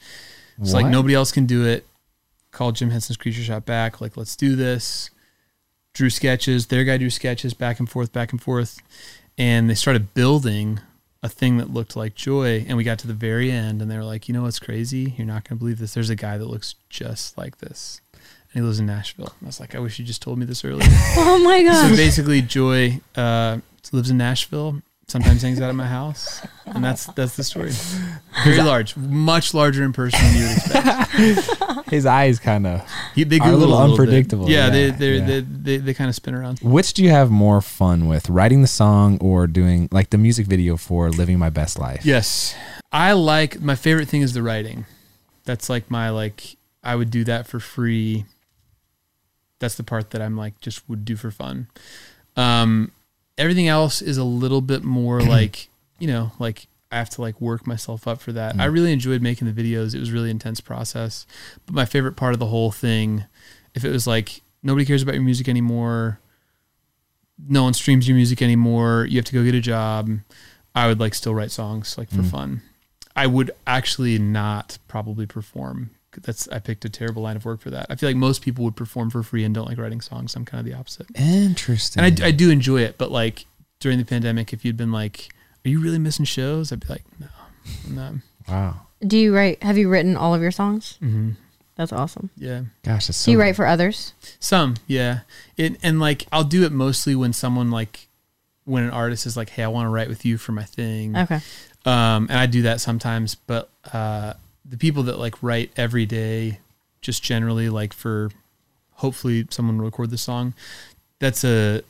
It's 0.60 0.73
like 0.73 0.88
nobody 0.88 1.13
else 1.13 1.32
can 1.32 1.45
do 1.45 1.65
it. 1.65 1.86
Called 2.51 2.75
Jim 2.75 2.89
Henson's 2.89 3.17
Creature 3.17 3.43
Shop 3.43 3.65
back, 3.65 4.01
like, 4.01 4.17
"Let's 4.17 4.36
do 4.36 4.56
this." 4.56 5.10
Drew 5.93 6.10
sketches. 6.10 6.67
Their 6.67 6.84
guy 6.84 6.97
drew 6.97 7.10
sketches 7.10 7.54
back 7.54 7.80
and 7.80 7.89
forth, 7.89 8.12
back 8.12 8.32
and 8.32 8.41
forth, 8.41 8.80
and 9.38 9.69
they 9.69 9.75
started 9.75 10.13
building 10.13 10.80
a 11.23 11.30
thing 11.30 11.58
that 11.58 11.73
looked 11.73 11.95
like 11.95 12.15
Joy. 12.15 12.65
And 12.67 12.78
we 12.78 12.84
got 12.84 12.99
to 12.99 13.08
the 13.08 13.13
very 13.13 13.51
end, 13.51 13.82
and 13.82 13.89
they 13.89 13.97
were 13.97 14.04
like, 14.04 14.28
"You 14.28 14.34
know 14.34 14.43
what's 14.43 14.60
crazy? 14.60 15.15
You're 15.17 15.28
not 15.28 15.47
going 15.47 15.58
to 15.58 15.60
believe 15.60 15.80
this. 15.80 15.93
There's 15.93 16.10
a 16.10 16.15
guy 16.15 16.38
that 16.38 16.47
looks 16.47 16.75
just 16.89 17.38
like 17.38 17.60
this." 17.60 18.01
And 18.55 18.63
he 18.63 18.67
lives 18.67 18.79
in 18.79 18.85
Nashville. 18.85 19.25
And 19.39 19.43
I 19.43 19.47
was 19.47 19.59
like, 19.59 19.75
I 19.75 19.79
wish 19.79 19.99
you 19.99 20.05
just 20.05 20.21
told 20.21 20.39
me 20.39 20.45
this 20.45 20.63
earlier. 20.63 20.87
Oh 21.17 21.39
my 21.43 21.61
god! 21.63 21.89
So 21.89 21.95
basically, 21.95 22.41
Joy 22.41 23.01
uh, 23.15 23.57
lives 23.91 24.09
in 24.09 24.17
Nashville. 24.17 24.81
Sometimes 25.07 25.43
hangs 25.43 25.61
out 25.61 25.69
at 25.69 25.75
my 25.75 25.85
house, 25.85 26.41
and 26.65 26.83
that's 26.83 27.05
that's 27.07 27.35
the 27.35 27.43
story. 27.43 27.71
Very 28.43 28.61
large, 28.63 28.97
much 28.97 29.53
larger 29.53 29.83
in 29.83 29.93
person 29.93 30.19
than 30.19 30.35
you 30.35 30.47
would 30.47 30.57
expect. 30.57 31.85
His 31.91 32.07
eyes 32.07 32.39
kind 32.39 32.65
of. 32.65 32.81
They 33.15 33.21
Are 33.21 33.25
a 33.25 33.27
Google 33.51 33.59
little 33.59 33.77
bit. 33.77 33.91
unpredictable, 33.91 34.49
Yeah, 34.49 34.65
yeah, 34.65 34.69
they 34.71 34.89
they 34.91 35.13
yeah. 35.17 35.25
they 35.25 35.39
they, 35.41 35.77
they 35.77 35.93
kind 35.93 36.09
of 36.09 36.15
spin 36.15 36.33
around. 36.33 36.59
Which 36.61 36.93
do 36.95 37.03
you 37.03 37.11
have 37.11 37.29
more 37.29 37.61
fun 37.61 38.07
with, 38.07 38.29
writing 38.29 38.61
the 38.63 38.67
song 38.67 39.19
or 39.21 39.45
doing 39.45 39.89
like 39.91 40.09
the 40.09 40.17
music 40.17 40.47
video 40.47 40.75
for 40.75 41.11
"Living 41.11 41.37
My 41.37 41.51
Best 41.51 41.77
Life"? 41.77 42.03
Yes, 42.03 42.55
I 42.91 43.11
like 43.11 43.61
my 43.61 43.75
favorite 43.75 44.07
thing 44.07 44.21
is 44.23 44.33
the 44.33 44.41
writing. 44.41 44.85
That's 45.43 45.69
like 45.69 45.91
my 45.91 46.09
like 46.09 46.55
I 46.83 46.95
would 46.95 47.11
do 47.11 47.23
that 47.25 47.45
for 47.45 47.59
free. 47.59 48.25
That's 49.59 49.75
the 49.75 49.83
part 49.83 50.11
that 50.11 50.21
I'm 50.21 50.35
like 50.37 50.59
just 50.61 50.87
would 50.89 51.05
do 51.05 51.15
for 51.15 51.31
fun. 51.31 51.67
Um, 52.35 52.91
everything 53.37 53.67
else 53.67 54.01
is 54.01 54.17
a 54.17 54.23
little 54.23 54.61
bit 54.61 54.83
more 54.83 55.21
like 55.37 55.69
you 55.99 56.07
know 56.07 56.31
like 56.39 56.67
I 56.91 56.97
have 56.97 57.09
to 57.11 57.21
like 57.21 57.39
work 57.41 57.65
myself 57.67 58.07
up 58.07 58.21
for 58.21 58.31
that. 58.33 58.59
I 58.59 58.65
really 58.65 58.91
enjoyed 58.93 59.21
making 59.21 59.51
the 59.51 59.63
videos. 59.63 59.93
It 59.95 59.99
was 59.99 60.09
a 60.09 60.13
really 60.13 60.29
intense 60.29 60.61
process. 60.61 61.25
But 61.65 61.75
my 61.75 61.85
favorite 61.85 62.15
part 62.15 62.33
of 62.33 62.39
the 62.39 62.45
whole 62.45 62.71
thing, 62.71 63.25
if 63.73 63.83
it 63.83 63.91
was 63.91 64.05
like 64.07 64.41
nobody 64.63 64.85
cares 64.85 65.01
about 65.03 65.15
your 65.15 65.23
music 65.23 65.49
anymore, 65.49 66.19
no 67.49 67.63
one 67.63 67.73
streams 67.73 68.07
your 68.07 68.15
music 68.15 68.41
anymore, 68.41 69.07
you 69.09 69.17
have 69.17 69.25
to 69.25 69.33
go 69.33 69.43
get 69.43 69.55
a 69.55 69.59
job. 69.61 70.09
I 70.73 70.87
would 70.87 70.99
like 70.99 71.13
still 71.15 71.33
write 71.35 71.51
songs 71.51 71.97
like 71.97 72.09
for 72.09 72.17
Mm. 72.21 72.31
fun. 72.31 72.61
I 73.15 73.27
would 73.27 73.51
actually 73.65 74.19
not 74.19 74.77
probably 74.87 75.25
perform. 75.25 75.89
That's 76.23 76.47
I 76.49 76.60
picked 76.60 76.86
a 76.86 76.89
terrible 76.89 77.21
line 77.23 77.36
of 77.36 77.45
work 77.45 77.62
for 77.62 77.69
that. 77.71 77.88
I 77.89 77.95
feel 77.95 78.10
like 78.10 78.15
most 78.15 78.41
people 78.41 78.63
would 78.65 78.75
perform 78.75 79.10
for 79.10 79.23
free 79.23 79.43
and 79.43 79.54
don't 79.54 79.67
like 79.67 79.78
writing 79.78 80.01
songs. 80.01 80.36
I'm 80.36 80.45
kind 80.45 80.60
of 80.60 80.65
the 80.65 80.78
opposite. 80.78 81.08
Interesting. 81.15 82.04
And 82.04 82.21
I, 82.21 82.28
I 82.28 82.32
do 82.32 82.49
enjoy 82.49 82.82
it, 82.82 82.97
but 82.97 83.12
like 83.12 83.45
during 83.80 83.97
the 83.97 84.06
pandemic, 84.06 84.54
if 84.54 84.63
you'd 84.65 84.78
been 84.78 84.91
like, 84.91 85.30
"Are 85.65 85.69
you 85.69 85.80
really 85.80 85.99
missing 85.99 86.25
shows?" 86.25 86.71
I'd 86.71 86.80
be 86.80 86.88
like, 86.88 87.04
"No, 87.19 87.28
I'm 87.88 87.95
not." 87.95 88.13
wow. 88.47 88.82
Do 89.06 89.17
you 89.17 89.36
write? 89.36 89.62
Have 89.63 89.78
you 89.78 89.89
written 89.89 90.15
all 90.15 90.34
of 90.34 90.41
your 90.41 90.51
songs? 90.51 90.97
hmm 90.99 91.32
That's 91.75 91.91
awesome. 91.91 92.30
Yeah, 92.38 92.62
Gosh, 92.84 93.08
that's 93.08 93.17
so. 93.17 93.25
Do 93.25 93.32
you 93.34 93.39
write 93.39 93.56
for 93.56 93.65
others? 93.67 94.13
some, 94.39 94.75
yeah. 94.88 95.19
It 95.58 95.78
and 95.84 95.99
like 95.99 96.25
I'll 96.32 96.43
do 96.45 96.63
it 96.63 96.71
mostly 96.71 97.13
when 97.15 97.34
someone 97.34 97.69
like 97.71 98.08
when 98.63 98.84
an 98.84 98.89
artist 98.91 99.25
is 99.25 99.36
like, 99.38 99.49
"Hey, 99.49 99.63
I 99.63 99.67
want 99.67 99.86
to 99.86 99.89
write 99.89 100.08
with 100.10 100.23
you 100.25 100.38
for 100.38 100.54
my 100.54 100.63
thing." 100.63 101.15
Okay. 101.17 101.39
um, 101.86 102.28
and 102.30 102.34
I 102.39 102.45
do 102.45 102.62
that 102.63 102.80
sometimes. 102.82 103.36
But 103.36 103.69
uh, 103.93 104.34
the 104.67 104.78
people 104.78 105.04
that 105.04 105.19
like 105.19 105.41
write 105.43 105.71
every 105.78 106.06
day, 106.06 106.60
just 107.01 107.21
generally 107.23 107.69
like 107.69 107.93
for 107.93 108.32
hopefully 108.93 109.45
someone 109.49 109.78
will 109.78 109.86
record 109.86 110.10
the 110.10 110.17
song. 110.17 110.54
That's 111.19 111.43
a 111.43 111.82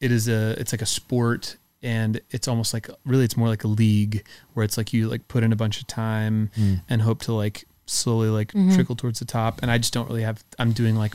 it 0.00 0.10
is 0.10 0.28
a 0.28 0.58
it's 0.58 0.72
like 0.72 0.82
a 0.82 0.86
sport 0.86 1.56
and 1.82 2.20
it's 2.30 2.48
almost 2.48 2.72
like 2.74 2.88
really 3.04 3.24
it's 3.24 3.36
more 3.36 3.48
like 3.48 3.64
a 3.64 3.68
league 3.68 4.24
where 4.54 4.64
it's 4.64 4.76
like 4.76 4.92
you 4.92 5.08
like 5.08 5.26
put 5.28 5.42
in 5.42 5.52
a 5.52 5.56
bunch 5.56 5.80
of 5.80 5.86
time 5.86 6.50
Mm. 6.56 6.82
and 6.88 7.02
hope 7.02 7.20
to 7.22 7.32
like 7.32 7.64
slowly 7.86 8.28
like 8.28 8.52
Mhm. 8.52 8.74
trickle 8.74 8.96
towards 8.96 9.18
the 9.18 9.24
top 9.24 9.60
and 9.62 9.70
I 9.70 9.78
just 9.78 9.92
don't 9.92 10.08
really 10.08 10.22
have 10.22 10.42
I'm 10.58 10.72
doing 10.72 10.96
like 10.96 11.14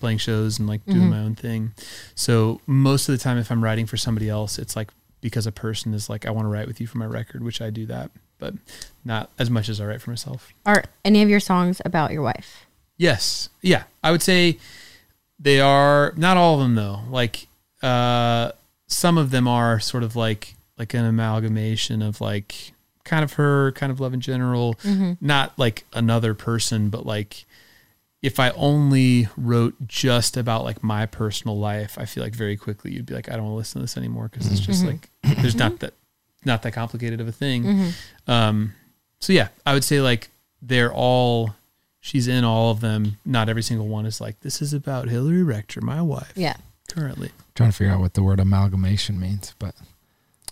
playing 0.00 0.18
shows 0.18 0.58
and 0.58 0.68
like 0.68 0.84
doing 0.86 1.02
Mhm. 1.02 1.10
my 1.10 1.18
own 1.20 1.34
thing. 1.34 1.72
So 2.14 2.60
most 2.66 3.08
of 3.08 3.12
the 3.16 3.22
time 3.22 3.38
if 3.38 3.50
I'm 3.52 3.62
writing 3.62 3.86
for 3.86 3.96
somebody 3.96 4.28
else 4.28 4.58
it's 4.58 4.76
like 4.76 4.90
because 5.20 5.46
a 5.46 5.52
person 5.52 5.94
is 5.94 6.08
like 6.10 6.26
I 6.26 6.30
want 6.30 6.46
to 6.46 6.50
write 6.50 6.66
with 6.66 6.80
you 6.80 6.86
for 6.86 6.98
my 6.98 7.06
record, 7.06 7.42
which 7.44 7.60
I 7.62 7.70
do 7.70 7.86
that, 7.86 8.10
but 8.42 8.54
not 9.04 9.30
as 9.38 9.48
much 9.50 9.68
as 9.68 9.80
I 9.80 9.86
write 9.86 10.00
for 10.02 10.10
myself. 10.10 10.48
Are 10.66 10.82
any 11.04 11.22
of 11.22 11.28
your 11.28 11.40
songs 11.40 11.80
about 11.84 12.10
your 12.12 12.22
wife? 12.22 12.66
Yes. 12.96 13.48
Yeah. 13.62 13.84
I 14.02 14.10
would 14.10 14.22
say 14.22 14.58
they 15.38 15.60
are 15.60 16.12
not 16.16 16.36
all 16.36 16.54
of 16.54 16.60
them 16.60 16.74
though. 16.74 17.00
Like 17.08 17.46
uh 17.82 18.52
some 18.88 19.16
of 19.18 19.30
them 19.30 19.46
are 19.48 19.78
sort 19.80 20.02
of 20.02 20.16
like 20.16 20.54
like 20.78 20.92
an 20.94 21.04
amalgamation 21.04 22.02
of 22.02 22.20
like 22.20 22.72
kind 23.04 23.24
of 23.24 23.32
her, 23.34 23.72
kind 23.72 23.90
of 23.92 23.98
love 24.00 24.14
in 24.14 24.20
general, 24.20 24.74
Mm-hmm. 24.82 25.12
not 25.20 25.56
like 25.58 25.84
another 25.92 26.34
person, 26.34 26.88
but 26.90 27.06
like 27.06 27.44
if 28.22 28.38
I 28.38 28.50
only 28.50 29.28
wrote 29.36 29.74
just 29.88 30.36
about 30.36 30.62
like 30.62 30.82
my 30.84 31.06
personal 31.06 31.58
life, 31.58 31.98
I 31.98 32.04
feel 32.04 32.22
like 32.22 32.34
very 32.36 32.56
quickly 32.56 32.92
you'd 32.92 33.06
be 33.06 33.14
like, 33.14 33.28
I 33.28 33.32
don't 33.34 33.42
want 33.44 33.52
to 33.54 33.56
listen 33.56 33.80
to 33.80 33.84
this 33.84 33.96
anymore 33.96 34.28
because 34.30 34.46
it's 34.50 34.60
just 34.60 34.84
Mhm. 34.84 34.86
like 34.90 35.10
there's 35.40 35.56
not 35.56 35.80
that 35.80 35.94
not 36.44 36.62
that 36.62 36.72
complicated 36.72 37.20
of 37.20 37.28
a 37.28 37.32
thing. 37.32 37.64
Mm-hmm. 37.64 38.30
Um, 38.30 38.74
so 39.20 39.32
yeah, 39.32 39.48
I 39.66 39.74
would 39.74 39.84
say 39.84 40.00
like 40.00 40.30
they're 40.60 40.92
all 40.92 41.54
she's 42.00 42.26
in 42.28 42.44
all 42.44 42.70
of 42.70 42.80
them. 42.80 43.18
Not 43.24 43.48
every 43.48 43.62
single 43.62 43.88
one 43.88 44.06
is 44.06 44.20
like 44.20 44.40
this 44.40 44.60
is 44.62 44.72
about 44.72 45.08
Hillary 45.08 45.42
Rector, 45.42 45.80
my 45.80 46.02
wife, 46.02 46.32
Yeah. 46.34 46.56
currently 46.88 47.30
trying 47.54 47.70
to 47.70 47.76
figure 47.76 47.92
out 47.92 48.00
what 48.00 48.14
the 48.14 48.22
word 48.22 48.40
amalgamation 48.40 49.20
means, 49.20 49.54
but 49.58 49.74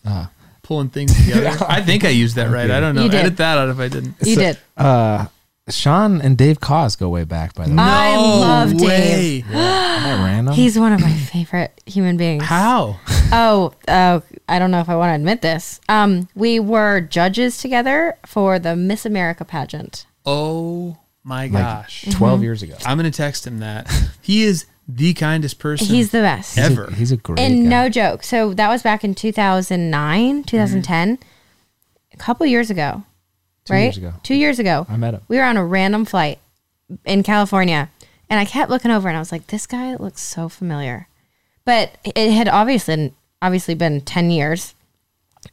uh, 0.07 0.27
pulling 0.63 0.91
things 0.91 1.15
together. 1.17 1.57
I 1.69 1.81
think 1.83 2.05
I 2.05 2.11
used 2.11 2.37
that 2.37 2.51
right. 2.51 2.71
I 2.71 2.79
don't 2.81 2.95
know. 2.95 3.07
Edit 3.07 3.37
that 3.39 3.59
out 3.59 3.69
if 3.71 3.79
I 3.79 3.89
didn't. 3.89 4.17
You 4.25 4.35
So- 4.35 4.41
did. 4.41 4.59
uh, 4.77 5.27
Sean 5.69 6.21
and 6.21 6.37
Dave 6.37 6.59
Koz 6.61 6.97
go 6.99 7.09
way 7.09 7.25
back 7.25 7.55
by 7.55 7.65
the 7.67 7.71
way. 7.71 7.77
I 7.79 8.17
love 8.17 8.77
Dave. 8.77 9.49
way. 9.49 9.57
Am 9.57 10.21
I 10.21 10.25
random? 10.25 10.55
He's 10.55 10.79
one 10.79 10.93
of 10.93 11.01
my 11.01 11.13
favorite 11.13 11.81
human 11.87 12.17
beings. 12.17 12.45
How? 12.45 12.99
Oh, 13.33 13.73
oh, 13.87 14.23
I 14.49 14.59
don't 14.59 14.73
know 14.73 14.81
if 14.81 14.89
I 14.89 14.97
want 14.97 15.11
to 15.11 15.15
admit 15.15 15.41
this. 15.41 15.81
Um, 15.89 16.29
we 16.35 16.59
were 16.59 17.01
judges 17.01 17.59
together 17.59 18.19
for 18.27 18.59
the 18.59 18.75
Miss 18.75 19.07
America 19.07 19.45
pageant. 19.45 20.05
Oh 20.27 20.97
my 21.23 21.43
Like, 21.43 21.53
gosh. 21.53 22.07
12 22.11 22.43
years 22.43 22.65
ago. 22.65 22.75
I'm 22.85 22.99
gonna 22.99 23.13
text 23.13 23.47
him 23.47 23.61
that. 23.61 23.89
He 24.21 24.43
is 24.43 24.67
the 24.89 25.15
kindest 25.15 25.61
person. 25.61 25.87
He's 25.87 26.11
the 26.11 26.23
best. 26.23 26.57
He's 26.57 26.65
a- 26.67 26.73
ever. 26.73 26.91
He's 26.91 27.13
a 27.13 27.19
great 27.19 27.39
and 27.39 27.63
guy. 27.63 27.69
no 27.69 27.89
joke. 27.89 28.25
So 28.25 28.53
that 28.55 28.69
was 28.69 28.83
back 28.83 29.05
in 29.05 29.15
2009, 29.15 30.43
2010, 30.43 31.19
a 32.13 32.17
couple 32.17 32.47
years 32.47 32.69
ago, 32.69 33.05
Two 33.65 33.73
right? 33.75 33.83
years 33.83 33.97
ago. 33.97 34.13
Two 34.23 34.35
years 34.35 34.59
ago. 34.59 34.87
I 34.89 34.97
met 34.97 35.15
him. 35.15 35.21
We 35.29 35.37
were 35.37 35.45
on 35.45 35.57
a 35.57 35.65
random 35.65 36.05
flight 36.05 36.39
in 37.05 37.23
California, 37.23 37.91
and 38.29 38.41
I 38.41 38.45
kept 38.45 38.71
looking 38.71 38.91
over, 38.91 39.09
and 39.09 39.17
I 39.17 39.21
was 39.21 39.33
like, 39.33 39.49
"This 39.49 39.67
guy 39.67 39.95
looks 39.97 40.23
so 40.23 40.49
familiar," 40.49 41.09
but 41.65 41.97
it 42.05 42.33
had 42.33 42.49
obviously 42.49 43.13
obviously 43.43 43.75
been 43.75 44.01
10 44.03 44.31
years, 44.31 44.75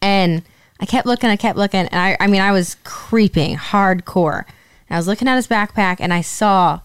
and 0.01 0.43
I 0.79 0.85
kept 0.85 1.05
looking, 1.05 1.29
I 1.29 1.35
kept 1.35 1.57
looking, 1.57 1.87
and 1.87 1.99
I 1.99 2.17
I 2.19 2.27
mean 2.27 2.41
I 2.41 2.51
was 2.51 2.75
creeping 2.83 3.57
hardcore. 3.57 4.45
And 4.89 4.95
I 4.95 4.97
was 4.97 5.07
looking 5.07 5.27
at 5.27 5.35
his 5.35 5.47
backpack, 5.47 5.97
and 5.99 6.13
I 6.13 6.21
saw 6.21 6.79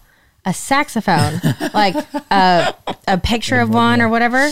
a 0.45 0.53
saxophone, 0.53 1.39
like 1.73 1.95
a 2.31 2.75
a 3.07 3.17
picture 3.17 3.59
of 3.59 3.69
one 3.69 4.01
or 4.01 4.09
whatever, 4.09 4.49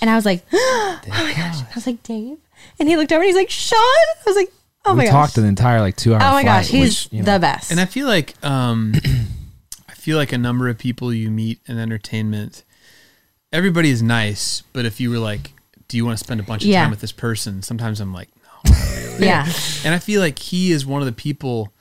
and 0.00 0.10
I 0.10 0.14
was 0.14 0.26
like, 0.26 0.44
"Oh 0.52 1.00
my 1.08 1.32
gosh!" 1.34 1.62
I 1.62 1.74
was 1.74 1.86
like, 1.86 2.02
"Dave." 2.02 2.38
And 2.78 2.88
he 2.88 2.96
looked 2.96 3.12
over 3.12 3.20
and 3.20 3.28
he's 3.28 3.36
like, 3.36 3.50
Sean? 3.50 3.78
I 3.78 4.22
was 4.26 4.36
like, 4.36 4.52
oh 4.84 4.94
my 4.94 5.02
we 5.02 5.04
gosh. 5.06 5.12
talked 5.12 5.38
an 5.38 5.44
entire 5.44 5.80
like 5.80 5.96
two 5.96 6.14
hour. 6.14 6.20
oh 6.22 6.32
my 6.32 6.42
flight, 6.42 6.44
gosh, 6.44 6.68
he's 6.68 7.04
which, 7.04 7.12
you 7.12 7.22
know, 7.22 7.32
the 7.34 7.38
best. 7.38 7.70
And 7.70 7.80
I 7.80 7.84
feel 7.84 8.06
like 8.06 8.34
um, 8.44 8.94
I 9.88 9.92
feel 9.94 10.16
like 10.16 10.32
a 10.32 10.38
number 10.38 10.68
of 10.68 10.78
people 10.78 11.12
you 11.12 11.30
meet 11.30 11.60
in 11.66 11.78
entertainment, 11.78 12.64
everybody 13.52 13.90
is 13.90 14.02
nice, 14.02 14.62
but 14.72 14.84
if 14.84 15.00
you 15.00 15.10
were 15.10 15.18
like, 15.18 15.52
"Do 15.88 15.96
you 15.96 16.04
want 16.04 16.18
to 16.18 16.24
spend 16.24 16.40
a 16.40 16.42
bunch 16.44 16.62
of 16.62 16.68
Yeah. 16.68 16.82
time 16.82 16.90
with 16.90 17.00
this 17.00 17.12
person?" 17.12 17.62
Sometimes 17.62 18.00
I'm 18.00 18.12
like, 18.14 18.28
"No, 18.66 18.72
really." 18.72 19.26
yeah. 19.26 19.46
And 19.84 19.94
I 19.94 19.98
feel 19.98 20.20
like 20.20 20.38
he 20.38 20.72
is 20.72 20.86
one 20.86 21.00
of 21.02 21.06
the 21.06 21.12
people. 21.12 21.72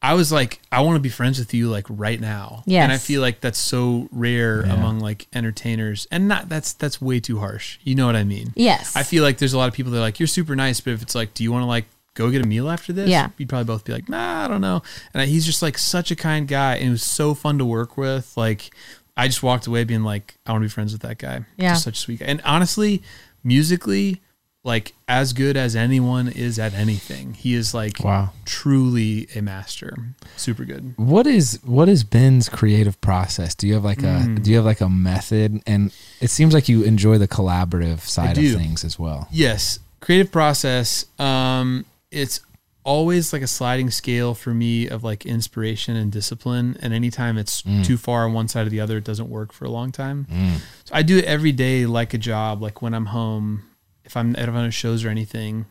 I 0.00 0.14
was 0.14 0.30
like, 0.30 0.60
I 0.70 0.80
want 0.82 0.94
to 0.94 1.00
be 1.00 1.08
friends 1.08 1.40
with 1.40 1.52
you 1.52 1.68
like 1.68 1.84
right 1.88 2.20
now. 2.20 2.62
Yes. 2.66 2.84
And 2.84 2.92
I 2.92 2.98
feel 2.98 3.20
like 3.20 3.40
that's 3.40 3.58
so 3.58 4.08
rare 4.12 4.64
Yeah. 4.64 4.74
among 4.74 5.00
like 5.00 5.26
entertainers, 5.32 6.06
and 6.12 6.28
not 6.28 6.48
that's 6.48 6.72
that's 6.72 7.00
way 7.00 7.18
too 7.18 7.40
harsh. 7.40 7.78
You 7.82 7.96
know 7.96 8.06
what 8.06 8.14
I 8.14 8.22
mean? 8.22 8.52
Yes. 8.54 8.94
I 8.94 9.02
feel 9.02 9.24
like 9.24 9.38
there's 9.38 9.54
a 9.54 9.58
lot 9.58 9.66
of 9.68 9.74
people 9.74 9.90
that 9.90 9.98
are 9.98 10.02
like, 10.02 10.20
you're 10.20 10.28
super 10.28 10.54
nice, 10.54 10.80
but 10.80 10.92
if 10.92 11.02
it's 11.02 11.16
like, 11.16 11.34
do 11.34 11.42
you 11.42 11.50
want 11.50 11.62
to 11.62 11.66
like 11.66 11.86
go 12.18 12.30
get 12.30 12.42
a 12.44 12.46
meal 12.46 12.68
after 12.68 12.92
this? 12.92 13.08
Yeah. 13.08 13.28
You'd 13.38 13.48
probably 13.48 13.64
both 13.64 13.84
be 13.84 13.92
like, 13.92 14.08
nah, 14.08 14.44
I 14.44 14.48
don't 14.48 14.60
know. 14.60 14.82
And 15.14 15.28
he's 15.30 15.46
just 15.46 15.62
like 15.62 15.78
such 15.78 16.10
a 16.10 16.16
kind 16.16 16.46
guy 16.48 16.74
and 16.76 16.88
it 16.88 16.90
was 16.90 17.02
so 17.04 17.32
fun 17.34 17.56
to 17.58 17.64
work 17.64 17.96
with. 17.96 18.36
Like, 18.36 18.70
I 19.16 19.26
just 19.28 19.42
walked 19.42 19.66
away 19.66 19.84
being 19.84 20.02
like, 20.04 20.36
I 20.46 20.52
want 20.52 20.62
to 20.62 20.66
be 20.66 20.70
friends 20.70 20.92
with 20.92 21.02
that 21.02 21.18
guy. 21.18 21.44
Yeah. 21.56 21.72
Just 21.72 21.84
such 21.84 21.96
a 21.96 22.00
sweet 22.00 22.20
guy. 22.20 22.26
And 22.26 22.40
honestly, 22.44 23.02
musically, 23.42 24.20
like 24.64 24.92
as 25.06 25.32
good 25.32 25.56
as 25.56 25.74
anyone 25.76 26.28
is 26.28 26.58
at 26.58 26.74
anything, 26.74 27.32
he 27.34 27.54
is 27.54 27.72
like 27.72 28.02
Wow. 28.04 28.30
truly 28.44 29.28
a 29.34 29.40
master. 29.40 29.96
Super 30.36 30.64
good. 30.64 30.94
What 30.96 31.26
is 31.26 31.60
what 31.64 31.88
is 31.88 32.04
Ben's 32.04 32.48
creative 32.48 33.00
process? 33.00 33.54
Do 33.54 33.66
you 33.66 33.74
have 33.74 33.84
like 33.84 34.02
a 34.02 34.20
Mm. 34.26 34.42
do 34.42 34.50
you 34.50 34.56
have 34.56 34.66
like 34.66 34.80
a 34.80 34.88
method? 34.90 35.62
And 35.66 35.92
it 36.20 36.28
seems 36.30 36.52
like 36.52 36.68
you 36.68 36.82
enjoy 36.82 37.18
the 37.18 37.28
collaborative 37.28 38.00
side 38.00 38.36
of 38.36 38.44
things 38.44 38.84
as 38.84 38.98
well. 38.98 39.28
Yes, 39.30 39.78
creative 40.00 40.30
process. 40.30 41.06
Um, 41.18 41.86
it's 42.10 42.40
always 42.84 43.32
like 43.32 43.42
a 43.42 43.46
sliding 43.46 43.90
scale 43.90 44.34
for 44.34 44.54
me 44.54 44.88
of 44.88 45.04
like 45.04 45.26
inspiration 45.26 45.94
and 45.94 46.10
discipline. 46.10 46.76
And 46.80 46.94
anytime 46.94 47.36
it's 47.36 47.62
mm. 47.62 47.84
too 47.84 47.96
far 47.98 48.24
on 48.24 48.32
one 48.32 48.48
side 48.48 48.66
or 48.66 48.70
the 48.70 48.80
other, 48.80 48.96
it 48.96 49.04
doesn't 49.04 49.28
work 49.28 49.52
for 49.52 49.64
a 49.64 49.70
long 49.70 49.92
time. 49.92 50.26
Mm. 50.30 50.60
So 50.84 50.94
I 50.94 51.02
do 51.02 51.18
it 51.18 51.24
every 51.26 51.52
day 51.52 51.84
like 51.86 52.14
a 52.14 52.18
job. 52.18 52.62
Like 52.62 52.80
when 52.80 52.94
I'm 52.94 53.06
home, 53.06 53.64
if 54.04 54.16
I'm 54.16 54.34
if 54.34 54.48
I'm 54.48 54.56
on 54.56 54.70
shows 54.70 55.04
or 55.04 55.10
anything. 55.10 55.66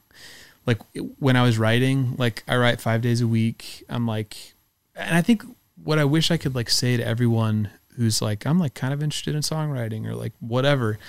Like 0.68 0.80
when 1.18 1.36
I 1.38 1.44
was 1.44 1.58
writing, 1.58 2.16
like 2.18 2.44
I 2.48 2.58
write 2.58 2.82
five 2.82 3.02
days 3.02 3.22
a 3.22 3.28
week. 3.28 3.84
I'm 3.90 4.06
like, 4.06 4.54
and 4.96 5.16
I 5.16 5.22
think 5.22 5.44
what 5.82 5.98
I 5.98 6.06
wish 6.06 6.30
I 6.30 6.38
could 6.38 6.56
like 6.56 6.70
say 6.70 6.98
to 6.98 7.08
everyone 7.08 7.70
who's 7.96 8.22
like, 8.22 8.46
I'm 8.46 8.60
like 8.60 8.74
kind 8.74 8.94
of 8.94 9.02
interested 9.02 9.34
in 9.34 9.42
songwriting 9.42 10.06
or 10.06 10.14
like 10.14 10.34
whatever. 10.40 11.00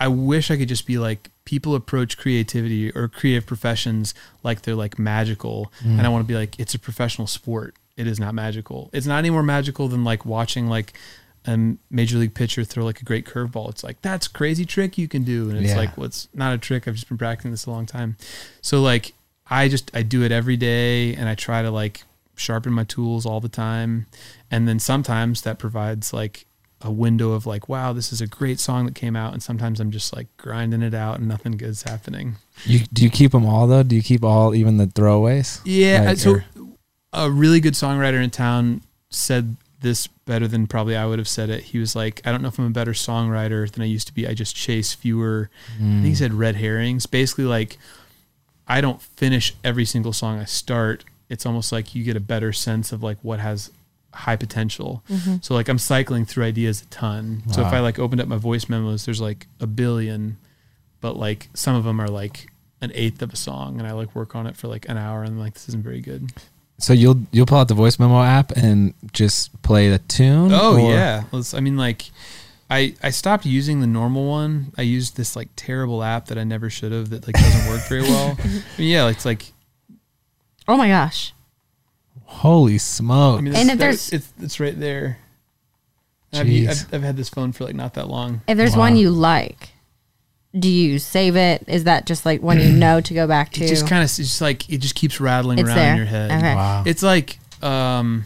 I 0.00 0.08
wish 0.08 0.50
I 0.50 0.56
could 0.56 0.68
just 0.68 0.86
be 0.86 0.98
like 0.98 1.30
people 1.44 1.74
approach 1.74 2.16
creativity 2.16 2.90
or 2.92 3.06
creative 3.06 3.46
professions 3.46 4.14
like 4.42 4.62
they're 4.62 4.74
like 4.74 4.98
magical 4.98 5.70
and 5.84 6.00
mm. 6.00 6.04
I 6.04 6.08
want 6.08 6.24
to 6.24 6.28
be 6.28 6.34
like 6.34 6.58
it's 6.58 6.74
a 6.74 6.78
professional 6.78 7.26
sport. 7.26 7.76
It 7.96 8.06
is 8.06 8.18
not 8.18 8.34
magical. 8.34 8.88
It's 8.94 9.06
not 9.06 9.18
any 9.18 9.28
more 9.30 9.42
magical 9.42 9.88
than 9.88 10.02
like 10.02 10.24
watching 10.24 10.68
like 10.68 10.94
a 11.46 11.74
major 11.90 12.16
league 12.18 12.34
pitcher 12.34 12.64
throw 12.64 12.84
like 12.84 13.00
a 13.02 13.04
great 13.04 13.26
curveball. 13.26 13.68
It's 13.68 13.84
like 13.84 14.00
that's 14.00 14.26
a 14.26 14.30
crazy 14.30 14.64
trick 14.64 14.96
you 14.96 15.06
can 15.06 15.22
do 15.22 15.50
and 15.50 15.58
it's 15.58 15.70
Yeah. 15.70 15.76
like 15.76 15.96
well 15.98 16.10
not 16.32 16.54
a 16.54 16.58
trick. 16.58 16.88
I've 16.88 16.94
just 16.94 17.08
been 17.08 17.18
practicing 17.18 17.50
this 17.50 17.66
a 17.66 17.70
long 17.70 17.84
time. 17.84 18.16
So 18.62 18.80
like 18.80 19.12
I 19.50 19.68
just 19.68 19.90
I 19.94 20.02
do 20.02 20.22
it 20.22 20.32
every 20.32 20.56
day 20.56 21.14
and 21.14 21.28
I 21.28 21.34
try 21.34 21.60
to 21.60 21.70
like 21.70 22.04
sharpen 22.36 22.72
my 22.72 22.84
tools 22.84 23.26
all 23.26 23.40
the 23.40 23.50
time 23.50 24.06
and 24.50 24.66
then 24.66 24.78
sometimes 24.78 25.42
that 25.42 25.58
provides 25.58 26.14
like 26.14 26.46
a 26.82 26.90
window 26.90 27.32
of 27.32 27.46
like 27.46 27.68
wow 27.68 27.92
this 27.92 28.12
is 28.12 28.20
a 28.20 28.26
great 28.26 28.58
song 28.58 28.86
that 28.86 28.94
came 28.94 29.16
out. 29.16 29.32
And 29.32 29.42
sometimes 29.42 29.80
i'm 29.80 29.90
just 29.90 30.14
like 30.14 30.28
grinding 30.36 30.82
it 30.82 30.94
out 30.94 31.18
and 31.18 31.28
nothing 31.28 31.56
good's 31.56 31.82
happening. 31.82 32.36
You 32.64 32.80
do 32.92 33.02
you 33.04 33.10
keep 33.10 33.32
them 33.32 33.46
all 33.46 33.66
though? 33.66 33.82
Do 33.82 33.96
you 33.96 34.02
keep 34.02 34.24
all 34.24 34.54
even 34.54 34.76
the 34.76 34.86
throwaways? 34.86 35.60
yeah 35.64 36.02
Like, 36.02 36.18
so 36.18 36.30
or- 36.32 36.44
a 37.12 37.30
really 37.30 37.60
good 37.60 37.74
songwriter 37.74 38.22
in 38.22 38.30
town 38.30 38.82
said 39.10 39.56
this 39.80 40.06
better 40.06 40.46
than 40.46 40.66
probably 40.66 40.94
i 40.96 41.06
would 41.06 41.18
have 41.18 41.28
said 41.28 41.50
it. 41.50 41.64
He 41.64 41.78
was 41.78 41.94
like 41.94 42.20
i 42.24 42.32
don't 42.32 42.42
know 42.42 42.48
if 42.48 42.58
i'm 42.58 42.66
a 42.66 42.70
better 42.70 42.92
songwriter 42.92 43.70
than 43.70 43.82
i 43.82 43.86
used 43.86 44.06
to 44.06 44.14
be. 44.14 44.26
I 44.26 44.34
just 44.34 44.56
chase 44.56 44.94
fewer. 44.94 45.50
I 45.76 45.78
think 45.78 46.02
he 46.02 46.08
hmm. 46.10 46.14
said 46.14 46.34
red 46.34 46.56
herrings. 46.56 47.06
Basically 47.06 47.44
like 47.44 47.78
i 48.66 48.80
don't 48.80 49.02
finish 49.02 49.54
every 49.64 49.84
single 49.84 50.12
song 50.12 50.38
i 50.38 50.44
start. 50.44 51.04
It's 51.28 51.46
almost 51.46 51.70
like 51.70 51.94
you 51.94 52.02
get 52.02 52.16
a 52.16 52.20
better 52.20 52.52
sense 52.52 52.90
of 52.90 53.02
like 53.02 53.18
what 53.22 53.38
has 53.38 53.70
high 54.12 54.36
potential 54.36 55.02
mm-hmm. 55.08 55.36
so 55.40 55.54
like 55.54 55.68
i'm 55.68 55.78
cycling 55.78 56.24
through 56.24 56.44
ideas 56.44 56.82
a 56.82 56.86
ton 56.86 57.42
so 57.52 57.60
if 57.60 57.72
i 57.72 57.78
like 57.78 57.98
opened 57.98 58.20
up 58.20 58.26
my 58.26 58.36
voice 58.36 58.68
memos 58.68 59.04
there's 59.04 59.20
like 59.20 59.46
a 59.60 59.66
billion 59.66 60.36
but 61.00 61.16
like 61.16 61.48
some 61.54 61.76
of 61.76 61.84
them 61.84 62.00
are 62.00 62.08
like 62.08 62.48
an 62.80 62.90
eighth 62.94 63.22
of 63.22 63.32
a 63.32 63.36
song 63.36 63.78
and 63.78 63.86
i 63.86 63.92
like 63.92 64.14
work 64.14 64.34
on 64.34 64.46
it 64.46 64.56
for 64.56 64.66
like 64.66 64.88
an 64.88 64.96
hour 64.96 65.22
and 65.22 65.34
I'm 65.34 65.38
like 65.38 65.54
this 65.54 65.68
isn't 65.68 65.84
very 65.84 66.00
good 66.00 66.32
So 66.80 66.94
you'll 66.94 67.20
you'll 67.30 67.46
pull 67.46 67.58
out 67.58 67.68
the 67.68 67.74
voice 67.74 67.98
memo 67.98 68.22
app 68.22 68.52
and 68.52 68.94
just 69.12 69.60
play 69.62 69.90
the 69.90 69.98
tune. 69.98 70.50
Oh 70.52 70.78
or- 70.80 70.90
yeah. 70.90 71.24
Let's, 71.30 71.52
I 71.52 71.60
mean, 71.60 71.76
like, 71.76 72.10
I 72.70 72.94
I 73.02 73.10
stopped 73.10 73.44
using 73.44 73.80
the 73.80 73.86
normal 73.86 74.26
one. 74.26 74.72
I 74.78 74.82
used 74.82 75.16
this 75.16 75.36
like 75.36 75.50
terrible 75.56 76.02
app 76.02 76.26
that 76.28 76.38
I 76.38 76.44
never 76.44 76.70
should 76.70 76.92
have. 76.92 77.10
That 77.10 77.26
like 77.26 77.36
doesn't 77.36 77.70
work 77.70 77.86
very 77.86 78.02
well. 78.02 78.34
I 78.42 78.46
mean, 78.78 78.88
yeah, 78.88 79.08
it's 79.10 79.26
like 79.26 79.52
oh 80.66 80.76
my 80.78 80.88
gosh. 80.88 81.34
Holy 82.30 82.78
smoke! 82.78 83.38
I 83.38 83.42
mean, 83.42 83.54
And 83.54 83.68
it's, 83.68 83.72
if 83.72 83.78
there- 83.78 83.88
there's- 83.88 84.12
it's 84.12 84.32
it's 84.40 84.60
right 84.60 84.78
there. 84.78 85.18
I've, 86.32 86.46
I've, 86.46 86.94
I've 86.94 87.02
had 87.02 87.16
this 87.16 87.28
phone 87.28 87.50
for 87.52 87.64
like 87.64 87.74
not 87.74 87.94
that 87.94 88.08
long. 88.08 88.40
If 88.46 88.56
there's 88.56 88.74
Wow. 88.74 88.82
one 88.82 88.96
you 88.96 89.10
like, 89.10 89.70
do 90.56 90.68
you 90.68 91.00
save 91.00 91.34
it? 91.34 91.64
Is 91.66 91.84
that 91.84 92.06
just 92.06 92.24
like 92.24 92.40
one 92.40 92.60
you 92.60 92.70
know 92.72 93.00
to 93.00 93.14
go 93.14 93.26
back 93.26 93.50
to? 93.54 93.64
It 93.64 93.68
just 93.68 93.88
kind 93.88 94.00
of 94.02 94.04
it's 94.04 94.16
just 94.16 94.40
like 94.40 94.70
it 94.70 94.78
just 94.78 94.94
keeps 94.94 95.18
rattling 95.20 95.58
It's 95.58 95.66
around 95.68 95.76
there. 95.76 95.90
in 95.92 95.96
your 95.96 96.06
head. 96.06 96.30
Okay. 96.30 96.54
wow. 96.54 96.84
It's 96.86 97.02
like 97.02 97.38
um, 97.64 98.24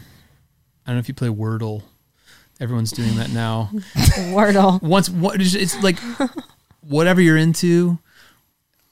I 0.85 0.91
don't 0.91 0.97
know 0.97 0.99
if 0.99 1.07
you 1.07 1.15
play 1.15 1.29
Wordle. 1.29 1.81
Everyone's 2.59 2.91
doing 2.91 3.15
that 3.15 3.31
now. 3.31 3.69
Wordle. 4.31 4.79
once 4.83 5.09
what 5.09 5.41
it's, 5.41 5.55
it's 5.55 5.81
like 5.83 5.97
whatever 6.87 7.19
you're 7.21 7.37
into 7.37 7.97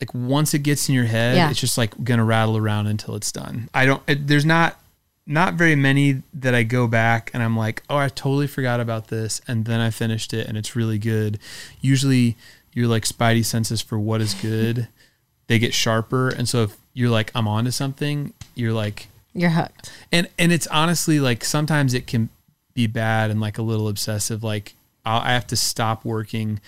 like 0.01 0.13
once 0.15 0.53
it 0.55 0.59
gets 0.63 0.89
in 0.89 0.95
your 0.95 1.05
head 1.05 1.37
Yeah. 1.37 1.49
it's 1.51 1.59
just 1.61 1.77
like 1.77 2.03
gonna 2.03 2.25
rattle 2.25 2.57
around 2.57 2.87
until 2.87 3.15
it's 3.15 3.31
done 3.31 3.69
i 3.73 3.85
don't 3.85 4.01
it, 4.07 4.27
there's 4.27 4.43
not 4.45 4.77
not 5.25 5.53
very 5.53 5.75
many 5.75 6.21
that 6.33 6.53
i 6.53 6.63
go 6.63 6.87
back 6.87 7.31
and 7.33 7.41
i'm 7.41 7.55
like 7.55 7.81
oh 7.89 7.97
i 7.97 8.07
totally 8.09 8.47
forgot 8.47 8.79
about 8.79 9.07
this 9.07 9.41
and 9.47 9.65
then 9.65 9.79
i 9.79 9.89
finished 9.89 10.33
it 10.33 10.47
and 10.47 10.57
it's 10.57 10.75
really 10.75 10.97
good 10.97 11.39
usually 11.81 12.35
your 12.73 12.87
like 12.87 13.03
spidey 13.05 13.43
senses 13.43 13.81
for 13.81 13.97
what 13.97 14.19
is 14.21 14.33
good 14.35 14.87
they 15.47 15.59
get 15.59 15.73
sharper 15.73 16.29
and 16.29 16.49
so 16.49 16.63
if 16.63 16.77
you're 16.93 17.09
like 17.09 17.31
i'm 17.35 17.47
onto 17.47 17.71
something 17.71 18.33
you're 18.55 18.73
like 18.73 19.07
You're 19.33 19.51
hooked. 19.51 19.91
and 20.11 20.27
and 20.37 20.51
it's 20.51 20.67
honestly 20.67 21.19
like 21.19 21.43
sometimes 21.43 21.93
it 21.93 22.07
can 22.07 22.29
be 22.73 22.87
bad 22.87 23.31
and 23.31 23.39
like 23.39 23.57
a 23.57 23.61
little 23.61 23.87
obsessive 23.87 24.43
like 24.43 24.73
I'll, 25.05 25.21
i 25.21 25.31
have 25.31 25.47
to 25.47 25.55
stop 25.55 26.03
working 26.03 26.59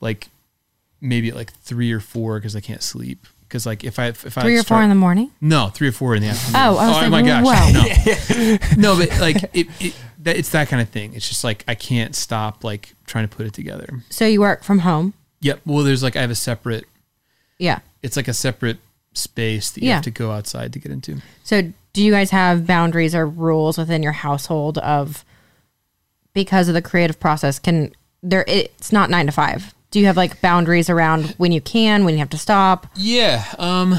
like 0.00 0.28
maybe 1.00 1.30
at 1.30 1.34
like 1.34 1.52
three 1.54 1.90
or 1.92 2.00
four 2.00 2.38
because 2.38 2.54
i 2.54 2.60
can't 2.60 2.82
sleep 2.82 3.26
because 3.48 3.64
like 3.66 3.84
if 3.84 3.98
i 3.98 4.06
if 4.08 4.36
i 4.38 4.42
Three 4.42 4.54
or 4.56 4.62
start, 4.62 4.78
four 4.78 4.82
in 4.82 4.88
the 4.88 4.94
morning? 4.94 5.30
no 5.40 5.68
three 5.68 5.88
or 5.88 5.92
four 5.92 6.14
in 6.14 6.22
the 6.22 6.28
afternoon 6.28 6.54
Oh, 6.60 6.76
I 6.76 6.88
was 6.88 6.96
oh, 7.04 7.10
my 7.10 7.22
gosh 7.22 7.44
wow. 7.44 7.70
no 7.72 8.56
no 8.76 8.98
but 8.98 9.20
like 9.20 9.36
it, 9.54 9.66
it 9.80 9.94
that, 10.20 10.36
it's 10.36 10.50
that 10.50 10.68
kind 10.68 10.82
of 10.82 10.88
thing 10.88 11.14
it's 11.14 11.28
just 11.28 11.44
like 11.44 11.64
i 11.68 11.74
can't 11.74 12.14
stop 12.16 12.64
like 12.64 12.94
trying 13.06 13.28
to 13.28 13.34
put 13.36 13.46
it 13.46 13.52
together 13.54 13.88
So 14.10 14.26
you 14.26 14.40
work 14.40 14.64
from 14.64 14.80
home? 14.80 15.14
yep 15.40 15.60
well 15.64 15.84
there's 15.84 16.02
like 16.02 16.16
i 16.16 16.20
have 16.20 16.30
a 16.30 16.34
separate 16.34 16.84
Yeah. 17.58 17.80
it's 18.02 18.16
like 18.16 18.28
a 18.28 18.34
separate 18.34 18.78
space 19.14 19.70
that 19.70 19.82
you 19.82 19.88
Yeah. 19.88 19.94
have 19.96 20.04
to 20.04 20.10
go 20.10 20.30
outside 20.32 20.72
to 20.74 20.78
get 20.78 20.92
into 20.92 21.22
So 21.44 21.72
do 21.92 22.02
you 22.02 22.12
guys 22.12 22.30
have 22.30 22.66
boundaries 22.66 23.14
or 23.14 23.26
rules 23.26 23.78
within 23.78 24.02
your 24.02 24.12
household 24.12 24.76
of 24.78 25.24
because 26.34 26.68
of 26.68 26.74
the 26.74 26.82
creative 26.82 27.18
process 27.18 27.58
can 27.58 27.92
there 28.22 28.44
it's 28.48 28.92
not 28.92 29.08
9 29.08 29.26
to 29.26 29.32
5. 29.32 29.74
Do 29.96 30.00
you 30.00 30.06
have 30.08 30.16
like 30.18 30.42
boundaries 30.42 30.90
around 30.90 31.30
when 31.38 31.52
you 31.52 31.62
can, 31.62 32.04
when 32.04 32.12
you 32.12 32.18
have 32.18 32.28
to 32.28 32.36
stop? 32.36 32.86
Yeah. 32.96 33.46
Um 33.58 33.94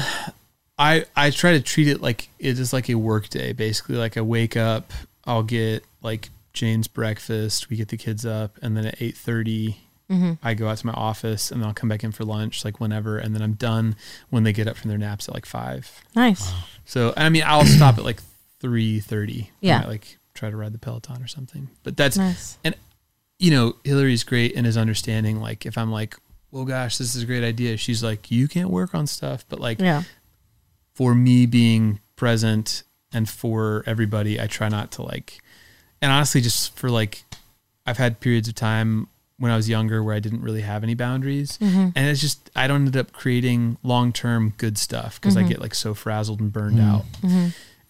I 0.78 1.06
I 1.16 1.30
try 1.30 1.54
to 1.54 1.60
treat 1.60 1.88
it 1.88 2.00
like 2.00 2.28
it 2.38 2.56
is 2.60 2.72
like 2.72 2.88
a 2.88 2.94
work 2.94 3.28
day, 3.30 3.50
basically. 3.52 3.96
Like 3.96 4.16
I 4.16 4.20
wake 4.20 4.56
up, 4.56 4.92
I'll 5.24 5.42
get 5.42 5.82
like 6.00 6.28
Jane's 6.52 6.86
breakfast, 6.86 7.68
we 7.68 7.76
get 7.76 7.88
the 7.88 7.96
kids 7.96 8.24
up, 8.24 8.58
and 8.62 8.76
then 8.76 8.86
at 8.86 9.02
eight 9.02 9.16
I 10.40 10.54
go 10.54 10.68
out 10.68 10.78
to 10.78 10.86
my 10.86 10.92
office 10.92 11.50
and 11.50 11.60
then 11.60 11.66
I'll 11.66 11.74
come 11.74 11.88
back 11.88 12.04
in 12.04 12.12
for 12.12 12.24
lunch, 12.24 12.64
like 12.64 12.78
whenever, 12.78 13.18
and 13.18 13.34
then 13.34 13.42
I'm 13.42 13.54
done 13.54 13.96
when 14.30 14.44
they 14.44 14.52
get 14.52 14.68
up 14.68 14.76
from 14.76 14.90
their 14.90 14.98
naps 14.98 15.26
at 15.28 15.34
like 15.34 15.46
five. 15.46 15.90
Nice. 16.14 16.52
So 16.84 17.12
I 17.16 17.28
mean 17.28 17.42
I'll 17.44 17.64
stop 17.66 17.98
at 17.98 18.04
like 18.04 18.22
three 18.60 19.00
thirty. 19.00 19.50
Yeah. 19.60 19.84
like 19.84 20.16
try 20.32 20.48
to 20.48 20.56
ride 20.56 20.72
the 20.72 20.78
Peloton 20.78 21.20
or 21.24 21.26
something. 21.26 21.70
But 21.82 21.96
that's 21.96 22.16
Nice. 22.16 22.56
and 22.62 22.76
you 23.38 23.50
know, 23.50 23.76
Hillary's 23.84 24.24
great 24.24 24.52
in 24.52 24.64
his 24.64 24.76
understanding. 24.76 25.40
Like 25.40 25.66
if 25.66 25.78
I'm 25.78 25.90
like, 25.90 26.16
well 26.50 26.64
gosh, 26.64 26.98
this 26.98 27.14
is 27.14 27.22
a 27.22 27.26
great 27.26 27.44
idea, 27.44 27.76
she's 27.76 28.02
like, 28.02 28.30
You 28.30 28.48
can't 28.48 28.70
work 28.70 28.94
on 28.94 29.06
stuff. 29.06 29.44
But 29.48 29.60
like 29.60 29.80
Yeah. 29.80 30.02
for 30.94 31.14
me 31.14 31.46
being 31.46 32.00
present 32.16 32.82
and 33.12 33.28
for 33.28 33.82
everybody, 33.86 34.40
I 34.40 34.46
try 34.46 34.68
not 34.68 34.90
to 34.92 35.02
like 35.02 35.38
and 36.00 36.12
honestly 36.12 36.40
just 36.40 36.76
for 36.76 36.90
like 36.90 37.24
I've 37.86 37.96
had 37.96 38.20
periods 38.20 38.48
of 38.48 38.54
time 38.54 39.08
when 39.38 39.52
I 39.52 39.56
was 39.56 39.68
younger 39.68 40.02
where 40.02 40.14
I 40.14 40.18
didn't 40.18 40.42
really 40.42 40.60
have 40.62 40.82
any 40.82 40.94
boundaries. 40.94 41.58
Mm-hmm. 41.58 41.88
And 41.94 42.08
it's 42.08 42.20
just, 42.20 42.50
I 42.56 42.66
don't 42.66 42.86
end 42.86 42.96
up 42.96 43.12
creating 43.12 43.78
long 43.82 44.12
term 44.12 44.52
good 44.58 44.76
stuff 44.76 45.20
because 45.20 45.36
I 45.36 45.40
mm-hmm. 45.40 45.50
get 45.50 45.60
like 45.60 45.74
so 45.74 45.94
frazzled 45.94 46.40
and 46.40 46.52
burned 46.52 46.78
mm-hmm. 46.78 46.88
out. 46.88 47.04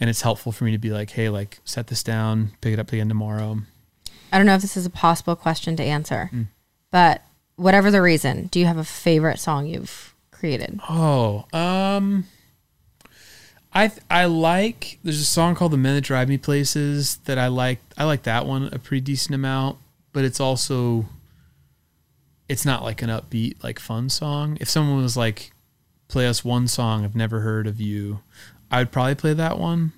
And 0.01 0.09
it's 0.09 0.23
helpful 0.23 0.53
for 0.53 0.65
me 0.65 0.73
to 0.73 0.79
be 0.79 0.91
like, 0.91 1.11
hey, 1.11 1.29
like 1.29 1.59
set 1.65 1.89
this 1.89 2.03
down, 2.03 2.53
pick 2.61 2.73
it 2.73 2.79
up 2.79 2.93
again 2.93 3.09
tomorrow. 3.09 3.59
I 4.33 4.37
don't 4.39 4.47
know 4.47 4.55
if 4.55 4.63
this 4.63 4.77
is 4.77 4.87
a 4.87 4.91
possible 4.91 5.37
question 5.37 5.77
to 5.77 5.83
answer, 5.83 6.31
but 6.91 7.23
whatever 7.57 7.91
the 7.91 8.03
reason, 8.03 8.47
do 8.47 8.61
you 8.61 8.67
have 8.67 8.77
a 8.79 8.85
favorite 8.85 9.39
song 9.39 9.67
you've 9.67 10.15
created? 10.31 10.81
Oh, 10.89 11.47
um, 11.53 12.25
I 13.73 13.89
th- 13.89 14.01
I 14.11 14.25
like. 14.27 14.99
There's 15.03 15.21
a 15.21 15.25
song 15.25 15.55
called 15.55 15.73
"The 15.73 15.77
Men 15.77 15.95
That 15.95 16.03
Drive 16.03 16.29
Me 16.29 16.39
Places" 16.39 17.17
that 17.25 17.39
I 17.39 17.49
like. 17.49 17.81
I 17.97 18.05
like 18.05 18.23
that 18.25 18.47
one 18.47 18.69
a 18.73 18.79
pretty 18.79 19.01
decent 19.03 19.35
amount, 19.35 19.79
but 20.13 20.25
it's 20.25 20.41
also, 20.41 21.07
it's 22.49 22.65
not 22.65 22.83
like 22.83 23.03
an 23.03 23.11
upbeat 23.11 23.63
like 23.63 23.79
fun 23.79 24.09
song. 24.09 24.57
If 24.61 24.69
someone 24.69 25.03
was 25.03 25.17
like, 25.17 25.53
play 26.09 26.27
us 26.27 26.45
one 26.45 26.69
song 26.69 27.05
I've 27.05 27.17
never 27.17 27.41
heard 27.41 27.67
of 27.67 27.81
you, 27.81 28.21
I 28.71 28.79
would 28.79 28.91
probably 28.93 29.15
play 29.15 29.35
that 29.35 29.59
one. 29.59 29.93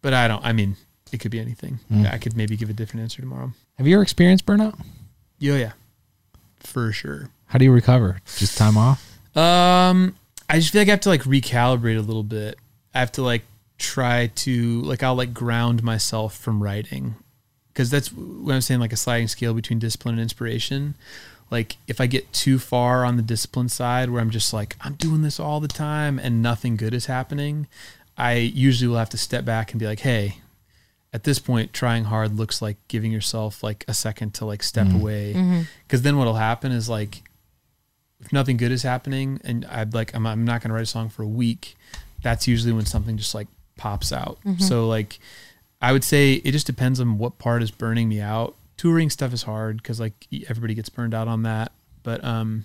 But 0.00 0.14
I 0.14 0.26
don't. 0.28 0.44
I 0.44 0.52
mean, 0.52 0.76
it 1.12 1.18
could 1.20 1.30
be 1.30 1.38
anything. 1.40 1.80
I 2.10 2.18
could 2.18 2.36
maybe 2.36 2.56
give 2.56 2.70
a 2.70 2.72
different 2.72 3.02
answer 3.02 3.20
tomorrow. 3.20 3.52
Have 3.78 3.86
you 3.86 3.94
ever 3.96 4.02
experienced 4.02 4.46
burnout? 4.46 4.78
Yeah, 5.38 5.56
yeah, 5.56 5.72
for 6.60 6.92
sure. 6.92 7.30
How 7.46 7.58
do 7.58 7.64
you 7.64 7.72
recover? 7.72 8.20
Just 8.36 8.56
time 8.56 8.76
off? 8.76 9.18
Um, 9.36 10.14
I 10.48 10.58
just 10.58 10.72
feel 10.72 10.82
like 10.82 10.88
I 10.88 10.92
have 10.92 11.00
to 11.00 11.08
like 11.08 11.22
recalibrate 11.22 11.98
a 11.98 12.02
little 12.02 12.22
bit. 12.22 12.58
I 12.94 13.00
have 13.00 13.12
to 13.12 13.22
like 13.22 13.42
try 13.78 14.28
to 14.34 14.82
like 14.82 15.02
I'll 15.02 15.14
like 15.14 15.34
ground 15.34 15.82
myself 15.82 16.36
from 16.36 16.62
writing 16.62 17.16
because 17.72 17.90
that's 17.90 18.12
what 18.12 18.54
I'm 18.54 18.60
saying 18.60 18.80
like 18.80 18.92
a 18.92 18.96
sliding 18.96 19.28
scale 19.28 19.54
between 19.54 19.78
discipline 19.78 20.14
and 20.14 20.22
inspiration. 20.22 20.94
Like 21.50 21.76
if 21.88 22.00
I 22.00 22.06
get 22.06 22.32
too 22.32 22.58
far 22.58 23.04
on 23.04 23.16
the 23.16 23.22
discipline 23.22 23.68
side 23.68 24.10
where 24.10 24.20
I'm 24.20 24.30
just 24.30 24.52
like 24.52 24.76
I'm 24.82 24.94
doing 24.94 25.22
this 25.22 25.40
all 25.40 25.60
the 25.60 25.68
time 25.68 26.18
and 26.18 26.42
nothing 26.42 26.76
good 26.76 26.94
is 26.94 27.06
happening, 27.06 27.66
I 28.16 28.34
usually 28.34 28.88
will 28.88 28.98
have 28.98 29.10
to 29.10 29.18
step 29.18 29.44
back 29.44 29.72
and 29.72 29.80
be 29.80 29.86
like, 29.86 30.00
"Hey, 30.00 30.36
at 31.12 31.24
this 31.24 31.38
point 31.38 31.72
trying 31.72 32.04
hard 32.04 32.36
looks 32.36 32.62
like 32.62 32.76
giving 32.88 33.12
yourself 33.12 33.62
like 33.62 33.84
a 33.88 33.94
second 33.94 34.34
to 34.34 34.44
like 34.44 34.62
step 34.62 34.86
mm-hmm. 34.86 35.00
away." 35.00 35.34
Mm-hmm. 35.34 35.60
Cuz 35.88 36.02
then 36.02 36.16
what'll 36.16 36.34
happen 36.34 36.72
is 36.72 36.88
like 36.88 37.22
if 38.22 38.32
nothing 38.32 38.56
good 38.56 38.72
is 38.72 38.82
happening 38.82 39.40
and 39.44 39.66
I'm 39.66 39.90
like 39.90 40.14
I'm, 40.14 40.26
I'm 40.26 40.44
not 40.44 40.62
going 40.62 40.70
to 40.70 40.74
write 40.74 40.84
a 40.84 40.86
song 40.86 41.08
for 41.08 41.22
a 41.22 41.28
week, 41.28 41.76
that's 42.22 42.46
usually 42.46 42.72
when 42.72 42.86
something 42.86 43.16
just 43.16 43.34
like 43.34 43.48
pops 43.76 44.12
out. 44.12 44.38
Mm-hmm. 44.46 44.62
So 44.62 44.86
like 44.86 45.18
I 45.80 45.92
would 45.92 46.04
say 46.04 46.34
it 46.34 46.52
just 46.52 46.66
depends 46.66 47.00
on 47.00 47.18
what 47.18 47.38
part 47.38 47.62
is 47.62 47.70
burning 47.70 48.08
me 48.08 48.20
out. 48.20 48.54
Touring 48.76 49.10
stuff 49.10 49.32
is 49.32 49.42
hard 49.42 49.82
cuz 49.82 49.98
like 49.98 50.26
everybody 50.48 50.74
gets 50.74 50.88
burned 50.88 51.14
out 51.14 51.28
on 51.28 51.42
that. 51.42 51.72
But 52.02 52.24
um 52.24 52.64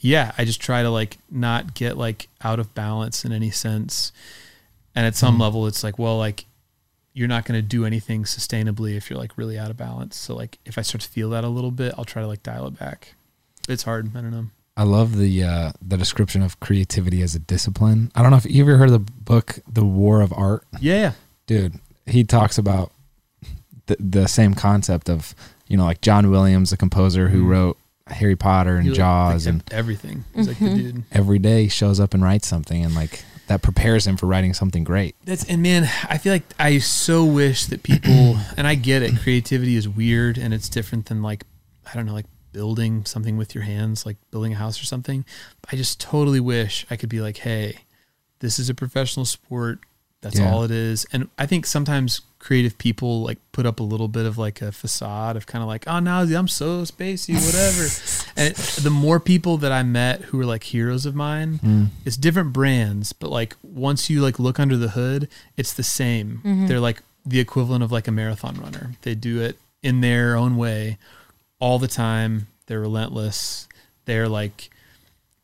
yeah, 0.00 0.32
I 0.36 0.44
just 0.44 0.60
try 0.60 0.82
to 0.82 0.90
like 0.90 1.18
not 1.30 1.74
get 1.74 1.96
like 1.96 2.28
out 2.42 2.58
of 2.58 2.74
balance 2.74 3.24
in 3.24 3.32
any 3.32 3.50
sense. 3.50 4.12
And 4.94 5.06
at 5.06 5.16
some 5.16 5.38
level 5.38 5.66
it's 5.66 5.82
like 5.82 5.98
well 5.98 6.18
like 6.18 6.44
you're 7.14 7.28
not 7.28 7.44
going 7.44 7.58
to 7.60 7.66
do 7.66 7.84
anything 7.84 8.24
sustainably 8.24 8.96
if 8.96 9.10
you're 9.10 9.18
like 9.18 9.36
really 9.36 9.58
out 9.58 9.70
of 9.70 9.76
balance. 9.76 10.16
So 10.16 10.34
like 10.34 10.58
if 10.64 10.78
I 10.78 10.82
start 10.82 11.02
to 11.02 11.08
feel 11.08 11.30
that 11.30 11.44
a 11.44 11.48
little 11.48 11.70
bit, 11.70 11.94
I'll 11.98 12.04
try 12.04 12.22
to 12.22 12.28
like 12.28 12.42
dial 12.42 12.66
it 12.66 12.78
back. 12.78 13.14
It's 13.68 13.82
hard. 13.82 14.10
I 14.16 14.20
don't 14.20 14.30
know. 14.30 14.46
I 14.76 14.84
love 14.84 15.16
the 15.18 15.44
uh, 15.44 15.72
the 15.86 15.98
description 15.98 16.40
of 16.42 16.58
creativity 16.58 17.20
as 17.22 17.34
a 17.34 17.38
discipline. 17.38 18.10
I 18.14 18.22
don't 18.22 18.30
know 18.30 18.38
if 18.38 18.46
you 18.50 18.62
ever 18.62 18.78
heard 18.78 18.88
of 18.90 19.04
the 19.06 19.12
book 19.12 19.58
The 19.70 19.84
War 19.84 20.22
of 20.22 20.32
Art. 20.32 20.64
Yeah. 20.80 21.12
dude 21.46 21.74
he 22.06 22.24
talks 22.24 22.56
about 22.58 22.90
the, 23.86 23.96
the 24.00 24.26
same 24.26 24.54
concept 24.54 25.08
of 25.10 25.34
you 25.68 25.76
know 25.76 25.84
like 25.84 26.00
john 26.00 26.30
williams 26.30 26.70
the 26.70 26.76
composer 26.76 27.28
who 27.28 27.44
Mhm. 27.44 27.48
wrote 27.48 27.78
harry 28.08 28.34
potter 28.36 28.76
and 28.76 28.88
He, 28.88 28.92
jaws 28.94 29.46
like, 29.46 29.52
and 29.54 29.72
everything. 29.72 30.24
He's 30.34 30.48
like 30.48 30.58
the 30.58 30.74
dude. 30.74 31.04
every 31.12 31.38
day 31.38 31.68
shows 31.68 32.00
up 32.00 32.14
and 32.14 32.22
writes 32.22 32.48
something 32.48 32.84
and 32.84 32.94
like 32.94 33.22
that 33.48 33.62
prepares 33.62 34.06
him 34.06 34.16
for 34.16 34.26
writing 34.26 34.54
something 34.54 34.84
great 34.84 35.14
That's 35.24 35.44
and 35.44 35.62
man, 35.62 35.84
I 36.08 36.18
feel 36.18 36.32
like 36.32 36.44
I 36.58 36.78
so 36.78 37.24
wish 37.24 37.66
that 37.66 37.82
people 37.82 38.38
and 38.56 38.66
I 38.66 38.74
get 38.76 39.02
it. 39.02 39.18
Creativity 39.18 39.76
is 39.76 39.88
weird 39.88 40.38
and 40.38 40.54
it's 40.54 40.68
different 40.68 41.06
than 41.06 41.22
like 41.22 41.44
I 41.90 41.94
don't 41.94 42.06
know, 42.06 42.14
like 42.14 42.26
building 42.52 43.04
something 43.04 43.36
with 43.36 43.54
your 43.54 43.64
hands, 43.64 44.04
like 44.06 44.16
building 44.30 44.52
a 44.52 44.56
house 44.56 44.80
or 44.80 44.84
something. 44.84 45.24
I 45.72 45.76
just 45.76 46.00
totally 46.00 46.40
wish 46.40 46.86
I 46.90 46.96
could 46.96 47.08
be 47.08 47.20
like, 47.20 47.38
hey, 47.38 47.78
this 48.40 48.58
is 48.58 48.68
a 48.68 48.74
professional 48.74 49.24
sport. 49.24 49.80
That's 50.20 50.38
Yeah. 50.38 50.50
all 50.52 50.62
it 50.62 50.70
is. 50.70 51.04
And 51.12 51.28
I 51.38 51.46
think 51.46 51.66
sometimes 51.66 52.20
creative 52.42 52.76
people 52.76 53.22
like 53.22 53.38
put 53.52 53.64
up 53.64 53.78
a 53.78 53.84
little 53.84 54.08
bit 54.08 54.26
of 54.26 54.36
like 54.36 54.60
a 54.60 54.72
facade 54.72 55.36
of 55.36 55.46
kind 55.46 55.62
of 55.62 55.68
like, 55.68 55.84
oh, 55.86 56.00
now 56.00 56.22
I'm 56.22 56.48
so 56.48 56.82
spacey, 56.82 57.34
whatever. 57.34 58.32
and 58.36 58.52
it, 58.52 58.82
the 58.82 58.90
more 58.90 59.20
people 59.20 59.58
that 59.58 59.70
I 59.70 59.84
met 59.84 60.22
who 60.22 60.38
were 60.38 60.44
like 60.44 60.64
heroes 60.64 61.06
of 61.06 61.14
mine, 61.14 61.58
hmm. 61.58 61.84
it's 62.04 62.16
different 62.16 62.52
brands, 62.52 63.12
but 63.12 63.30
like 63.30 63.54
once 63.62 64.10
you 64.10 64.20
like 64.20 64.40
look 64.40 64.58
under 64.58 64.76
the 64.76 64.88
hood, 64.88 65.28
it's 65.56 65.72
the 65.72 65.84
same. 65.84 66.40
Mm-hmm. 66.44 66.66
They're 66.66 66.80
like 66.80 67.02
the 67.24 67.38
equivalent 67.38 67.84
of 67.84 67.92
like 67.92 68.08
a 68.08 68.12
marathon 68.12 68.56
runner. 68.56 68.90
They 69.02 69.14
do 69.14 69.40
it 69.40 69.56
in 69.80 70.00
their 70.00 70.36
own 70.36 70.56
way 70.56 70.98
all 71.60 71.78
the 71.78 71.86
time. 71.86 72.48
They're 72.66 72.80
relentless. 72.80 73.68
They're 74.04 74.28
like 74.28 74.68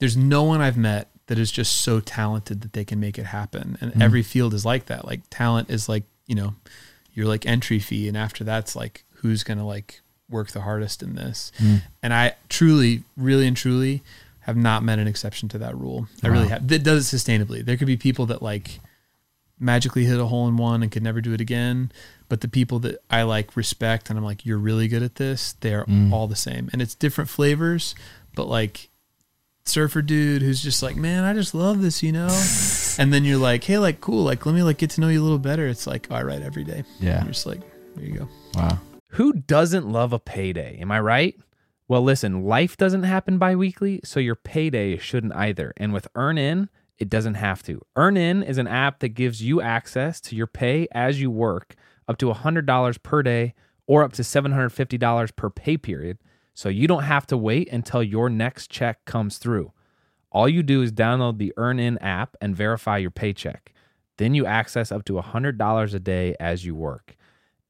there's 0.00 0.16
no 0.16 0.42
one 0.42 0.60
I've 0.60 0.76
met 0.76 1.08
that 1.28 1.38
is 1.38 1.52
just 1.52 1.80
so 1.80 2.00
talented 2.00 2.62
that 2.62 2.72
they 2.72 2.84
can 2.84 2.98
make 2.98 3.18
it 3.18 3.26
happen. 3.26 3.78
And 3.80 3.92
hmm. 3.92 4.02
every 4.02 4.24
field 4.24 4.52
is 4.52 4.64
like 4.64 4.86
that. 4.86 5.04
Like 5.04 5.20
talent 5.30 5.70
is 5.70 5.88
like, 5.88 6.02
you 6.26 6.34
know, 6.34 6.54
your 7.18 7.26
like 7.26 7.44
entry 7.44 7.78
fee 7.80 8.06
and 8.08 8.16
after 8.16 8.44
that's 8.44 8.74
like 8.76 9.04
who's 9.16 9.42
going 9.42 9.58
to 9.58 9.64
like 9.64 10.00
work 10.30 10.50
the 10.52 10.60
hardest 10.60 11.02
in 11.02 11.14
this. 11.16 11.50
And 12.02 12.14
I 12.14 12.36
truly, 12.48 13.02
really 13.16 13.46
and 13.46 13.56
truly 13.56 14.02
have 14.40 14.56
not 14.56 14.82
met 14.82 14.98
an 14.98 15.06
exception 15.08 15.48
to 15.50 15.58
that 15.58 15.76
rule. 15.76 16.06
I 16.22 16.28
really 16.28 16.48
have. 16.48 16.68
That 16.68 16.82
does 16.84 17.12
it 17.12 17.16
sustainably. 17.16 17.64
There 17.64 17.76
could 17.76 17.86
be 17.86 17.96
people 17.96 18.26
that 18.26 18.40
like 18.42 18.80
magically 19.58 20.04
hit 20.04 20.20
a 20.20 20.26
hole 20.26 20.46
in 20.48 20.56
one 20.56 20.82
and 20.82 20.92
could 20.92 21.02
never 21.02 21.20
do 21.20 21.32
it 21.32 21.40
again. 21.40 21.90
But 22.28 22.40
the 22.42 22.48
people 22.48 22.78
that 22.80 23.02
I 23.10 23.22
like 23.22 23.56
respect 23.56 24.08
and 24.10 24.18
I'm 24.18 24.24
like, 24.24 24.46
you're 24.46 24.58
really 24.58 24.86
good 24.86 25.02
at 25.02 25.16
this, 25.16 25.54
they're 25.60 25.84
Mm. 25.86 26.12
all 26.12 26.28
the 26.28 26.36
same. 26.36 26.68
And 26.72 26.80
it's 26.80 26.94
different 26.94 27.28
flavors, 27.30 27.94
but 28.34 28.46
like 28.46 28.88
surfer 29.68 30.02
dude 30.02 30.42
who's 30.42 30.62
just 30.62 30.82
like, 30.82 30.96
man, 30.96 31.24
I 31.24 31.34
just 31.34 31.54
love 31.54 31.82
this, 31.82 32.02
you 32.02 32.12
know? 32.12 32.28
and 32.98 33.12
then 33.12 33.24
you're 33.24 33.38
like, 33.38 33.64
hey, 33.64 33.78
like, 33.78 34.00
cool, 34.00 34.24
like, 34.24 34.44
let 34.46 34.54
me 34.54 34.62
like 34.62 34.78
get 34.78 34.90
to 34.90 35.00
know 35.00 35.08
you 35.08 35.20
a 35.20 35.24
little 35.24 35.38
better. 35.38 35.66
It's 35.66 35.86
like, 35.86 36.08
oh, 36.10 36.16
I 36.16 36.22
write 36.22 36.42
every 36.42 36.64
day. 36.64 36.84
Yeah. 37.00 37.16
And 37.16 37.24
you're 37.24 37.32
just 37.32 37.46
like, 37.46 37.60
there 37.94 38.04
you 38.04 38.18
go. 38.18 38.28
wow 38.54 38.78
Who 39.12 39.32
doesn't 39.32 39.88
love 39.88 40.12
a 40.12 40.18
payday? 40.18 40.78
Am 40.80 40.90
I 40.90 41.00
right? 41.00 41.36
Well, 41.88 42.02
listen, 42.02 42.44
life 42.44 42.76
doesn't 42.76 43.04
happen 43.04 43.38
bi 43.38 43.54
weekly, 43.54 44.00
so 44.04 44.20
your 44.20 44.34
payday 44.34 44.98
shouldn't 44.98 45.34
either. 45.34 45.72
And 45.78 45.92
with 45.92 46.06
EarnIn, 46.14 46.68
it 46.98 47.08
doesn't 47.08 47.34
have 47.34 47.62
to. 47.62 47.80
EarnIn 47.96 48.46
is 48.46 48.58
an 48.58 48.66
app 48.66 48.98
that 48.98 49.10
gives 49.10 49.42
you 49.42 49.62
access 49.62 50.20
to 50.22 50.36
your 50.36 50.46
pay 50.46 50.86
as 50.92 51.20
you 51.20 51.30
work 51.30 51.76
up 52.06 52.18
to 52.18 52.26
$100 52.26 53.02
per 53.02 53.22
day 53.22 53.54
or 53.86 54.02
up 54.02 54.12
to 54.14 54.22
$750 54.22 55.36
per 55.36 55.50
pay 55.50 55.76
period. 55.76 56.18
So 56.58 56.68
you 56.68 56.88
don't 56.88 57.04
have 57.04 57.24
to 57.28 57.36
wait 57.36 57.68
until 57.70 58.02
your 58.02 58.28
next 58.28 58.68
check 58.68 59.04
comes 59.04 59.38
through. 59.38 59.72
All 60.32 60.48
you 60.48 60.64
do 60.64 60.82
is 60.82 60.90
download 60.90 61.38
the 61.38 61.52
EarnIn 61.56 61.98
app 62.00 62.36
and 62.40 62.56
verify 62.56 62.98
your 62.98 63.12
paycheck. 63.12 63.72
Then 64.16 64.34
you 64.34 64.44
access 64.44 64.90
up 64.90 65.04
to 65.04 65.12
$100 65.12 65.94
a 65.94 65.98
day 66.00 66.34
as 66.40 66.64
you 66.64 66.74
work. 66.74 67.14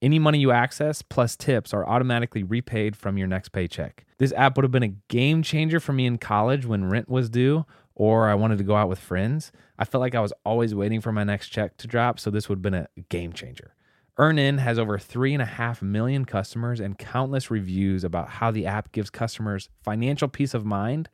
Any 0.01 0.19
money 0.19 0.39
you 0.39 0.53
access 0.53 1.03
plus 1.03 1.37
tips 1.37 1.75
are 1.75 1.87
automatically 1.87 2.43
repaid 2.43 2.97
from 2.97 3.19
your 3.19 3.29
next 3.29 3.51
paycheck. 3.51 4.07
This 4.17 4.33
app 4.33 4.57
would 4.57 4.65
have 4.65 4.73
been 4.73 4.83
a 4.83 4.97
game 5.09 5.43
changer 5.43 5.81
for 5.81 5.93
me 5.93 6.07
in 6.07 6.17
college 6.17 6.65
when 6.65 6.89
rent 6.89 7.11
was 7.11 7.29
due 7.29 7.67
or 7.95 8.31
I 8.31 8.37
wanted 8.37 8.57
to 8.57 8.65
go 8.65 8.75
out 8.75 8.89
with 8.89 8.99
friends. 8.99 9.53
I 9.79 9.85
felt 9.85 10.01
like 10.01 10.15
I 10.15 10.21
was 10.21 10.33
always 10.47 10.75
waiting 10.75 11.03
for 11.03 11.13
my 11.13 11.25
next 11.25 11.51
check 11.51 11.77
to 11.77 11.87
drop, 11.87 12.19
so 12.19 12.31
this 12.31 12.49
would 12.49 12.57
have 12.57 12.63
been 12.63 12.73
a 12.73 12.89
game 13.11 13.35
changer. 13.35 13.75
EarnIn 14.19 14.59
has 14.59 14.81
over 14.81 14.99
3.5 14.99 15.81
million 15.81 16.25
customers 16.25 16.81
and 16.81 16.99
countless 16.99 17.53
reviews 17.53 18.03
about 18.03 18.29
how 18.29 18.51
the 18.51 18.67
app 18.67 18.91
gives 18.91 19.11
customers 19.11 19.69
financial 19.85 20.27
peace 20.27 20.55
of 20.55 20.65
mind 20.65 21.09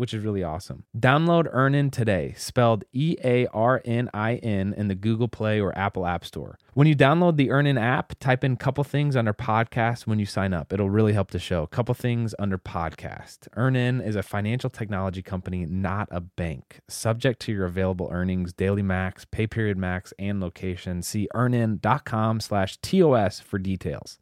which 0.00 0.14
is 0.14 0.24
really 0.24 0.42
awesome. 0.42 0.84
Download 0.98 1.44
EarnIn 1.54 1.92
today, 1.92 2.32
spelled 2.34 2.84
E 2.90 3.16
A 3.22 3.46
R 3.48 3.82
N 3.84 4.08
I 4.14 4.36
N, 4.36 4.72
in 4.74 4.88
the 4.88 4.94
Google 4.94 5.28
Play 5.28 5.60
or 5.60 5.76
Apple 5.76 6.06
App 6.06 6.24
Store. 6.24 6.58
When 6.72 6.86
you 6.86 6.96
download 6.96 7.36
the 7.36 7.48
EarnIn 7.48 7.78
app, 7.78 8.18
type 8.18 8.42
in 8.42 8.56
couple 8.56 8.82
things 8.82 9.14
under 9.14 9.34
podcast 9.34 10.06
when 10.06 10.18
you 10.18 10.24
sign 10.24 10.54
up. 10.54 10.72
It'll 10.72 10.88
really 10.88 11.12
help 11.12 11.32
the 11.32 11.38
show. 11.38 11.66
Couple 11.66 11.94
things 11.94 12.34
under 12.38 12.56
podcast. 12.56 13.40
EarnIn 13.58 14.02
is 14.02 14.16
a 14.16 14.22
financial 14.22 14.70
technology 14.70 15.20
company, 15.20 15.66
not 15.66 16.08
a 16.10 16.22
bank. 16.22 16.80
Subject 16.88 17.38
to 17.40 17.52
your 17.52 17.66
available 17.66 18.08
earnings, 18.10 18.54
daily 18.54 18.82
max, 18.82 19.26
pay 19.26 19.46
period 19.46 19.76
max, 19.76 20.14
and 20.18 20.40
location. 20.40 21.02
See 21.02 21.28
earnin.com 21.34 22.40
slash 22.40 22.78
TOS 22.78 23.40
for 23.40 23.58
details. 23.58 24.18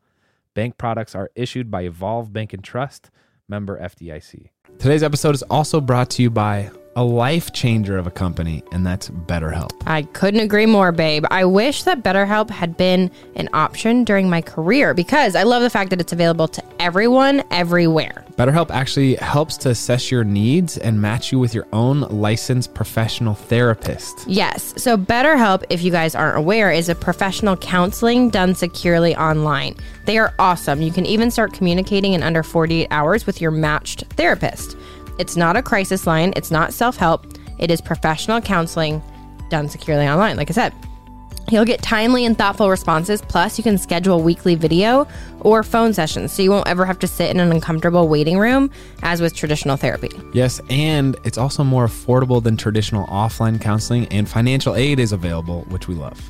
Bank 0.54 0.76
products 0.76 1.14
are 1.14 1.30
issued 1.36 1.70
by 1.70 1.82
Evolve 1.82 2.32
Bank 2.32 2.52
and 2.52 2.64
Trust, 2.64 3.12
member 3.48 3.80
FDIC. 3.80 4.50
Today's 4.76 5.02
episode 5.02 5.34
is 5.34 5.42
also 5.44 5.80
brought 5.80 6.10
to 6.10 6.22
you 6.22 6.30
by 6.30 6.70
a 6.98 7.04
life 7.04 7.52
changer 7.52 7.96
of 7.96 8.08
a 8.08 8.10
company, 8.10 8.60
and 8.72 8.84
that's 8.84 9.08
BetterHelp. 9.08 9.70
I 9.86 10.02
couldn't 10.02 10.40
agree 10.40 10.66
more, 10.66 10.90
babe. 10.90 11.24
I 11.30 11.44
wish 11.44 11.84
that 11.84 12.02
BetterHelp 12.02 12.50
had 12.50 12.76
been 12.76 13.12
an 13.36 13.48
option 13.52 14.02
during 14.02 14.28
my 14.28 14.42
career 14.42 14.94
because 14.94 15.36
I 15.36 15.44
love 15.44 15.62
the 15.62 15.70
fact 15.70 15.90
that 15.90 16.00
it's 16.00 16.12
available 16.12 16.48
to 16.48 16.62
everyone, 16.80 17.44
everywhere. 17.52 18.24
BetterHelp 18.32 18.70
actually 18.70 19.14
helps 19.16 19.56
to 19.58 19.70
assess 19.70 20.10
your 20.10 20.24
needs 20.24 20.76
and 20.76 21.00
match 21.00 21.30
you 21.30 21.38
with 21.38 21.54
your 21.54 21.68
own 21.72 22.00
licensed 22.00 22.74
professional 22.74 23.34
therapist. 23.34 24.26
Yes. 24.26 24.74
So, 24.76 24.96
BetterHelp, 24.96 25.62
if 25.70 25.82
you 25.82 25.92
guys 25.92 26.16
aren't 26.16 26.36
aware, 26.36 26.72
is 26.72 26.88
a 26.88 26.96
professional 26.96 27.56
counseling 27.56 28.28
done 28.28 28.56
securely 28.56 29.14
online. 29.14 29.76
They 30.04 30.18
are 30.18 30.34
awesome. 30.40 30.82
You 30.82 30.90
can 30.90 31.06
even 31.06 31.30
start 31.30 31.52
communicating 31.52 32.14
in 32.14 32.24
under 32.24 32.42
48 32.42 32.88
hours 32.90 33.24
with 33.24 33.40
your 33.40 33.52
matched 33.52 34.04
therapist. 34.14 34.76
It's 35.18 35.36
not 35.36 35.56
a 35.56 35.62
crisis 35.62 36.06
line, 36.06 36.32
it's 36.36 36.50
not 36.50 36.72
self 36.72 36.96
help, 36.96 37.26
it 37.58 37.70
is 37.70 37.80
professional 37.80 38.40
counseling 38.40 39.02
done 39.50 39.68
securely 39.68 40.06
online, 40.06 40.36
like 40.36 40.50
I 40.50 40.54
said. 40.54 40.72
You'll 41.50 41.64
get 41.64 41.80
timely 41.80 42.26
and 42.26 42.36
thoughtful 42.36 42.68
responses. 42.68 43.22
Plus, 43.22 43.56
you 43.56 43.64
can 43.64 43.78
schedule 43.78 44.20
weekly 44.20 44.54
video 44.54 45.08
or 45.40 45.62
phone 45.62 45.94
sessions 45.94 46.30
so 46.30 46.42
you 46.42 46.50
won't 46.50 46.68
ever 46.68 46.84
have 46.84 46.98
to 46.98 47.06
sit 47.06 47.30
in 47.30 47.40
an 47.40 47.50
uncomfortable 47.50 48.06
waiting 48.06 48.38
room 48.38 48.70
as 49.02 49.22
with 49.22 49.34
traditional 49.34 49.78
therapy. 49.78 50.10
Yes, 50.34 50.60
and 50.68 51.16
it's 51.24 51.38
also 51.38 51.64
more 51.64 51.86
affordable 51.86 52.42
than 52.42 52.58
traditional 52.58 53.06
offline 53.06 53.58
counseling, 53.60 54.06
and 54.08 54.28
financial 54.28 54.74
aid 54.74 55.00
is 55.00 55.12
available, 55.12 55.62
which 55.68 55.88
we 55.88 55.94
love. 55.94 56.20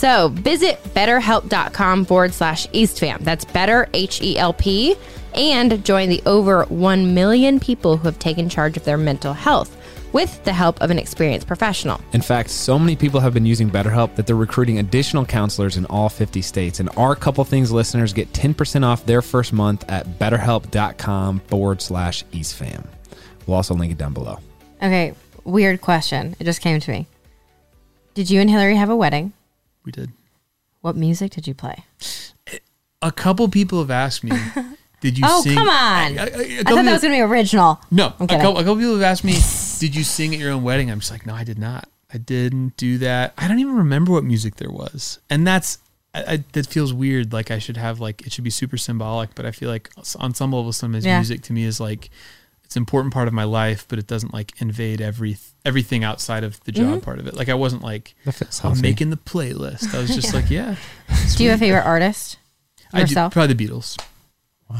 So 0.00 0.30
visit 0.30 0.82
betterhelp.com 0.94 2.06
forward 2.06 2.32
slash 2.32 2.66
eastfam. 2.68 3.18
That's 3.18 3.44
better, 3.44 3.86
H 3.92 4.22
E 4.22 4.38
L 4.38 4.54
P, 4.54 4.96
and 5.34 5.84
join 5.84 6.08
the 6.08 6.22
over 6.24 6.64
1 6.64 7.12
million 7.12 7.60
people 7.60 7.98
who 7.98 8.04
have 8.04 8.18
taken 8.18 8.48
charge 8.48 8.78
of 8.78 8.84
their 8.84 8.96
mental 8.96 9.34
health 9.34 9.76
with 10.14 10.42
the 10.44 10.54
help 10.54 10.80
of 10.80 10.90
an 10.90 10.98
experienced 10.98 11.46
professional. 11.46 12.00
In 12.14 12.22
fact, 12.22 12.48
so 12.48 12.78
many 12.78 12.96
people 12.96 13.20
have 13.20 13.34
been 13.34 13.44
using 13.44 13.68
BetterHelp 13.68 14.14
that 14.14 14.26
they're 14.26 14.36
recruiting 14.36 14.78
additional 14.78 15.26
counselors 15.26 15.76
in 15.76 15.84
all 15.84 16.08
50 16.08 16.40
states. 16.40 16.80
And 16.80 16.88
our 16.96 17.14
Couple 17.14 17.44
Things 17.44 17.70
listeners 17.70 18.14
get 18.14 18.32
10% 18.32 18.82
off 18.82 19.04
their 19.04 19.20
first 19.20 19.52
month 19.52 19.84
at 19.90 20.06
betterhelp.com 20.18 21.40
forward 21.40 21.82
slash 21.82 22.24
eastfam. 22.32 22.86
We'll 23.46 23.58
also 23.58 23.74
link 23.74 23.92
it 23.92 23.98
down 23.98 24.14
below. 24.14 24.38
Okay, 24.78 25.12
weird 25.44 25.82
question. 25.82 26.36
It 26.40 26.44
just 26.44 26.62
came 26.62 26.80
to 26.80 26.90
me. 26.90 27.06
Did 28.14 28.30
you 28.30 28.40
and 28.40 28.48
Hillary 28.48 28.76
have 28.76 28.88
a 28.88 28.96
wedding? 28.96 29.34
We 29.84 29.92
did. 29.92 30.12
What 30.80 30.96
music 30.96 31.32
did 31.32 31.46
you 31.46 31.54
play? 31.54 31.84
A 33.02 33.12
couple 33.12 33.48
people 33.48 33.78
have 33.80 33.90
asked 33.90 34.22
me, 34.24 34.30
"Did 35.00 35.16
you 35.18 35.24
Oh, 35.26 35.42
sing?" 35.42 35.54
come 35.54 35.68
on. 35.68 36.18
I, 36.18 36.22
I- 36.22 36.24
I 36.24 36.62
thought 36.64 36.84
that 36.84 36.92
was 36.92 37.02
going 37.02 37.12
to 37.14 37.18
be 37.18 37.20
original. 37.20 37.80
No, 37.90 38.08
a 38.20 38.26
couple, 38.26 38.58
a 38.58 38.60
couple 38.60 38.76
people 38.76 38.92
have 38.94 39.02
asked 39.02 39.24
me, 39.24 39.32
"Did 39.78 39.94
you 39.94 40.04
sing 40.04 40.34
at 40.34 40.40
your 40.40 40.52
own 40.52 40.62
wedding?" 40.62 40.90
I'm 40.90 41.00
just 41.00 41.10
like, 41.10 41.24
"No, 41.26 41.34
I 41.34 41.44
did 41.44 41.58
not. 41.58 41.88
I 42.12 42.18
didn't 42.18 42.76
do 42.76 42.98
that. 42.98 43.32
I 43.38 43.48
don't 43.48 43.58
even 43.58 43.76
remember 43.76 44.12
what 44.12 44.24
music 44.24 44.56
there 44.56 44.70
was." 44.70 45.18
And 45.30 45.46
that's 45.46 45.78
I, 46.14 46.22
I, 46.34 46.44
that 46.52 46.66
feels 46.66 46.92
weird. 46.92 47.32
Like 47.32 47.50
I 47.50 47.58
should 47.58 47.78
have 47.78 48.00
like 48.00 48.26
it 48.26 48.32
should 48.32 48.44
be 48.44 48.50
super 48.50 48.76
symbolic, 48.76 49.34
but 49.34 49.46
I 49.46 49.50
feel 49.52 49.70
like 49.70 49.90
on 50.18 50.34
some 50.34 50.52
level, 50.52 50.72
some 50.72 50.90
sometimes 50.92 51.06
Yeah. 51.06 51.18
music 51.18 51.40
to 51.44 51.52
me 51.54 51.64
is 51.64 51.80
like 51.80 52.10
it's 52.64 52.76
an 52.76 52.80
important 52.82 53.14
part 53.14 53.28
of 53.28 53.34
my 53.34 53.44
life, 53.44 53.86
but 53.88 53.98
it 53.98 54.06
doesn't 54.06 54.34
like 54.34 54.52
invade 54.60 55.00
every 55.00 55.38
everything 55.64 56.04
outside 56.04 56.44
of 56.44 56.62
the 56.64 56.72
job 56.72 56.86
Mm-hmm. 56.86 56.98
part 57.00 57.18
of 57.18 57.26
it. 57.26 57.34
Like 57.34 57.48
I 57.48 57.54
wasn't 57.54 57.82
like 57.82 58.14
I'm 58.64 58.80
making 58.80 59.10
the 59.10 59.16
playlist. 59.16 59.94
I 59.94 60.00
was 60.00 60.14
just 60.14 60.32
like, 60.38 60.50
yeah, 60.50 60.76
Do 61.36 61.44
you 61.44 61.50
have 61.50 61.58
a 61.60 61.64
favorite 61.64 61.84
artist? 61.84 62.38
I 62.92 62.98
do, 62.98 63.02
Yourself? 63.10 63.32
probably 63.32 63.54
the 63.54 63.66
Beatles. 63.68 63.96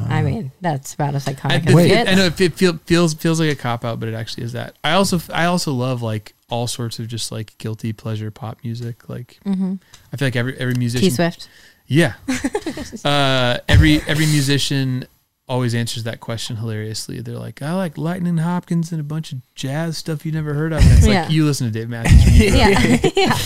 I 0.08 0.22
mean, 0.22 0.52
that's 0.60 0.94
about 0.94 1.16
as 1.16 1.24
iconic 1.24 1.66
it- 1.66 1.68
as 1.68 1.74
it 1.74 1.78
it- 1.84 1.88
gets. 1.88 2.10
I 2.10 2.14
know 2.14 2.26
it 2.26 2.34
feel, 2.54 2.78
feels 2.86 3.14
feels 3.14 3.40
like 3.40 3.50
a 3.50 3.56
cop 3.56 3.84
out, 3.84 3.98
but 3.98 4.08
it 4.08 4.14
actually 4.14 4.44
is 4.44 4.52
that. 4.52 4.76
I 4.84 4.92
also 4.92 5.20
I 5.34 5.46
also 5.46 5.72
love 5.72 6.00
like 6.00 6.32
all 6.48 6.66
sorts 6.68 6.98
of 7.00 7.08
just 7.08 7.32
like 7.32 7.58
guilty 7.58 7.92
pleasure 7.92 8.30
pop 8.30 8.58
music. 8.62 9.08
Like 9.08 9.38
Mm-hmm. 9.44 9.74
I 10.12 10.16
feel 10.16 10.26
like 10.26 10.36
every 10.36 10.56
every 10.58 10.74
T 10.74 10.78
musician, 10.78 11.10
Swift. 11.10 11.48
yeah, 11.88 12.14
uh, 13.04 13.58
every 13.68 14.00
every 14.02 14.26
musician 14.26 15.06
always 15.50 15.74
answers 15.74 16.04
that 16.04 16.20
question 16.20 16.56
hilariously. 16.56 17.20
They're 17.20 17.36
like, 17.36 17.60
I 17.60 17.74
like 17.74 17.98
Lightning 17.98 18.38
Hopkins 18.38 18.92
and 18.92 19.00
a 19.00 19.04
bunch 19.04 19.32
of 19.32 19.38
jazz 19.56 19.98
stuff 19.98 20.24
you 20.24 20.30
never 20.32 20.54
heard 20.54 20.72
of. 20.72 20.80
And 20.82 20.92
it's 20.92 21.06
Yeah. 21.06 21.22
like 21.22 21.30
you 21.32 21.44
listen 21.44 21.66
to 21.66 21.72
Dave 21.72 21.88
Matthews. 21.90 22.24
when 22.24 22.34
Yeah. 22.56 23.10
yeah. 23.16 23.38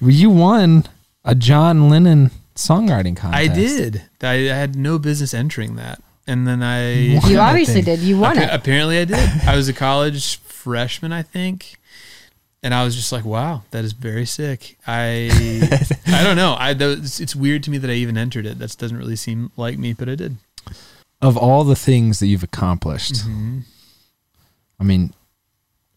Well, 0.00 0.10
you 0.10 0.30
won 0.30 0.84
a 1.24 1.34
John 1.34 1.90
Lennon 1.90 2.30
songwriting 2.54 3.16
contest. 3.16 3.34
I 3.34 3.52
did. 3.52 4.02
I, 4.22 4.34
I 4.50 4.54
had 4.54 4.76
no 4.76 4.98
business 5.00 5.34
entering 5.34 5.74
that, 5.76 6.00
and 6.28 6.46
then 6.46 6.62
I 6.62 6.92
You 6.92 7.38
obviously 7.40 7.82
did. 7.82 7.98
You 7.98 8.18
won 8.18 8.38
Appa- 8.38 8.54
it. 8.54 8.54
Apparently, 8.56 8.98
I 9.00 9.04
did. 9.04 9.18
I 9.44 9.56
was 9.56 9.68
a 9.68 9.72
college 9.72 10.36
freshman, 10.38 11.12
I 11.12 11.22
think, 11.22 11.78
and 12.62 12.72
I 12.72 12.84
was 12.84 12.94
just 12.94 13.10
like, 13.10 13.24
"Wow, 13.24 13.62
that 13.72 13.84
is 13.84 13.92
very 13.92 14.24
sick." 14.26 14.78
I 14.86 15.30
I 16.06 16.22
don't 16.22 16.36
know. 16.36 16.54
I 16.58 16.74
those, 16.74 17.18
it's 17.20 17.34
weird 17.34 17.64
to 17.64 17.70
me 17.70 17.78
that 17.78 17.90
I 17.90 17.94
even 17.94 18.16
entered 18.16 18.46
it. 18.46 18.58
That 18.60 18.76
doesn't 18.78 18.96
really 18.96 19.16
seem 19.16 19.50
like 19.56 19.78
me, 19.78 19.92
but 19.94 20.08
I 20.08 20.14
did. 20.14 20.36
Of 21.20 21.36
all 21.36 21.64
the 21.64 21.74
things 21.76 22.20
that 22.20 22.26
you've 22.28 22.44
accomplished, 22.44 23.14
Mm-hmm. 23.14 23.58
I 24.80 24.84
mean, 24.84 25.12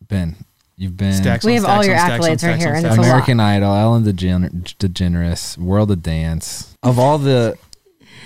Ben, 0.08 0.36
you've 0.76 0.98
been 0.98 1.14
Stacks 1.14 1.46
We 1.46 1.54
have 1.54 1.66
all 1.66 1.86
your 1.86 1.94
on 1.94 2.00
stacks 2.00 2.26
on 2.26 2.32
accolades 2.32 2.44
right 2.48 2.58
here, 2.60 2.70
on 2.70 2.76
and 2.78 2.80
stacks. 2.86 2.96
it's 2.96 2.98
a 2.98 3.02
lot. 3.02 3.08
American 3.08 3.40
Idol, 3.40 3.74
Ellen 3.76 4.04
DeGener- 4.04 4.50
DeGeneres, 4.80 5.58
World 5.60 5.92
of 5.92 6.02
Dance. 6.02 6.76
Of 6.82 6.98
all 6.98 7.20
the 7.20 7.56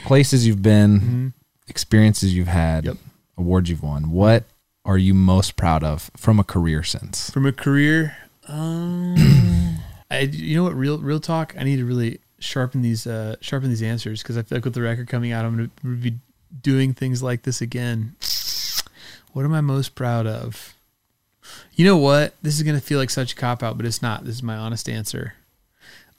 places 0.06 0.48
you've 0.48 0.62
been, 0.62 1.02
Mhm. 1.02 1.34
experiences 1.68 2.34
you've 2.34 2.48
had, 2.48 2.86
Yep. 2.86 2.98
awards 3.38 3.70
you've 3.70 3.84
won, 3.84 4.12
what 4.12 4.46
are 4.86 4.98
you 4.98 5.14
most 5.14 5.58
proud 5.58 5.84
of 5.84 6.10
from 6.16 6.40
a 6.40 6.44
career 6.46 6.82
sense? 6.84 7.30
From 7.32 7.46
a 7.46 7.52
career, 7.52 8.16
um, 8.48 9.16
I 10.10 10.20
you 10.32 10.56
know 10.56 10.64
what? 10.64 10.76
Real 10.76 11.00
real 11.00 11.20
talk. 11.20 11.54
I 11.60 11.64
need 11.66 11.78
to 11.78 11.86
really 11.86 12.20
sharpen 12.40 12.82
these 12.82 13.06
uh 13.08 13.36
sharpen 13.42 13.70
these 13.70 13.82
answers 13.82 14.22
because 14.22 14.38
I 14.38 14.44
feel 14.44 14.58
like 14.60 14.66
with 14.66 14.76
the 14.76 14.82
record 14.82 15.08
coming 15.10 15.32
out, 15.34 15.44
I'm 15.44 15.58
going 15.58 15.72
to 15.82 15.96
be 16.02 16.16
doing 16.62 16.94
things 16.94 17.22
like 17.24 17.44
this 17.44 17.62
again. 17.62 18.16
What 19.34 19.46
am 19.46 19.54
I 19.54 19.62
most 19.62 19.96
proud 19.96 20.26
of? 20.28 20.74
You 21.76 21.86
know 21.86 21.98
what? 21.98 22.34
This 22.42 22.56
is 22.56 22.64
going 22.64 22.80
to 22.80 22.86
feel 22.86 23.00
like 23.00 23.10
such 23.10 23.34
a 23.34 23.36
cop 23.36 23.62
out, 23.62 23.78
but 23.78 23.86
it's 23.86 24.02
not. 24.02 24.24
This 24.26 24.36
is 24.36 24.44
my 24.44 24.56
honest 24.56 24.88
answer. 24.90 25.34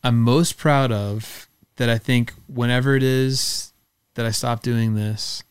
I'm 0.04 0.20
most 0.20 0.56
proud 0.58 0.92
of 0.92 1.48
that 1.76 1.88
I 1.88 1.98
think 1.98 2.32
whenever 2.46 2.94
it 2.94 3.02
is 3.02 3.72
that 4.14 4.26
I 4.26 4.30
stop 4.30 4.62
doing 4.62 4.94
this, 4.94 5.42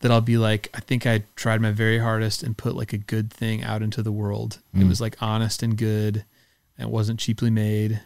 that 0.00 0.10
I'll 0.10 0.20
be 0.20 0.36
like, 0.36 0.68
I 0.74 0.80
think 0.80 1.06
I 1.06 1.22
tried 1.36 1.60
my 1.60 1.70
very 1.70 1.98
hardest 2.00 2.42
and 2.42 2.56
put 2.58 2.74
like 2.74 2.92
a 2.92 2.98
good 2.98 3.32
thing 3.32 3.62
out 3.62 3.82
into 3.82 4.02
the 4.02 4.12
world. 4.12 4.58
It 4.74 4.78
Mm. 4.80 4.88
was 4.88 5.00
like 5.00 5.16
honest 5.22 5.62
and 5.62 5.76
good. 5.76 6.24
And 6.76 6.88
it 6.88 6.92
wasn't 6.92 7.20
cheaply 7.20 7.50
made. 7.50 8.00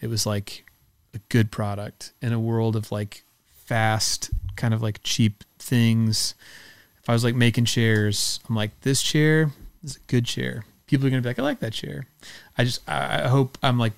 It 0.00 0.08
was 0.08 0.26
like 0.26 0.64
a 1.14 1.18
good 1.30 1.50
product 1.50 2.12
in 2.20 2.32
a 2.32 2.40
world 2.40 2.76
of 2.76 2.92
like 2.92 3.24
fast, 3.64 4.30
kind 4.56 4.74
of 4.74 4.82
like 4.82 5.00
cheap 5.02 5.42
things. 5.62 6.34
If 7.02 7.08
I 7.08 7.12
was 7.12 7.24
like 7.24 7.34
making 7.34 7.64
chairs, 7.64 8.40
I'm 8.48 8.54
like, 8.54 8.78
this 8.82 9.02
chair 9.02 9.50
is 9.82 9.96
a 9.96 10.00
good 10.06 10.24
chair. 10.24 10.64
People 10.86 11.06
are 11.06 11.10
gonna 11.10 11.22
be 11.22 11.28
like, 11.28 11.38
I 11.38 11.42
like 11.42 11.60
that 11.60 11.72
chair. 11.72 12.06
I 12.56 12.64
just 12.64 12.88
I, 12.88 13.24
I 13.24 13.28
hope 13.28 13.58
I'm 13.62 13.78
like 13.78 13.94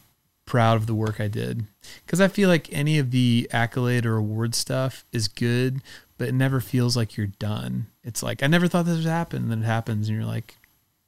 proud 0.46 0.76
of 0.76 0.86
the 0.86 0.94
work 0.94 1.20
I 1.20 1.28
did 1.28 1.64
because 2.04 2.20
I 2.20 2.28
feel 2.28 2.48
like 2.48 2.72
any 2.72 2.98
of 2.98 3.10
the 3.10 3.48
accolade 3.52 4.06
or 4.06 4.16
award 4.16 4.54
stuff 4.54 5.04
is 5.12 5.28
good, 5.28 5.80
but 6.18 6.28
it 6.28 6.34
never 6.34 6.60
feels 6.60 6.96
like 6.96 7.16
you're 7.16 7.26
done. 7.26 7.86
It's 8.02 8.22
like 8.22 8.42
I 8.42 8.46
never 8.46 8.68
thought 8.68 8.86
this 8.86 8.98
would 8.98 9.06
happen, 9.06 9.44
and 9.44 9.50
then 9.50 9.62
it 9.62 9.66
happens, 9.66 10.08
and 10.08 10.16
you're 10.16 10.26
like, 10.26 10.56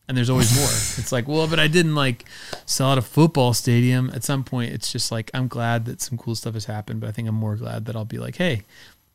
and 0.09 0.17
there's 0.17 0.31
always 0.31 0.55
more. 0.57 0.65
it's 1.03 1.13
like, 1.13 1.29
well, 1.29 1.47
but 1.47 1.59
I 1.59 1.69
didn't 1.69 1.95
like 1.95 2.25
sell 2.65 2.91
out 2.91 2.99
a 2.99 3.03
football 3.03 3.55
stadium. 3.55 4.11
At 4.15 4.25
some 4.25 4.45
point, 4.45 4.73
it's 4.73 4.93
just 4.93 5.13
like 5.13 5.31
I'm 5.35 5.49
glad 5.49 5.85
that 5.87 6.01
some 6.01 6.19
cool 6.19 6.35
stuff 6.35 6.55
has 6.55 6.67
happened, 6.67 7.01
but 7.01 7.09
I 7.09 7.13
think 7.13 7.29
I'm 7.29 7.35
more 7.35 7.57
glad 7.57 7.85
that 7.87 7.97
I'll 7.97 8.05
be 8.05 8.19
like, 8.19 8.37
hey, 8.37 8.63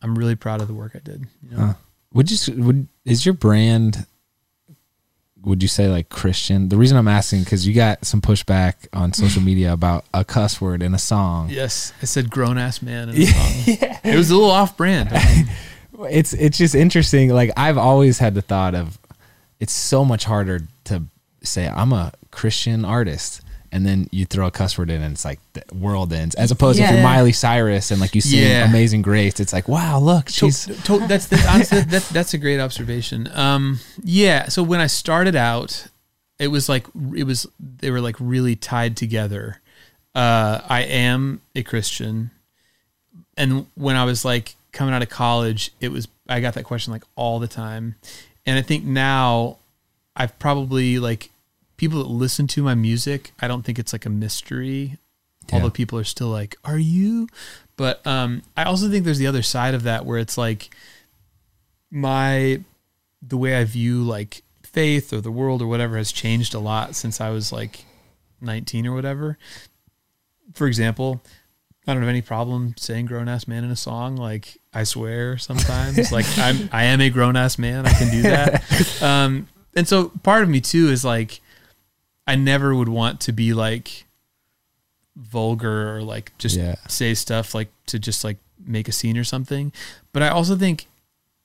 I'm 0.01 0.17
really 0.17 0.35
proud 0.35 0.61
of 0.61 0.67
the 0.67 0.73
work 0.73 0.93
I 0.95 0.99
did. 0.99 1.25
You 1.43 1.57
know? 1.57 1.65
Huh. 1.65 1.73
Would 2.13 2.31
you 2.31 2.63
would 2.63 2.87
is 3.05 3.25
your 3.25 3.33
brand? 3.33 4.05
Would 5.43 5.63
you 5.63 5.67
say 5.69 5.87
like 5.87 6.09
Christian? 6.09 6.69
The 6.69 6.77
reason 6.77 6.97
I'm 6.97 7.07
asking 7.07 7.43
because 7.43 7.67
you 7.67 7.73
got 7.73 8.05
some 8.05 8.21
pushback 8.21 8.87
on 8.93 9.13
social 9.13 9.41
media 9.51 9.73
about 9.73 10.05
a 10.13 10.23
cuss 10.23 10.61
word 10.61 10.83
in 10.83 10.93
a 10.93 10.99
song. 10.99 11.49
Yes, 11.49 11.93
I 12.01 12.05
said 12.05 12.29
grown 12.29 12.57
ass 12.57 12.81
man 12.81 13.09
in 13.09 13.15
song. 13.25 13.77
It 14.03 14.15
was 14.15 14.29
a 14.29 14.35
little 14.35 14.51
off 14.51 14.77
brand. 14.77 15.09
I 15.11 15.35
mean, 15.35 15.47
It's 16.09 16.33
it's 16.33 16.57
just 16.57 16.73
interesting. 16.73 17.29
Like 17.29 17.51
I've 17.55 17.77
always 17.77 18.17
had 18.17 18.33
the 18.33 18.41
thought 18.41 18.73
of, 18.73 18.97
it's 19.59 19.73
so 19.73 20.03
much 20.03 20.23
harder 20.25 20.61
to 20.85 21.03
say 21.43 21.67
I'm 21.67 21.93
a 21.93 22.11
Christian 22.31 22.83
artist, 22.85 23.40
and 23.71 23.85
then 23.85 24.09
you 24.11 24.25
throw 24.25 24.47
a 24.47 24.51
cuss 24.51 24.77
word 24.77 24.89
in, 24.89 25.01
and 25.01 25.13
it's 25.13 25.23
like 25.25 25.39
the 25.53 25.63
world 25.73 26.11
ends. 26.11 26.35
As 26.35 26.51
opposed 26.51 26.77
to 26.79 26.83
if 26.83 26.91
you're 26.91 27.01
Miley 27.03 27.31
Cyrus 27.31 27.91
and 27.91 28.01
like 28.01 28.13
you 28.15 28.21
sing 28.21 28.39
Yeah. 28.41 28.69
Amazing 28.69 29.01
Grace, 29.01 29.39
it's 29.39 29.53
like 29.53 29.67
wow, 29.67 29.99
look, 29.99 30.25
To- 30.25 30.31
she's 30.31 30.65
to- 30.65 31.07
that's 31.07 31.27
that's 31.27 31.47
honestly 31.47 31.81
that, 31.81 32.03
that's 32.11 32.33
a 32.33 32.37
great 32.37 32.59
observation. 32.59 33.29
Um, 33.33 33.79
yeah. 34.03 34.47
So 34.49 34.61
when 34.63 34.79
I 34.81 34.87
started 34.87 35.35
out, 35.35 35.87
it 36.39 36.47
was 36.49 36.67
like 36.67 36.85
it 37.15 37.23
was 37.23 37.47
they 37.59 37.91
were 37.91 38.01
like 38.01 38.15
really 38.19 38.55
tied 38.55 38.97
together. 38.97 39.61
Uh, 40.13 40.59
I 40.67 40.81
am 40.81 41.41
a 41.55 41.63
Christian, 41.63 42.31
and 43.37 43.67
when 43.75 43.95
I 43.95 44.03
was 44.03 44.25
like 44.25 44.55
coming 44.73 44.93
out 44.93 45.01
of 45.01 45.09
college, 45.09 45.71
it 45.79 45.89
was 45.89 46.07
I 46.27 46.39
got 46.41 46.53
that 46.55 46.63
question 46.63 46.91
like 46.91 47.03
all 47.15 47.39
the 47.39 47.47
time, 47.47 47.95
and 48.45 48.57
I 48.59 48.61
think 48.61 48.83
now 48.83 49.57
I've 50.15 50.37
probably 50.39 50.99
like 50.99 51.29
people 51.81 51.97
that 52.03 52.09
listen 52.09 52.45
to 52.45 52.61
my 52.61 52.75
music. 52.75 53.31
I 53.41 53.47
don't 53.47 53.63
think 53.63 53.79
it's 53.79 53.91
like 53.91 54.05
a 54.05 54.09
mystery 54.09 54.97
Yeah. 55.49 55.55
although 55.55 55.71
people 55.71 55.97
are 55.97 56.03
still 56.05 56.29
like, 56.29 56.55
"Are 56.63 56.77
you?" 56.77 57.27
But 57.75 58.05
um, 58.05 58.43
I 58.55 58.63
also 58.65 58.87
think 58.87 59.03
there's 59.03 59.17
the 59.17 59.25
other 59.25 59.41
side 59.41 59.73
of 59.73 59.81
that 59.83 60.05
where 60.05 60.19
it's 60.19 60.37
like 60.37 60.69
my 61.89 62.61
the 63.21 63.37
way 63.37 63.55
I 63.57 63.63
view 63.63 64.03
like 64.03 64.43
faith 64.63 65.11
or 65.11 65.21
the 65.21 65.31
world 65.31 65.61
or 65.61 65.67
whatever 65.67 65.97
has 65.97 66.11
changed 66.11 66.53
a 66.53 66.59
lot 66.59 66.95
since 66.95 67.19
I 67.19 67.29
was 67.31 67.51
like 67.51 67.85
19 68.41 68.87
or 68.87 68.93
whatever. 68.93 69.37
For 70.53 70.67
example, 70.67 71.21
I 71.87 71.93
don't 71.93 72.01
have 72.03 72.09
any 72.09 72.21
problem 72.21 72.75
saying 72.77 73.07
grown 73.07 73.27
ass 73.27 73.47
man 73.47 73.63
in 73.63 73.71
a 73.71 73.75
song. 73.75 74.15
Like 74.17 74.57
I 74.73 74.83
swear 74.83 75.37
sometimes, 75.37 76.11
like 76.17 76.25
I'm, 76.37 76.69
I 76.71 76.83
am 76.85 77.01
a 77.01 77.09
grown 77.09 77.35
ass 77.35 77.57
man. 77.57 77.85
I 77.87 77.93
can 77.93 78.11
do 78.11 78.21
that. 78.23 78.63
Um, 79.01 79.47
and 79.75 79.87
so 79.87 80.09
part 80.21 80.43
of 80.43 80.49
me 80.49 80.61
too 80.61 80.89
is 80.89 81.03
like, 81.03 81.41
I 82.27 82.35
never 82.35 82.75
would 82.75 82.89
want 82.89 83.19
to 83.21 83.31
be 83.31 83.53
like 83.53 84.05
vulgar 85.15 85.95
or 85.95 86.01
like 86.03 86.31
just 86.37 86.55
Yeah. 86.55 86.75
say 86.87 87.13
stuff 87.13 87.53
like 87.53 87.69
to 87.87 87.99
just 87.99 88.23
like 88.23 88.37
make 88.65 88.87
a 88.87 88.91
scene 88.91 89.17
or 89.17 89.23
something. 89.23 89.71
But 90.13 90.23
I 90.23 90.29
also 90.29 90.55
think 90.55 90.87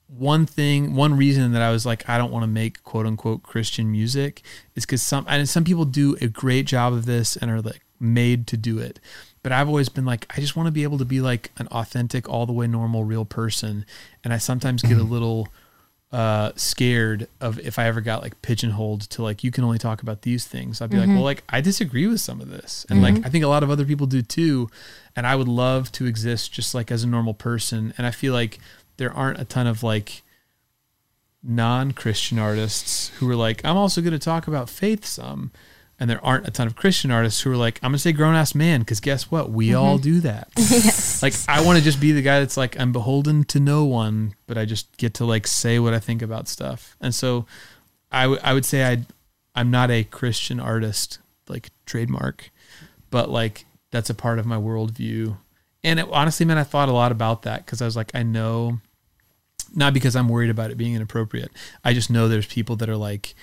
one 0.08 0.46
thing, 0.46 0.94
one 0.94 1.16
reason 1.16 1.52
that 1.52 1.62
I 1.62 1.70
was 1.72 1.84
like, 1.84 2.08
I 2.08 2.18
don't 2.18 2.30
want 2.30 2.44
to 2.44 2.48
make 2.48 2.82
quote 2.84 3.06
unquote 3.06 3.42
Christian 3.42 3.90
music 3.90 4.42
is 4.74 4.86
because 4.86 5.02
some 5.02 5.26
and 5.28 5.48
some 5.48 5.64
people 5.64 5.84
do 5.84 6.16
a 6.20 6.28
great 6.28 6.66
job 6.66 6.92
of 6.92 7.06
this 7.06 7.36
and 7.36 7.50
are 7.50 7.60
like 7.60 7.82
made 7.98 8.46
to 8.48 8.56
do 8.56 8.78
it. 8.78 9.00
But 9.42 9.52
I've 9.52 9.68
always 9.68 9.88
been 9.88 10.04
like, 10.04 10.26
I 10.36 10.40
just 10.40 10.56
want 10.56 10.66
to 10.66 10.72
be 10.72 10.82
able 10.82 10.98
to 10.98 11.04
be 11.04 11.20
like 11.20 11.52
an 11.56 11.68
authentic, 11.68 12.28
all 12.28 12.46
the 12.46 12.52
way 12.52 12.66
normal, 12.66 13.04
real 13.04 13.24
person. 13.24 13.86
And 14.24 14.32
I 14.32 14.38
sometimes 14.38 14.82
get 14.82 14.92
a 14.92 14.96
mm-hmm. 14.96 15.12
little 15.12 15.48
uh 16.12 16.52
scared 16.54 17.28
of 17.40 17.58
if 17.58 17.78
I 17.78 17.86
ever 17.86 18.00
got 18.00 18.22
like 18.22 18.40
pigeonholed 18.40 19.02
to 19.10 19.22
like 19.22 19.42
you 19.42 19.50
can 19.50 19.64
only 19.64 19.78
talk 19.78 20.02
about 20.02 20.22
these 20.22 20.46
things. 20.46 20.80
I'd 20.80 20.90
be 20.90 20.98
like, 20.98 21.08
well, 21.08 21.22
like 21.22 21.42
I 21.48 21.60
disagree 21.60 22.06
with 22.06 22.20
some 22.20 22.40
of 22.40 22.48
this. 22.48 22.86
And 22.88 23.02
like 23.02 23.26
I 23.26 23.28
think 23.28 23.44
a 23.44 23.48
lot 23.48 23.62
of 23.62 23.70
other 23.70 23.84
people 23.84 24.06
do 24.06 24.22
too. 24.22 24.70
And 25.16 25.26
I 25.26 25.34
would 25.34 25.48
love 25.48 25.90
to 25.92 26.06
exist 26.06 26.52
just 26.52 26.74
like 26.74 26.92
as 26.92 27.02
a 27.02 27.08
normal 27.08 27.34
person. 27.34 27.92
And 27.98 28.06
I 28.06 28.12
feel 28.12 28.32
like 28.32 28.58
there 28.98 29.12
aren't 29.12 29.40
a 29.40 29.44
ton 29.44 29.66
of 29.66 29.82
like 29.82 30.22
non-Christian 31.42 32.38
artists 32.38 33.08
who 33.18 33.30
are 33.30 33.36
like, 33.36 33.64
I'm 33.64 33.76
also 33.76 34.00
going 34.00 34.12
to 34.12 34.18
talk 34.18 34.46
about 34.46 34.68
faith 34.68 35.04
some. 35.04 35.50
And 35.98 36.10
there 36.10 36.22
aren't 36.24 36.46
a 36.46 36.50
ton 36.50 36.66
of 36.66 36.76
Christian 36.76 37.10
artists 37.10 37.40
who 37.40 37.50
are 37.50 37.56
like, 37.56 37.80
I'm 37.82 37.92
to 37.92 37.98
say 37.98 38.12
grown 38.12 38.34
ass 38.34 38.54
man 38.54 38.80
because 38.80 39.00
guess 39.00 39.30
what? 39.30 39.50
We 39.50 39.68
mm-hmm. 39.68 39.78
all 39.78 39.98
do 39.98 40.20
that. 40.20 40.48
Like, 41.22 41.32
I 41.48 41.62
want 41.62 41.78
to 41.78 41.84
just 41.84 41.98
be 41.98 42.12
the 42.12 42.20
guy 42.20 42.40
that's 42.40 42.58
like, 42.58 42.78
I'm 42.78 42.92
beholden 42.92 43.44
to 43.44 43.58
no 43.58 43.86
one, 43.86 44.34
but 44.46 44.58
I 44.58 44.66
just 44.66 44.94
get 44.98 45.14
to 45.14 45.24
like 45.24 45.46
say 45.46 45.78
what 45.78 45.94
I 45.94 45.98
think 45.98 46.20
about 46.20 46.46
stuff. 46.46 46.94
And 47.00 47.14
so 47.14 47.46
I, 48.12 48.24
w- 48.24 48.40
I 48.44 48.52
would 48.52 48.66
say 48.66 48.84
I, 48.84 49.06
I'm 49.54 49.70
not 49.70 49.90
a 49.90 50.04
Christian 50.04 50.60
artist, 50.60 51.20
like 51.48 51.70
trademark, 51.86 52.50
but 53.08 53.30
like 53.30 53.64
that's 53.90 54.10
a 54.10 54.14
part 54.14 54.38
of 54.38 54.44
my 54.44 54.56
worldview. 54.56 55.38
And 55.82 56.00
it, 56.00 56.06
honestly, 56.12 56.44
man, 56.44 56.58
I 56.58 56.64
thought 56.64 56.90
a 56.90 56.92
lot 56.92 57.12
about 57.12 57.42
that 57.42 57.64
because 57.64 57.80
I 57.80 57.86
was 57.86 57.96
like, 57.96 58.14
I 58.14 58.22
know 58.22 58.80
not 59.74 59.94
because 59.94 60.16
I'm 60.16 60.28
worried 60.28 60.50
about 60.50 60.70
it 60.70 60.76
being 60.76 60.94
inappropriate. 60.94 61.50
I 61.84 61.92
just 61.92 62.10
know 62.10 62.28
there's 62.28 62.46
people 62.46 62.76
that 62.76 62.88
are 62.88 62.96
like, 62.96 63.34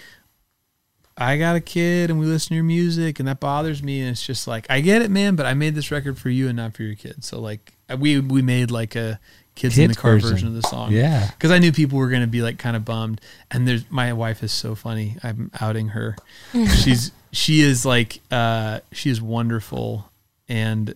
I 1.18 1.38
got 1.38 1.56
a 1.56 1.62
kid 1.62 2.10
and 2.10 2.20
we 2.20 2.26
listen 2.26 2.50
to 2.50 2.56
your 2.56 2.64
music 2.64 3.20
and 3.20 3.28
that 3.28 3.40
bothers 3.40 3.84
me. 3.84 4.02
And 4.02 4.10
it's 4.10 4.26
just 4.26 4.48
like, 4.48 4.66
I 4.70 4.82
get 4.82 5.02
it, 5.02 5.12
man, 5.12 5.36
but 5.36 5.46
I 5.46 5.54
made 5.54 5.76
this 5.76 5.92
record 5.92 6.18
for 6.18 6.30
you 6.30 6.48
and 6.48 6.58
not 6.58 6.76
for 6.76 6.84
your 6.84 6.96
kid. 6.96 7.24
So 7.24 7.40
like 7.40 7.74
we, 7.98 8.20
we 8.20 8.42
made 8.42 8.72
like 8.72 8.96
a 8.96 9.20
kids 9.56 9.78
in 9.78 9.90
the 9.90 9.96
car 9.96 10.14
version. 10.14 10.30
version. 10.32 10.48
of 10.50 10.54
the 10.56 10.64
song. 10.64 10.92
Yeah. 10.92 11.30
Cause 11.40 11.52
I 11.52 11.60
knew 11.60 11.72
people 11.72 12.00
were 12.00 12.10
going 12.10 12.22
to 12.22 12.28
be 12.28 12.42
like 12.42 12.58
kind 12.58 12.76
of 12.76 12.84
bummed. 12.84 13.22
And 13.52 13.68
there's, 13.68 13.90
my 13.92 14.14
wife 14.14 14.44
is 14.44 14.52
so 14.52 14.76
funny. 14.76 15.18
I'm 15.24 15.52
outing 15.60 15.90
her. 15.90 16.16
She's, 16.54 17.12
she 17.32 17.62
is 17.62 17.86
like, 17.86 18.20
uh, 18.32 18.80
she 18.92 19.10
is 19.10 19.22
wonderful. 19.22 20.10
And 20.48 20.96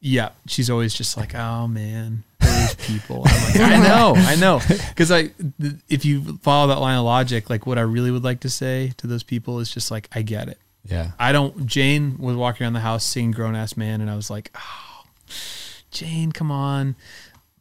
yeah, 0.00 0.30
she's 0.46 0.70
always 0.70 0.94
just 0.94 1.16
like, 1.16 1.34
oh 1.34 1.66
man, 1.66 2.22
those 2.40 2.47
people. 2.88 3.22
I'm 3.26 3.44
like, 3.44 3.60
I 3.60 3.76
know, 3.88 4.12
I 4.16 4.34
know, 4.36 4.60
because 4.88 5.10
I, 5.12 5.28
th- 5.60 5.74
if 5.88 6.04
you 6.04 6.38
follow 6.42 6.66
that 6.68 6.80
line 6.80 6.98
of 6.98 7.04
logic, 7.04 7.48
like 7.50 7.66
what 7.66 7.78
I 7.78 7.82
really 7.82 8.10
would 8.10 8.24
like 8.24 8.40
to 8.40 8.50
say 8.50 8.92
to 8.96 9.06
those 9.06 9.22
people 9.22 9.60
is 9.60 9.70
just 9.72 9.90
like, 9.90 10.08
I 10.12 10.22
get 10.22 10.48
it. 10.48 10.58
Yeah. 10.84 11.10
I 11.18 11.32
don't. 11.32 11.66
Jane 11.66 12.16
was 12.18 12.34
walking 12.36 12.64
around 12.64 12.72
the 12.72 12.80
house 12.80 13.04
singing 13.04 13.32
"Grown 13.32 13.54
Ass 13.54 13.76
Man," 13.76 14.00
and 14.00 14.10
I 14.10 14.16
was 14.16 14.30
like, 14.30 14.50
oh, 14.56 15.04
Jane, 15.90 16.32
come 16.32 16.50
on. 16.50 16.96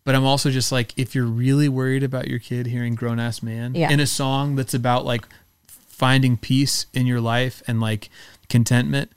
But 0.04 0.16
I'm 0.16 0.24
also 0.24 0.50
just 0.50 0.72
like, 0.72 0.94
if 0.98 1.14
you're 1.14 1.26
really 1.26 1.68
worried 1.68 2.04
about 2.04 2.28
your 2.30 2.40
kid 2.40 2.68
hearing 2.68 2.96
"Grown 2.96 3.20
Ass 3.20 3.44
Man" 3.44 3.76
Yeah. 3.76 3.92
in 3.92 4.00
a 4.00 4.08
song 4.08 4.56
that's 4.56 4.74
about 4.74 5.04
like 5.06 5.28
finding 5.68 6.38
peace 6.38 6.86
in 6.94 7.06
your 7.06 7.20
life 7.20 7.62
and 7.68 7.82
like 7.82 8.10
contentment, 8.50 9.12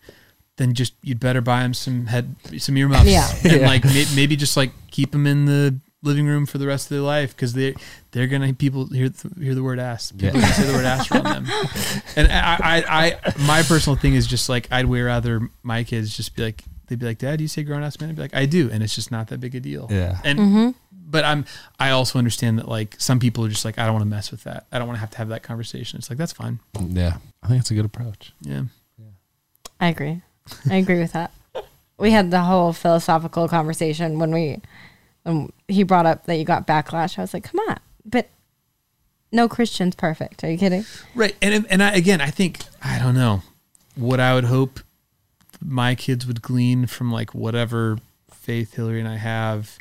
then 0.57 0.75
just 0.75 0.95
you'd 1.03 1.21
better 1.21 1.41
buy 1.41 1.63
him 1.63 1.75
some 1.75 2.07
head 2.07 2.35
some 2.59 2.77
earmuffs 2.77 3.07
Yeah. 3.09 3.29
and 3.45 3.63
like 3.63 3.85
may, 3.85 4.07
maybe 4.17 4.35
just 4.35 4.57
like 4.57 4.73
keep 4.91 5.15
him 5.15 5.27
in 5.27 5.45
the 5.45 5.79
living 6.03 6.27
room 6.27 6.47
for 6.47 6.57
the 6.59 6.67
rest 6.67 6.87
of 6.87 6.91
their 6.91 7.01
life 7.05 7.37
because 7.37 7.53
they 7.53 7.75
they're 8.13 8.27
gonna 8.27 8.55
people 8.55 8.87
hear 8.87 9.09
th- 9.11 9.35
hear 9.39 9.55
the 9.55 9.63
word 9.63 9.79
ass 9.79 10.13
people 10.13 10.39
Yeah. 10.39 10.41
gonna 10.43 10.55
say 10.55 10.65
the 10.67 10.73
word 10.73 10.87
ass 10.87 11.11
around 11.11 11.25
them 11.25 11.47
and 12.17 12.29
I, 12.33 12.57
I 12.63 12.85
I 13.25 13.33
my 13.47 13.63
personal 13.63 13.97
thing 13.97 14.15
is 14.15 14.27
just 14.27 14.49
like 14.49 14.67
I'd 14.71 14.87
way 14.87 15.03
rather 15.03 15.41
my 15.63 15.85
kids 15.85 16.17
just 16.17 16.35
be 16.35 16.43
like 16.45 16.65
they'd 16.87 16.99
be 16.99 17.05
like 17.07 17.19
dad 17.19 17.37
do 17.37 17.45
you 17.45 17.49
say 17.49 17.63
grown 17.65 17.83
ass 17.83 18.01
man 18.01 18.09
I'd 18.11 18.17
be 18.17 18.23
like 18.23 18.35
I 18.35 18.47
do 18.47 18.71
and 18.73 18.83
it's 18.83 18.95
just 18.95 19.11
not 19.11 19.29
that 19.29 19.41
big 19.41 19.55
a 19.55 19.61
deal 19.61 19.89
Yeah. 19.91 20.19
and 20.25 20.39
mm-hmm. 20.39 20.71
but 20.91 21.25
I'm 21.27 21.45
I 21.79 21.91
also 21.91 22.19
understand 22.19 22.59
that 22.59 22.67
like 22.69 22.97
some 22.99 23.19
people 23.21 23.45
are 23.45 23.51
just 23.51 23.67
like 23.67 23.79
I 23.79 23.85
don't 23.85 23.93
want 23.93 24.05
to 24.05 24.09
mess 24.11 24.31
with 24.31 24.45
that 24.45 24.67
I 24.73 24.79
don't 24.79 24.89
want 24.89 24.97
to 24.97 25.01
have 25.01 25.11
to 25.11 25.19
have 25.19 25.29
that 25.29 25.43
conversation 25.43 25.99
it's 25.99 26.09
like 26.09 26.19
that's 26.19 26.33
fine 26.33 26.61
Yeah. 26.81 27.19
I 27.43 27.49
think 27.49 27.61
it's 27.61 27.71
a 27.71 27.75
good 27.75 27.85
approach. 27.85 28.33
Yeah. 28.41 28.63
yeah 28.99 29.07
I 29.81 29.89
agree. 29.89 30.23
I 30.71 30.77
agree 30.77 30.99
with 31.01 31.13
that. 31.13 31.33
We 31.99 32.11
had 32.11 32.31
the 32.31 32.41
whole 32.41 32.73
philosophical 32.75 33.49
conversation 33.49 34.19
when 34.19 34.31
we 34.33 34.61
when 35.31 35.53
he 35.69 35.83
brought 35.83 36.07
up 36.07 36.27
that 36.27 36.37
you 36.37 36.45
got 36.45 36.67
backlash. 36.67 37.19
I 37.19 37.23
was 37.23 37.33
like, 37.33 37.45
come 37.45 37.61
on, 37.69 37.79
but 38.05 38.29
no 39.33 39.49
Christian's 39.49 39.95
perfect. 39.95 40.45
Are 40.45 40.51
you 40.51 40.59
kidding? 40.59 40.85
Right. 41.15 41.35
And 41.41 41.67
and 41.71 41.83
I, 41.83 41.93
again, 41.95 42.21
I 42.21 42.31
think 42.31 42.59
I 42.83 42.99
don't 42.99 43.15
know 43.15 43.43
what 43.95 44.21
I 44.21 44.35
would 44.35 44.45
hope 44.45 44.81
my 45.65 45.95
kids 45.95 46.27
would 46.27 46.43
glean 46.43 46.87
from 46.87 47.13
like 47.13 47.35
whatever 47.35 47.99
faith 48.31 48.75
Hillary 48.75 49.01
and 49.01 49.09
I 49.09 49.17
have. 49.17 49.79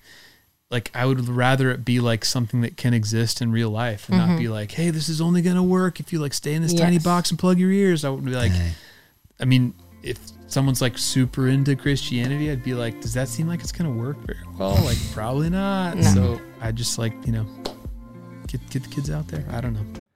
Like 0.70 0.92
I 0.94 1.06
would 1.06 1.28
rather 1.28 1.72
it 1.72 1.84
be 1.84 2.00
like 2.00 2.24
something 2.24 2.62
that 2.62 2.78
can 2.78 2.94
exist 2.94 3.42
in 3.42 3.52
real 3.52 3.72
life 3.72 4.08
and 4.08 4.18
not 4.20 4.30
mm-hmm. 4.30 4.38
be 4.38 4.48
like, 4.50 4.72
hey, 4.72 4.92
this 4.92 5.10
is 5.10 5.20
only 5.20 5.42
gonna 5.42 5.64
work 5.64 6.00
if 6.00 6.14
you 6.14 6.20
like 6.20 6.34
stay 6.34 6.54
in 6.54 6.62
this 6.62 6.74
tiny 6.74 7.00
box 7.00 7.32
and 7.32 7.40
plug 7.40 7.58
your 7.58 7.72
ears. 7.72 8.06
I 8.06 8.10
would 8.10 8.24
be 8.24 8.32
like, 8.32 8.52
Hey. 8.52 8.74
I 9.40 9.46
mean, 9.46 9.74
if 10.04 10.20
someone's 10.50 10.82
like 10.82 10.98
super 10.98 11.48
into 11.48 11.76
Christianity, 11.76 12.52
I'd 12.52 12.64
be 12.64 12.74
like, 12.74 13.02
does 13.02 13.14
that 13.14 13.28
seem 13.28 13.48
like 13.48 13.62
it's 13.62 13.72
gonna 13.72 13.92
work 13.92 14.18
very 14.26 14.40
well? 14.58 14.76
Like 14.84 14.98
probably 15.14 15.50
not. 15.50 15.98
No. 15.98 16.04
So 16.04 16.42
I 16.62 16.72
just 16.72 16.98
like 16.98 17.14
you 17.26 17.32
know 17.32 17.46
get 18.48 18.68
get 18.70 18.84
the 18.84 18.90
kids 18.90 19.10
out 19.10 19.28
there. 19.28 19.46
I 19.52 19.62
don't 19.62 19.74
know. 19.74 19.99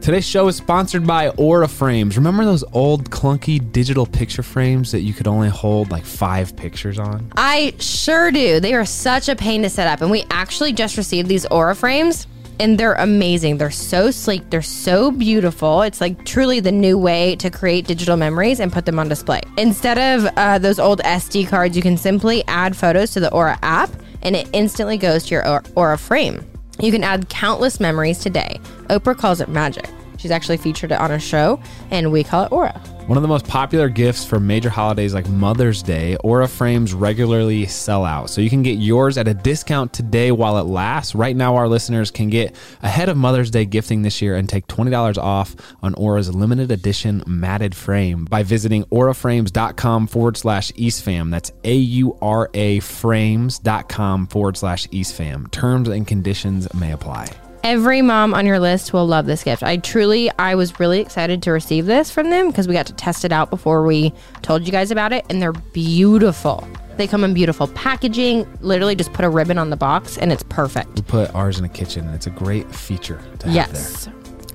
Today's 0.00 0.26
show 0.26 0.48
is 0.48 0.56
sponsored 0.56 1.06
by 1.06 1.28
Aura 1.30 1.68
Frames. 1.68 2.16
Remember 2.16 2.44
those 2.44 2.64
old 2.72 3.10
clunky 3.10 3.70
digital 3.70 4.06
picture 4.06 4.42
frames 4.42 4.92
that 4.92 5.00
you 5.00 5.12
could 5.12 5.28
only 5.28 5.50
hold 5.50 5.90
like 5.90 6.04
five 6.04 6.56
pictures 6.56 6.98
on? 6.98 7.30
I 7.36 7.74
sure 7.78 8.30
do. 8.30 8.60
They 8.60 8.72
are 8.72 8.86
such 8.86 9.28
a 9.28 9.36
pain 9.36 9.62
to 9.62 9.68
set 9.68 9.86
up. 9.86 10.00
And 10.00 10.10
we 10.10 10.24
actually 10.30 10.72
just 10.72 10.96
received 10.96 11.28
these 11.28 11.44
Aura 11.46 11.76
frames 11.76 12.26
and 12.60 12.78
they're 12.78 12.94
amazing. 12.94 13.58
They're 13.58 13.70
so 13.70 14.10
sleek, 14.10 14.48
they're 14.50 14.62
so 14.62 15.10
beautiful. 15.10 15.82
It's 15.82 16.00
like 16.00 16.24
truly 16.24 16.60
the 16.60 16.72
new 16.72 16.98
way 16.98 17.36
to 17.36 17.50
create 17.50 17.86
digital 17.86 18.16
memories 18.16 18.60
and 18.60 18.72
put 18.72 18.86
them 18.86 18.98
on 18.98 19.08
display. 19.08 19.40
Instead 19.56 19.98
of 19.98 20.32
uh, 20.36 20.58
those 20.58 20.78
old 20.78 21.00
SD 21.00 21.48
cards, 21.48 21.76
you 21.76 21.82
can 21.82 21.96
simply 21.96 22.44
add 22.46 22.76
photos 22.76 23.12
to 23.12 23.20
the 23.20 23.32
Aura 23.32 23.58
app 23.62 23.90
and 24.22 24.36
it 24.36 24.48
instantly 24.52 24.98
goes 24.98 25.24
to 25.26 25.34
your 25.34 25.64
Aura- 25.74 25.98
frame. 25.98 26.44
You 26.82 26.90
can 26.90 27.04
add 27.04 27.28
countless 27.28 27.78
memories 27.78 28.18
today. 28.18 28.58
Oprah 28.88 29.16
calls 29.16 29.40
it 29.40 29.48
magic. 29.48 29.88
She's 30.16 30.30
actually 30.30 30.56
featured 30.56 30.92
it 30.92 30.98
on 30.98 31.10
a 31.12 31.18
show, 31.18 31.60
and 31.90 32.10
we 32.10 32.24
call 32.24 32.44
it 32.44 32.52
Aura. 32.52 32.80
One 33.10 33.16
of 33.16 33.22
the 33.22 33.28
most 33.28 33.48
popular 33.48 33.88
gifts 33.88 34.24
for 34.24 34.38
major 34.38 34.70
holidays 34.70 35.14
like 35.14 35.28
Mother's 35.28 35.82
Day, 35.82 36.14
Aura 36.18 36.46
frames 36.46 36.94
regularly 36.94 37.66
sell 37.66 38.04
out. 38.04 38.30
So 38.30 38.40
you 38.40 38.48
can 38.48 38.62
get 38.62 38.78
yours 38.78 39.18
at 39.18 39.26
a 39.26 39.34
discount 39.34 39.92
today 39.92 40.30
while 40.30 40.58
it 40.58 40.66
lasts. 40.66 41.16
Right 41.16 41.34
now, 41.34 41.56
our 41.56 41.66
listeners 41.66 42.12
can 42.12 42.30
get 42.30 42.54
ahead 42.84 43.08
of 43.08 43.16
Mother's 43.16 43.50
Day 43.50 43.64
gifting 43.64 44.02
this 44.02 44.22
year 44.22 44.36
and 44.36 44.48
take 44.48 44.68
$20 44.68 45.18
off 45.18 45.56
on 45.82 45.92
Aura's 45.94 46.32
limited 46.32 46.70
edition 46.70 47.24
matted 47.26 47.74
frame 47.74 48.26
by 48.26 48.44
visiting 48.44 48.84
auraframes.com 48.84 50.06
forward 50.06 50.36
slash 50.36 50.70
eastfam. 50.74 51.32
That's 51.32 51.50
A 51.64 51.74
U 51.74 52.16
R 52.22 52.48
A 52.54 52.78
frames.com 52.78 54.28
forward 54.28 54.56
slash 54.56 54.86
eastfam. 54.86 55.50
Terms 55.50 55.88
and 55.88 56.06
conditions 56.06 56.72
may 56.74 56.92
apply. 56.92 57.26
Every 57.62 58.00
mom 58.00 58.32
on 58.32 58.46
your 58.46 58.58
list 58.58 58.94
will 58.94 59.06
love 59.06 59.26
this 59.26 59.44
gift. 59.44 59.62
I 59.62 59.76
truly, 59.76 60.30
I 60.38 60.54
was 60.54 60.80
really 60.80 61.00
excited 61.00 61.42
to 61.42 61.52
receive 61.52 61.84
this 61.84 62.10
from 62.10 62.30
them 62.30 62.48
because 62.48 62.66
we 62.66 62.72
got 62.72 62.86
to 62.86 62.94
test 62.94 63.24
it 63.24 63.32
out 63.32 63.50
before 63.50 63.84
we 63.84 64.14
told 64.40 64.64
you 64.64 64.72
guys 64.72 64.90
about 64.90 65.12
it, 65.12 65.26
and 65.28 65.42
they're 65.42 65.52
beautiful. 65.52 66.66
They 66.96 67.06
come 67.06 67.22
in 67.22 67.34
beautiful 67.34 67.68
packaging. 67.68 68.46
Literally, 68.62 68.94
just 68.94 69.12
put 69.12 69.26
a 69.26 69.28
ribbon 69.28 69.58
on 69.58 69.68
the 69.68 69.76
box, 69.76 70.16
and 70.16 70.32
it's 70.32 70.42
perfect. 70.44 70.94
We 70.96 71.02
put 71.02 71.34
ours 71.34 71.58
in 71.58 71.66
a 71.66 71.68
kitchen, 71.68 72.06
and 72.06 72.14
it's 72.14 72.26
a 72.26 72.30
great 72.30 72.70
feature 72.74 73.20
to 73.40 73.46
have 73.46 73.54
Yes. 73.54 74.08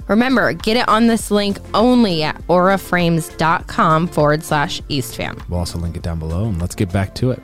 Remember, 0.08 0.54
get 0.54 0.76
it 0.76 0.88
on 0.88 1.06
this 1.06 1.30
link 1.30 1.58
only 1.76 2.24
at 2.24 2.36
auraframes.com 2.48 4.08
forward 4.08 4.44
slash 4.44 4.82
eastfam. 4.84 5.36
there. 5.36 5.46
We'll 5.50 5.60
also 5.60 5.78
link 5.78 5.96
it 5.96 6.02
down 6.02 6.18
below, 6.18 6.46
and 6.46 6.60
let's 6.60 6.76
get 6.76 6.92
back 6.92 7.14
to 7.16 7.32
it. 7.32 7.42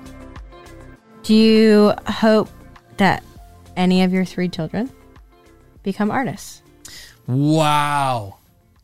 Do 1.22 1.36
you 1.36 1.94
hope 2.08 2.50
that 2.98 3.24
any 3.78 4.02
of 4.02 4.12
your 4.12 4.26
three 4.26 4.50
children 4.50 4.92
become 5.84 6.12
artists? 6.12 6.62
Wow. 7.28 8.38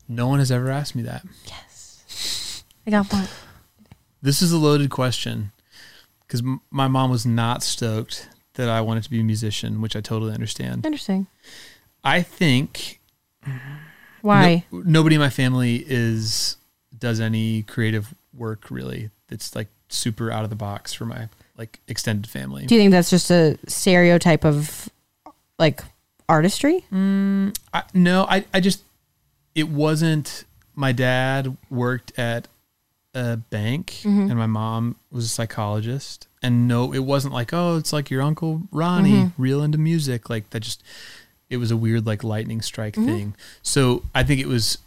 No 0.08 0.26
one 0.28 0.38
has 0.38 0.50
ever 0.50 0.70
asked 0.70 0.94
me 0.94 1.02
that. 1.02 1.24
Yes. 1.46 2.64
I 2.86 2.90
got 2.90 3.12
one. 3.12 3.28
This 4.22 4.42
is 4.42 4.52
a 4.52 4.58
loaded 4.58 4.90
question 4.90 5.52
because 6.26 6.40
m- 6.40 6.60
my 6.70 6.88
mom 6.88 7.10
was 7.10 7.26
not 7.26 7.62
stoked 7.62 8.28
that 8.54 8.68
I 8.68 8.80
wanted 8.80 9.04
to 9.04 9.10
be 9.10 9.20
a 9.20 9.24
musician, 9.24 9.80
which 9.80 9.94
I 9.94 10.00
totally 10.00 10.32
understand. 10.32 10.84
Interesting. 10.84 11.26
I 12.02 12.22
think 12.22 13.00
Why? 14.22 14.64
no- 14.72 14.82
nobody 14.84 15.16
in 15.16 15.20
my 15.20 15.30
family 15.30 15.84
is 15.86 16.56
does 16.98 17.20
any 17.20 17.62
creative 17.62 18.14
work 18.34 18.70
really. 18.70 19.10
It's 19.30 19.54
like 19.54 19.68
super 19.88 20.30
out 20.32 20.44
of 20.44 20.50
the 20.50 20.56
box 20.56 20.92
for 20.92 21.04
my 21.04 21.28
like 21.56 21.80
extended 21.86 22.28
family. 22.30 22.66
Do 22.66 22.74
you 22.74 22.80
think 22.80 22.92
that's 22.92 23.10
just 23.10 23.30
a 23.30 23.58
stereotype 23.66 24.44
of 24.44 24.88
like 25.58 25.82
artistry? 26.28 26.84
Mm, 26.92 27.56
I, 27.72 27.82
no, 27.94 28.26
I, 28.28 28.44
I 28.52 28.60
just 28.60 28.82
it 29.54 29.68
wasn't. 29.68 30.44
My 30.74 30.92
dad 30.92 31.56
worked 31.70 32.16
at 32.18 32.46
a 33.14 33.36
bank, 33.36 34.00
mm-hmm. 34.02 34.30
and 34.30 34.36
my 34.36 34.46
mom 34.46 34.96
was 35.10 35.24
a 35.24 35.28
psychologist. 35.28 36.28
And 36.40 36.68
no, 36.68 36.92
it 36.92 37.00
wasn't 37.00 37.34
like 37.34 37.52
oh, 37.52 37.76
it's 37.76 37.92
like 37.92 38.10
your 38.10 38.22
uncle 38.22 38.62
Ronnie, 38.70 39.12
mm-hmm. 39.12 39.42
real 39.42 39.62
into 39.62 39.78
music. 39.78 40.30
Like 40.30 40.50
that, 40.50 40.60
just 40.60 40.82
it 41.50 41.56
was 41.56 41.70
a 41.70 41.76
weird 41.76 42.06
like 42.06 42.22
lightning 42.22 42.62
strike 42.62 42.94
mm-hmm. 42.94 43.06
thing. 43.06 43.34
So 43.62 44.04
I 44.14 44.22
think 44.22 44.40
it 44.40 44.46
was 44.46 44.78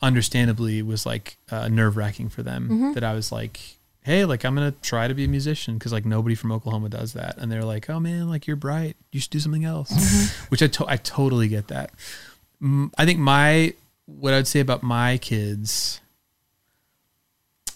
understandably 0.00 0.82
was 0.82 1.06
like 1.06 1.36
uh, 1.50 1.68
nerve 1.68 1.96
wracking 1.96 2.28
for 2.28 2.42
them 2.42 2.92
that 2.94 3.04
I 3.04 3.14
was 3.14 3.32
like. 3.32 3.78
Hey, 4.02 4.24
like 4.24 4.44
I'm 4.44 4.54
gonna 4.54 4.74
try 4.82 5.06
to 5.06 5.14
be 5.14 5.24
a 5.24 5.28
musician 5.28 5.78
because 5.78 5.92
like 5.92 6.04
nobody 6.04 6.34
from 6.34 6.50
Oklahoma 6.50 6.88
does 6.88 7.12
that, 7.12 7.38
and 7.38 7.50
they're 7.50 7.64
like, 7.64 7.88
"Oh 7.88 8.00
man, 8.00 8.28
like 8.28 8.46
you're 8.46 8.56
bright, 8.56 8.96
you 9.12 9.20
should 9.20 9.30
do 9.30 9.38
something 9.38 9.64
else," 9.64 9.92
mm-hmm. 9.92 10.44
which 10.48 10.62
I 10.62 10.66
to- 10.66 10.88
I 10.88 10.96
totally 10.96 11.48
get 11.48 11.68
that. 11.68 11.92
I 12.96 13.04
think 13.04 13.18
my 13.18 13.74
what 14.06 14.34
I'd 14.34 14.48
say 14.48 14.60
about 14.60 14.82
my 14.82 15.18
kids, 15.18 16.00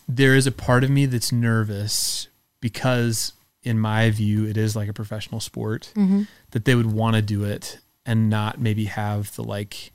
there 0.09 0.35
is 0.35 0.47
a 0.47 0.53
part 0.53 0.85
of 0.85 0.91
me 0.91 1.07
that's 1.07 1.33
nervous 1.33 2.29
because, 2.61 3.33
in 3.62 3.79
my 3.79 4.11
view, 4.11 4.47
it 4.47 4.57
is 4.57 4.74
like 4.74 4.89
a 4.89 4.93
professional 4.93 5.41
sport 5.41 5.93
mm-hmm. 5.95 6.22
that 6.51 6.64
they 6.64 6.74
would 6.74 6.93
want 6.93 7.16
to 7.16 7.22
do 7.22 7.45
it 7.45 7.79
and 8.05 8.31
not 8.31 8.61
maybe 8.61 8.85
have 8.87 9.35
the 9.37 9.43
like 9.43 9.93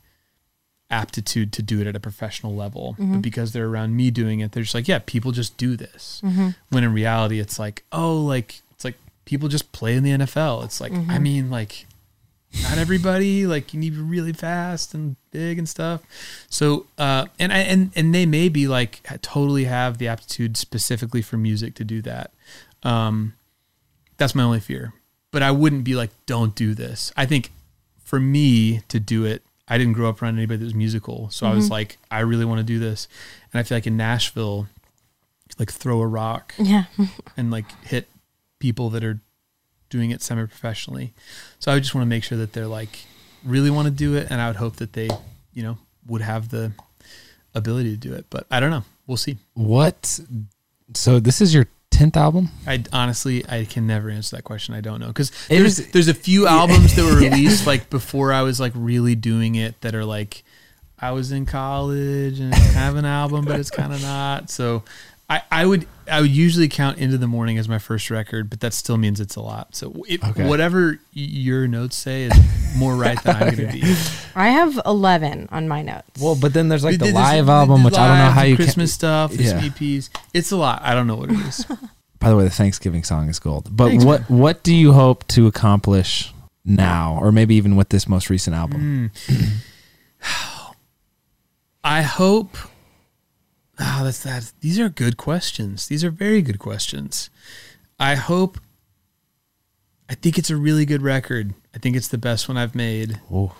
aptitude 0.92 1.52
to 1.54 1.62
do 1.64 1.80
it 1.82 1.88
at 1.88 1.96
a 1.96 2.00
professional 2.00 2.54
level. 2.56 2.96
But 3.00 3.22
because 3.22 3.54
they're 3.54 3.68
around 3.68 3.96
me 3.96 4.12
doing 4.12 4.40
it, 4.42 4.52
they're 4.52 4.64
just 4.64 4.76
like, 4.76 4.88
yeah, 4.88 5.00
people 5.06 5.32
just 5.32 5.58
do 5.58 5.76
this. 5.76 6.22
When 6.70 6.84
in 6.84 6.94
reality, 6.94 7.40
it's 7.40 7.58
like, 7.58 7.84
oh, 7.92 8.18
like 8.18 8.62
it's 8.72 8.84
like 8.84 8.96
people 9.26 9.48
just 9.50 9.72
play 9.72 9.96
in 9.96 10.04
the 10.04 10.12
NFL. 10.12 10.66
It's 10.66 10.80
like, 10.82 10.92
I 11.10 11.18
mean, 11.20 11.50
like 11.50 11.86
not 12.64 12.78
everybody 12.78 13.48
like 13.48 13.74
you 13.74 13.80
need 13.80 13.92
to 13.96 14.04
be 14.04 14.10
really 14.10 14.34
fast 14.34 14.94
and 14.94 15.16
big 15.32 15.58
and 15.58 15.70
stuff. 15.70 16.02
So 16.50 16.86
uh 16.98 17.28
and 17.40 17.54
i 17.54 17.60
and 17.60 17.92
and 17.96 18.14
they 18.14 18.26
may 18.26 18.50
be 18.50 18.68
like 18.68 19.00
totally 19.22 19.64
have 19.64 20.00
the 20.00 20.10
aptitude 20.10 20.58
specifically 20.58 21.22
for 21.22 21.38
music 21.38 21.76
to 21.76 21.86
do 21.86 22.02
that. 22.02 22.32
Um 22.84 23.36
that's 24.18 24.36
my 24.36 24.44
only 24.44 24.60
fear. 24.60 24.94
But 25.32 25.44
i 25.44 25.52
wouldn't 25.52 25.86
be 25.86 25.96
like 25.96 26.10
don't 26.26 26.54
do 26.54 26.74
this. 26.74 27.14
I 27.16 27.26
think 27.26 27.52
for 28.04 28.20
me 28.20 28.82
to 28.90 29.00
do 29.00 29.24
it 29.24 29.44
i 29.68 29.78
didn't 29.78 29.94
grow 29.94 30.10
up 30.10 30.22
around 30.22 30.38
anybody 30.38 30.58
that 30.58 30.66
was 30.66 30.76
musical 30.76 31.30
so 31.30 31.48
i 31.48 31.54
was 31.54 31.66
mm-hmm. 31.66 31.74
like 31.74 31.98
i 32.10 32.20
really 32.20 32.46
want 32.46 32.60
to 32.60 32.64
do 32.64 32.80
this 32.80 33.08
and 33.52 33.60
i 33.60 33.64
feel 33.64 33.78
like 33.78 33.88
in 33.88 33.98
nashville 33.98 34.68
like 35.60 35.72
throw 35.72 36.02
a 36.02 36.08
rock 36.08 36.54
Yeah. 36.58 36.86
and 37.38 37.52
like 37.52 37.66
hit 37.84 38.08
people 38.60 38.90
that 38.92 39.04
are 39.04 39.20
doing 39.90 40.12
it 40.12 40.22
semi 40.22 40.46
professionally. 40.46 41.14
So 41.60 41.72
I 41.72 41.80
just 41.80 41.94
want 41.94 42.04
to 42.04 42.10
make 42.10 42.24
sure 42.24 42.38
that 42.38 42.54
they're 42.54 42.68
like 42.68 43.00
really 43.44 43.70
want 43.70 43.86
to 43.86 43.92
do 43.92 44.16
it, 44.16 44.28
and 44.32 44.42
I 44.42 44.48
would 44.48 44.56
hope 44.56 44.78
that 44.78 44.94
they, 44.94 45.10
you 45.54 45.62
know, 45.62 45.78
would 46.08 46.22
have 46.22 46.50
the 46.50 46.72
ability 47.54 47.92
to 47.92 47.98
do 47.98 48.14
it. 48.14 48.26
But 48.30 48.48
I 48.50 48.60
don't 48.60 48.72
know. 48.72 48.84
We'll 49.06 49.18
see. 49.18 49.38
What? 49.54 50.20
So 50.94 51.20
this 51.20 51.42
is 51.42 51.54
your 51.54 51.68
tenth 51.92 52.18
album? 52.18 52.50
I 52.66 52.84
honestly 52.92 53.46
I 53.48 53.66
can 53.66 53.86
never 53.86 54.10
answer 54.10 54.36
that 54.38 54.44
question. 54.44 54.74
I 54.74 54.82
don't 54.82 55.00
know 55.00 55.08
because 55.08 55.32
there's 55.48 55.78
was- 55.80 55.92
there's 55.92 56.08
a 56.08 56.14
few 56.14 56.48
albums 56.60 56.96
that 56.96 57.04
were 57.06 57.20
released 57.20 57.68
like 57.68 57.90
before 57.90 58.34
I 58.34 58.42
was 58.42 58.60
like 58.60 58.72
really 58.76 59.14
doing 59.16 59.56
it 59.56 59.80
that 59.82 59.94
are 59.94 60.06
like 60.06 60.44
I 61.04 61.12
was 61.12 61.32
in 61.32 61.46
college 61.48 62.40
and 62.40 62.54
it's 62.54 62.74
kind 62.74 62.90
of 62.90 62.96
an 62.96 63.06
album, 63.06 63.44
but 63.46 63.60
it's 63.60 63.72
kind 63.72 63.92
of 63.92 64.02
not. 64.04 64.50
So 64.52 64.84
I, 65.32 65.42
I 65.50 65.66
would 65.66 65.88
I 66.12 66.20
would 66.20 66.30
usually 66.32 66.68
count 66.68 66.98
Into 66.98 67.18
the 67.18 67.26
Morning 67.28 67.58
as 67.58 67.70
my 67.70 67.80
first 67.80 68.10
record, 68.12 68.50
but 68.50 68.60
that 68.60 68.74
still 68.74 68.98
means 68.98 69.22
it's 69.22 69.38
a 69.38 69.40
lot. 69.42 69.74
So 69.78 70.04
it, 70.10 70.22
Okay. 70.22 70.46
whatever 70.46 71.00
your 71.14 71.68
notes 71.70 71.96
say 71.96 72.24
is 72.24 72.34
more 72.76 72.96
right 72.96 73.22
than 73.24 73.36
I'm 73.38 73.56
going 73.56 73.68
to 73.68 73.72
be. 73.74 73.96
I 74.36 74.50
have 74.50 74.78
11 74.86 75.48
on 75.52 75.70
my 75.70 75.84
notes. 75.84 76.22
Well, 76.22 76.36
but 76.36 76.54
then 76.54 76.68
there's 76.68 76.84
like 76.84 77.00
the 77.00 77.06
There's- 77.06 77.16
live 77.16 77.46
the 77.46 77.52
album, 77.54 77.86
which 77.86 77.98
I 77.98 78.08
don't 78.10 78.18
know 78.18 78.32
how 78.32 78.42
the 78.42 78.50
you 78.50 78.56
can. 78.58 78.66
Christmas 78.66 78.94
stuff, 78.94 79.32
Yeah. 79.34 79.52
some 79.52 79.60
EPs. 79.70 80.10
It's 80.34 80.52
a 80.52 80.58
lot. 80.58 80.82
I 80.84 80.94
don't 80.94 81.08
know 81.08 81.16
what 81.16 81.32
it 81.32 81.40
is. 81.40 81.66
By 82.20 82.30
the 82.30 82.36
way, 82.36 82.44
the 82.44 82.50
Thanksgiving 82.50 83.06
song 83.06 83.30
is 83.30 83.40
gold. 83.40 83.70
But 83.76 83.88
Thanks, 83.88 84.04
what 84.06 84.30
what 84.30 84.64
do 84.64 84.76
you 84.76 84.92
hope 84.94 85.26
to 85.30 85.48
accomplish 85.48 86.34
now, 86.66 87.18
or 87.22 87.32
maybe 87.32 87.56
even 87.56 87.78
with 87.78 87.88
this 87.90 88.06
most 88.08 88.30
recent 88.30 88.54
album? 88.56 89.12
Hmm. 89.28 89.44
I 91.84 92.02
hope. 92.02 92.58
Ah, 93.80 94.02
that's 94.04 94.24
that. 94.24 94.52
These 94.60 94.80
are 94.80 94.90
good 94.90 95.18
questions. 95.18 95.88
These 95.88 96.04
are 96.04 96.12
very 96.12 96.42
good 96.42 96.60
questions. 96.60 97.30
I 98.00 98.16
hope. 98.16 98.60
I 100.10 100.16
think 100.16 100.38
it's 100.38 100.50
a 100.50 100.58
really 100.58 100.86
good 100.86 101.02
record. 101.02 101.54
I 101.74 101.78
think 101.78 101.96
it's 101.96 102.10
the 102.10 102.18
best 102.18 102.50
one 102.50 102.58
I've 102.58 102.76
made, 102.76 103.22
Oh, 103.32 103.56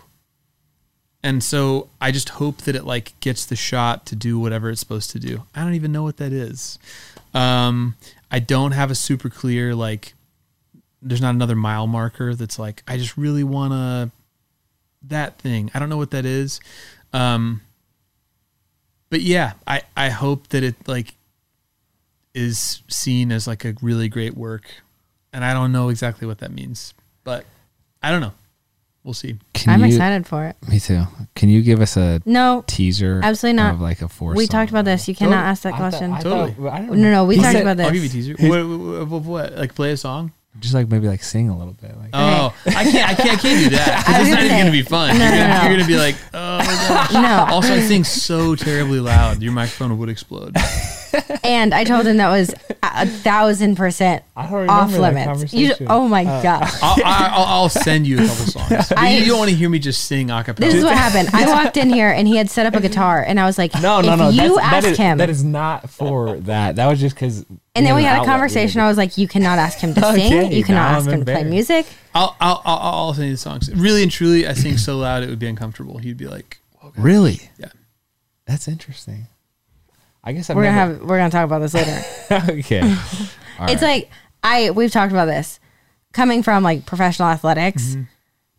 and 1.24 1.42
so 1.42 1.90
I 2.02 2.12
just 2.12 2.30
hope 2.30 2.58
that 2.64 2.76
it 2.76 2.84
like 2.84 3.18
gets 3.22 3.46
the 3.46 3.56
shot 3.56 4.06
to 4.08 4.16
do 4.16 4.38
whatever 4.38 4.70
it's 4.70 4.82
supposed 4.82 5.12
to 5.12 5.20
do. 5.20 5.44
I 5.56 5.64
don't 5.64 5.76
even 5.76 5.92
know 5.94 6.04
what 6.04 6.18
that 6.18 6.34
is. 6.34 6.78
Um, 7.34 7.96
I 8.30 8.40
don't 8.40 8.74
have 8.74 8.92
a 8.92 8.96
super 8.96 9.30
clear 9.30 9.74
like. 9.76 10.14
There's 11.02 11.22
not 11.22 11.34
another 11.34 11.56
mile 11.56 11.88
marker 11.88 12.36
that's 12.36 12.60
like 12.60 12.84
I 12.88 12.98
just 12.98 13.18
really 13.18 13.44
want 13.44 13.72
to. 13.74 14.12
That 15.08 15.40
thing. 15.40 15.72
I 15.74 15.80
don't 15.80 15.90
know 15.90 15.98
what 15.98 16.12
that 16.12 16.26
is. 16.26 16.60
Um, 17.14 17.62
but 19.12 19.22
yeah, 19.22 19.54
I 19.68 19.84
I 19.96 20.10
hope 20.10 20.48
that 20.48 20.64
it 20.64 20.76
like 20.88 21.14
is 22.34 22.82
seen 22.88 23.32
as 23.32 23.46
like 23.46 23.66
a 23.66 23.76
really 23.82 24.10
great 24.10 24.36
work, 24.36 24.64
and 25.34 25.46
I 25.46 25.54
don't 25.54 25.72
know 25.72 25.90
exactly 25.90 26.28
what 26.28 26.40
that 26.40 26.52
means, 26.52 26.94
but 27.24 27.46
I 28.02 28.10
don't 28.10 28.22
know. 28.22 28.34
We'll 29.04 29.16
see. 29.16 29.38
can 29.56 29.74
I'm 29.74 29.80
you, 29.82 29.88
excited 29.88 30.28
for 30.28 30.46
it. 30.46 30.56
Me 30.70 30.80
too. 30.80 31.04
Can 31.34 31.50
you 31.50 31.64
give 31.64 31.82
us 31.82 31.98
a 31.98 32.22
No, 32.24 32.64
teaser? 32.68 33.20
Absolutely 33.24 33.58
not. 33.58 33.74
Of 33.74 33.82
like 33.82 34.04
a 34.04 34.08
four. 34.08 34.36
we 34.36 34.46
song 34.46 34.52
talked 34.52 34.70
about 34.70 34.86
this. 34.86 35.08
You 35.08 35.16
cannot 35.16 35.38
Totally. 35.38 35.50
ask 35.50 35.64
that 35.64 35.74
question. 35.74 36.18
Totally. 36.20 36.98
no, 37.02 37.12
no, 37.12 37.26
we 37.26 37.36
He 37.38 37.42
talked 37.42 37.54
said- 37.54 37.62
about 37.64 37.78
this. 37.78 37.88
I'll 37.88 37.94
give 37.94 38.04
you 38.04 38.10
a 38.10 38.12
teaser. 38.12 38.36
What, 38.48 38.68
what, 38.68 39.08
what, 39.10 39.24
what? 39.24 39.56
Like 39.58 39.74
play 39.74 39.92
a 39.92 39.98
song? 39.98 40.34
Just 40.60 40.74
like 40.74 40.90
maybe 40.90 41.08
like 41.08 41.24
sing 41.24 41.50
a 41.50 41.58
little 41.58 41.74
bit. 41.74 41.98
Like 41.98 42.10
Oh, 42.14 42.54
I 42.68 42.84
can't. 42.84 43.10
I 43.10 43.16
can't. 43.16 43.38
I 43.38 43.42
can't 43.42 43.64
do 43.64 43.70
that. 43.70 44.04
It's 44.08 44.30
not 44.30 44.38
gonna 44.38 44.46
even 44.46 44.58
gonna 44.58 44.72
be 44.72 44.82
fun. 44.84 45.18
No, 45.18 45.24
you're, 45.24 45.32
gonna, 45.32 45.48
no. 45.48 45.62
you're 45.64 45.78
gonna 45.78 45.88
be 45.88 45.98
like, 45.98 46.16
oh 46.34 46.58
my 46.58 46.66
gosh. 46.66 47.14
no. 47.14 47.46
Also, 47.56 47.74
I 47.74 47.80
sing 47.80 48.04
so 48.04 48.56
terribly 48.56 49.00
loud. 49.00 49.42
Your 49.42 49.54
microphone 49.54 49.98
would 49.98 50.10
explode. 50.10 50.56
And 51.44 51.74
I 51.74 51.84
told 51.84 52.06
him 52.08 52.18
that 52.18 52.30
was 52.30 52.54
a, 52.70 52.76
a 52.84 53.06
thousand 53.06 53.76
percent 53.76 54.24
off 54.36 54.94
limits. 54.94 55.54
You, 55.54 55.74
oh 55.88 56.08
my 56.08 56.26
uh, 56.26 56.42
god! 56.42 56.70
I'll, 56.82 57.04
I'll, 57.04 57.46
I'll 57.46 57.70
send 57.70 58.08
you 58.08 58.18
a 58.18 58.28
couple 58.28 58.46
songs. 58.46 58.92
I- 58.98 59.18
you 59.18 59.26
don't 59.26 59.40
want 59.40 59.50
to 59.50 59.56
hear 59.56 59.70
me 59.70 59.80
just 59.80 60.06
sing 60.06 60.32
a 60.32 60.44
cappella. 60.44 60.68
This 60.68 60.78
is 60.78 60.84
what 60.84 60.96
happened. 60.98 61.30
I 61.34 61.46
walked 61.64 61.78
in 61.78 61.90
here 61.90 62.10
and 62.10 62.28
he 62.28 62.38
had 62.38 62.50
set 62.50 62.66
up 62.66 62.76
a 62.76 62.82
guitar, 62.82 63.24
and 63.26 63.40
I 63.40 63.46
was 63.46 63.58
like, 63.58 63.74
No, 63.82 64.02
no, 64.02 64.14
if 64.14 64.20
no. 64.20 64.30
You 64.30 64.56
that's, 64.56 64.60
ask 64.60 64.72
that 64.72 64.92
is, 64.92 64.98
him, 64.98 65.18
That 65.18 65.30
is 65.30 65.44
not 65.44 65.90
for 65.90 66.38
that. 66.40 66.76
That 66.76 66.88
was 66.88 67.00
just 67.00 67.16
because. 67.16 67.46
and 67.76 67.86
then 67.86 67.96
we 67.96 68.04
had 68.04 68.22
a 68.22 68.26
conversation. 68.26 68.82
I 68.82 68.88
was 68.88 68.98
like, 68.98 69.18
you 69.18 69.28
cannot 69.28 69.60
ask 69.60 69.80
him 69.80 69.94
to 69.94 70.02
sing. 70.02 70.34
Okay, 70.34 70.56
You 70.56 70.64
cannot 70.64 70.92
ask 70.96 71.08
I'm 71.08 71.14
him 71.14 71.26
to 71.26 71.32
play 71.32 71.44
music. 71.44 71.86
I'll, 72.14 72.36
I'll, 72.42 72.62
I'll, 72.66 72.78
I'll 72.78 73.14
send 73.14 73.28
you 73.28 73.34
the 73.34 73.38
songs. 73.38 73.74
Really 73.74 74.04
and 74.04 74.12
truly, 74.12 74.48
I 74.48 74.54
sing 74.54 74.78
so 74.78 74.98
loud 74.98 75.24
it 75.24 75.30
would 75.30 75.40
be 75.40 75.48
uncomfortable. 75.48 75.98
He'd 75.98 76.18
be 76.18 76.28
like, 76.28 76.60
okay. 76.84 77.02
Really? 77.02 77.50
Yeah. 77.58 77.70
That's 78.46 78.68
interesting. 78.68 79.28
I 80.24 80.34
guess 80.34 80.50
I've 80.50 80.56
We're 80.56 80.64
gonna 80.64 80.74
have 80.74 81.02
we're 81.02 81.18
gonna 81.18 81.30
talk 81.32 81.46
about 81.46 81.60
this 81.60 81.74
later. 81.74 82.04
okay. 82.60 82.82
All 83.60 83.68
it's 83.70 83.82
right. 83.82 84.04
like 84.04 84.10
I 84.44 84.70
we've 84.72 84.92
talked 84.92 85.12
about 85.12 85.26
this. 85.26 85.60
Coming 86.14 86.44
from 86.44 86.64
like 86.64 86.86
professional 86.86 87.30
athletics, 87.30 87.84
Mm-hmm. 87.92 88.02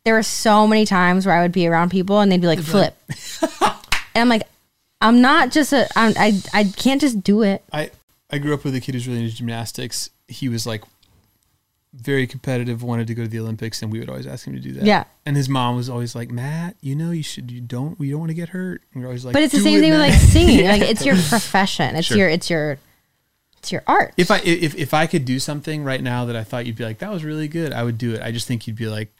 there 0.05 0.15
were 0.15 0.23
so 0.23 0.67
many 0.67 0.87
times 0.87 1.27
where 1.27 1.35
I 1.37 1.43
would 1.43 1.53
be 1.53 1.67
around 1.67 1.91
people 1.91 2.21
and 2.21 2.33
they'd 2.33 2.41
be 2.41 2.47
like 2.47 2.61
flip, 2.61 2.97
and 3.61 4.23
I'm 4.23 4.29
like, 4.29 4.43
I'm 5.01 5.21
not 5.21 5.51
just 5.53 5.73
a 5.73 5.87
I'm, 5.97 6.15
I 6.19 6.41
I 6.55 6.65
can't 6.65 7.01
just 7.01 7.23
do 7.23 7.43
it. 7.43 7.63
I, 7.73 7.91
I 8.31 8.39
grew 8.39 8.55
up 8.55 8.65
with 8.65 8.75
a 8.75 8.81
kid 8.81 8.95
who's 8.95 9.07
really 9.07 9.23
into 9.23 9.37
gymnastics. 9.37 10.09
He 10.29 10.49
was 10.49 10.67
like 10.67 10.83
very 11.95 12.26
competitive, 12.26 12.82
wanted 12.82 13.07
to 13.07 13.14
go 13.14 13.22
to 13.22 13.28
the 13.28 13.38
Olympics, 13.38 13.82
and 13.82 13.93
we 13.93 13.99
would 13.99 14.09
always 14.09 14.26
ask 14.26 14.47
him 14.47 14.55
to 14.55 14.61
do 14.61 14.72
that. 14.72 14.84
Yeah. 14.84 15.05
And 15.26 15.36
his 15.36 15.49
mom 15.49 15.76
was 15.76 15.88
always 15.88 16.14
like, 16.14 16.30
Matt, 16.30 16.76
you 16.80 16.97
know, 16.97 17.11
you 17.11 17.22
should, 17.22 17.51
you 17.51 17.61
don't, 17.61 17.99
we 17.99 18.11
don't 18.11 18.20
want 18.20 18.30
to 18.30 18.34
get 18.34 18.51
hurt. 18.51 18.82
And 18.93 19.03
we're 19.03 19.09
always 19.09 19.24
like, 19.24 19.34
But 19.34 19.43
it's 19.43 19.53
the 19.53 19.61
same 19.61 19.78
it, 19.78 19.80
thing 19.80 19.90
with 19.90 20.01
like 20.01 20.14
singing. 20.14 20.66
Like 20.72 20.82
it's 20.82 21.05
your 21.05 21.16
profession. 21.16 21.97
It's 21.97 22.07
Sure. 22.07 22.16
your 22.16 22.28
it's 22.28 22.49
your 22.49 22.78
it's 23.59 23.70
your 23.70 23.82
art. 23.86 24.14
If 24.16 24.30
I 24.30 24.38
if 24.38 24.74
if 24.74 24.95
I 24.95 25.07
could 25.07 25.24
do 25.24 25.38
something 25.38 25.84
right 25.84 26.03
now 26.03 26.24
that 26.24 26.34
I 26.34 26.45
thought 26.45 26.66
you'd 26.66 26.76
be 26.76 26.84
like 26.84 26.99
that 26.99 27.11
was 27.12 27.24
really 27.24 27.47
good, 27.47 27.72
I 27.72 27.84
would 27.84 27.99
do 27.99 28.14
it. 28.14 28.22
I 28.22 28.32
just 28.32 28.49
think 28.49 28.66
you'd 28.66 28.76
be 28.76 28.88
like, 28.88 29.12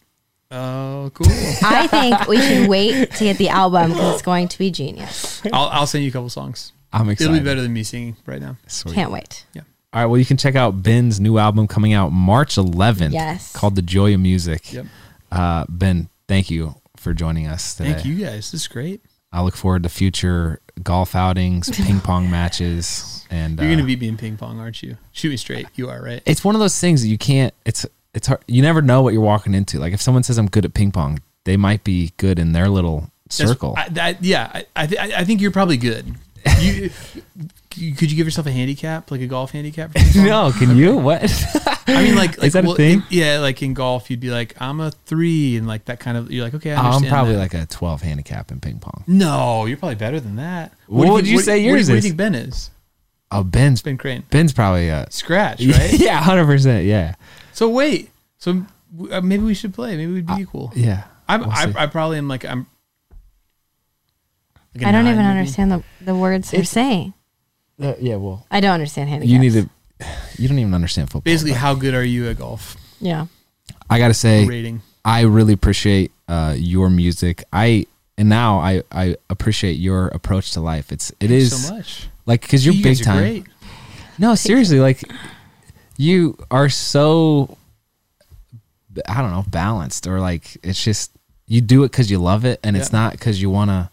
oh, 0.51 1.11
cool. 1.15 1.27
I 1.63 1.87
think 1.87 2.27
we 2.27 2.41
should 2.41 2.69
wait 2.69 3.13
to 3.13 3.25
get 3.25 3.39
the 3.39 3.51
album 3.51 3.93
because 3.93 4.15
it's 4.15 4.23
going 4.23 4.49
to 4.49 4.59
be 4.59 4.71
genius. 4.71 5.43
I'll 5.53 5.69
I'll 5.69 5.87
send 5.87 6.05
you 6.05 6.11
a 6.11 6.13
couple 6.13 6.31
songs. 6.31 6.73
I'm 6.93 7.09
excited. 7.09 7.31
It'll 7.31 7.41
be 7.43 7.45
better 7.49 7.61
than 7.61 7.73
me 7.73 7.85
singing 7.85 8.17
right 8.27 8.41
now. 8.41 8.57
Sweet. 8.67 8.95
Can't 8.95 9.13
wait. 9.13 9.47
All 9.93 10.01
right. 10.03 10.07
Well, 10.07 10.19
you 10.19 10.25
can 10.25 10.37
check 10.37 10.55
out 10.57 10.83
Ben's 10.83 11.21
new 11.21 11.39
album 11.39 11.67
coming 11.69 11.93
out 11.93 12.11
March 12.11 12.55
11th. 12.57 13.13
Yes. 13.13 13.53
Called 13.53 13.77
The 13.77 13.83
Joy 13.83 14.15
of 14.15 14.21
Music. 14.21 14.73
Yep. 14.73 14.87
Uh, 15.31 15.65
ben, 15.69 16.09
thank 16.29 16.51
you 16.51 16.75
for 16.97 17.13
joining 17.13 17.47
us 17.47 17.75
today. 17.75 17.93
Thank 17.93 18.07
you 18.07 18.15
guys. 18.17 18.51
This 18.53 18.63
is 18.63 18.69
great. 18.69 19.03
I 19.33 19.43
look 19.43 19.57
forward 19.57 19.83
to 19.83 19.89
future 19.89 20.61
golf 20.83 21.15
outings, 21.15 21.71
ping 21.87 22.01
pong 22.01 22.31
matches, 22.31 23.27
and 23.31 23.59
You're 23.59 23.69
uh, 23.69 23.75
gonna 23.75 23.87
beat 23.87 24.01
me 24.01 24.09
in 24.09 24.17
ping 24.17 24.37
pong, 24.37 24.61
aren't 24.61 24.83
you? 24.83 24.97
Shoot 25.13 25.31
me 25.31 25.37
straight. 25.37 25.67
You 25.75 25.89
are 25.89 26.03
right. 26.03 26.23
it's 26.27 26.45
one 26.45 26.55
of 26.55 26.61
those 26.61 26.79
things 26.79 27.03
that 27.03 27.09
you 27.09 27.19
can't. 27.19 27.55
It's 27.65 27.87
it's 28.15 28.27
hard. 28.27 28.41
You 28.47 28.61
never 28.63 28.83
know 28.83 29.01
what 29.03 29.15
you're 29.15 29.23
walking 29.23 29.55
into. 29.55 29.79
Like 29.79 29.95
if 29.95 30.03
someone 30.03 30.23
says 30.23 30.37
I'm 30.39 30.49
good 30.49 30.65
at 30.67 30.75
ping 30.75 30.93
pong, 30.93 31.21
they 31.45 31.57
might 31.57 31.83
be 31.83 32.13
good 32.19 32.39
in 32.39 32.53
their 32.53 32.69
little 32.69 33.11
circle. 33.31 33.75
I, 33.77 33.89
that, 33.91 34.23
yeah, 34.23 34.51
I 34.53 34.67
I, 34.77 34.87
th- 34.87 35.01
I 35.13 35.25
think 35.25 35.41
you're 35.41 35.51
probably 35.51 35.77
good. 35.79 36.15
You, 36.61 36.73
you- 36.73 36.91
could 37.73 38.11
you 38.11 38.17
give 38.17 38.27
yourself 38.27 38.47
a 38.47 38.51
handicap, 38.53 39.11
like 39.11 39.21
a 39.21 39.27
golf 39.27 39.51
handicap? 39.53 39.93
For 39.93 39.99
no, 40.19 40.53
can 40.59 40.77
you? 40.77 40.97
What? 40.97 41.23
I 41.87 42.03
mean, 42.03 42.15
like, 42.17 42.37
like 42.43 42.53
that 42.53 42.65
a 42.65 42.75
thing? 42.75 42.99
in- 42.99 43.05
yeah, 43.11 43.39
like 43.39 43.63
in 43.63 43.75
golf, 43.75 44.11
you'd 44.11 44.21
be 44.21 44.31
like, 44.31 44.55
I'm 44.61 44.81
a 44.81 44.91
three, 44.91 45.57
and 45.57 45.67
like 45.67 45.87
that 45.87 45.99
kind 46.01 46.17
of. 46.17 46.31
You're 46.31 46.45
like, 46.45 46.55
okay, 46.55 46.73
I 46.73 46.81
I'm 46.91 47.03
probably 47.05 47.33
that. 47.35 47.39
like 47.39 47.55
a 47.55 47.67
12 47.67 48.03
handicap 48.03 48.51
in 48.53 48.61
ping 48.61 48.79
pong. 48.79 49.05
No, 49.07 49.67
you're 49.67 49.77
probably 49.79 49.97
better 49.97 50.21
than 50.21 50.37
that. 50.37 50.73
What 50.87 51.07
do 51.07 51.13
would 51.13 51.27
you 51.27 51.37
what- 51.37 51.45
say 51.45 51.53
what 51.53 51.57
do 51.59 51.69
yours 51.69 51.89
What 51.89 51.93
do 51.93 51.97
you 51.97 52.03
think 52.03 52.17
Ben 52.17 52.35
is? 52.35 52.71
Oh, 53.31 53.43
Ben's 53.43 53.81
Ben 53.83 53.97
Crane. 53.97 54.25
Ben's 54.31 54.53
probably 54.53 54.89
a 54.91 55.07
Scratch, 55.11 55.61
right? 55.67 55.93
yeah, 55.95 56.21
hundred 56.23 56.45
percent. 56.47 56.85
Yeah, 56.87 57.15
So 57.55 57.69
wait, 57.71 58.11
so 58.39 58.65
uh, 59.11 59.21
maybe 59.23 59.43
we 59.43 59.55
should 59.55 59.73
play. 59.73 59.97
Maybe 59.97 60.13
we'd 60.13 60.27
be 60.27 60.35
equal. 60.35 60.71
yeah. 60.77 61.05
I'm, 61.29 61.41
we'll 61.41 61.51
I. 61.51 61.73
I 61.77 61.87
probably 61.87 62.19
am 62.19 62.29
like 62.29 62.45
I'm. 62.45 62.67
like 64.75 64.85
a 64.85 64.89
I 64.89 64.93
don't 64.93 65.05
nine, 65.05 65.15
even 65.15 65.25
maybe. 65.25 65.39
understand 65.39 65.73
the, 65.73 65.83
the 66.05 66.15
words 66.15 66.53
you're 66.53 66.65
saying. 66.65 67.15
Uh, 67.81 67.95
yeah, 68.01 68.17
well, 68.17 68.47
I 68.51 68.61
don't 68.61 68.73
understand 68.73 69.09
handicaps. 69.09 69.33
you 69.33 69.39
need 69.39 69.53
to. 69.53 69.69
You 70.37 70.49
don't 70.49 70.59
even 70.59 70.75
understand 70.75 71.09
football. 71.11 71.31
Basically, 71.31 71.53
how 71.53 71.75
good 71.75 71.95
are 71.95 72.03
you 72.05 72.29
at 72.29 72.39
golf? 72.39 72.77
Yeah. 73.01 73.27
I 73.89 73.99
gotta 73.99 74.15
say, 74.15 74.47
Rating. 74.47 74.83
I 75.05 75.23
really 75.23 75.53
appreciate 75.53 76.11
uh, 76.29 76.55
your 76.57 76.91
music. 76.91 77.45
I 77.53 77.87
and 78.19 78.29
now 78.29 78.59
I 78.59 78.83
I 78.91 79.17
appreciate 79.31 79.75
your 79.75 80.09
approach 80.09 80.53
to 80.53 80.61
life. 80.61 80.91
It's 80.93 81.11
it 81.21 81.29
Thanks 81.29 81.33
is 81.33 81.67
so 81.67 81.75
much. 81.75 82.09
like 82.27 82.43
because 82.43 82.65
you're 82.67 82.75
You 82.75 82.83
big 82.83 82.99
guys 82.99 83.01
are 83.03 83.05
time. 83.05 83.19
Great. 83.19 83.45
No, 84.19 84.35
seriously, 84.35 84.81
like 84.81 85.03
you 85.97 86.37
are 86.51 86.69
so 86.69 87.57
I 89.09 89.23
don't 89.23 89.31
know 89.31 89.45
balanced 89.49 90.07
or 90.07 90.21
like 90.21 90.57
it's 90.63 90.83
just 90.83 91.13
you 91.47 91.61
do 91.61 91.85
it 91.85 91.91
because 91.93 92.11
you 92.11 92.19
love 92.19 92.45
it 92.45 92.61
and 92.63 92.77
it's 92.77 92.93
not 92.93 93.13
because 93.13 93.41
you 93.41 93.51
want 93.51 93.71
to 93.71 93.91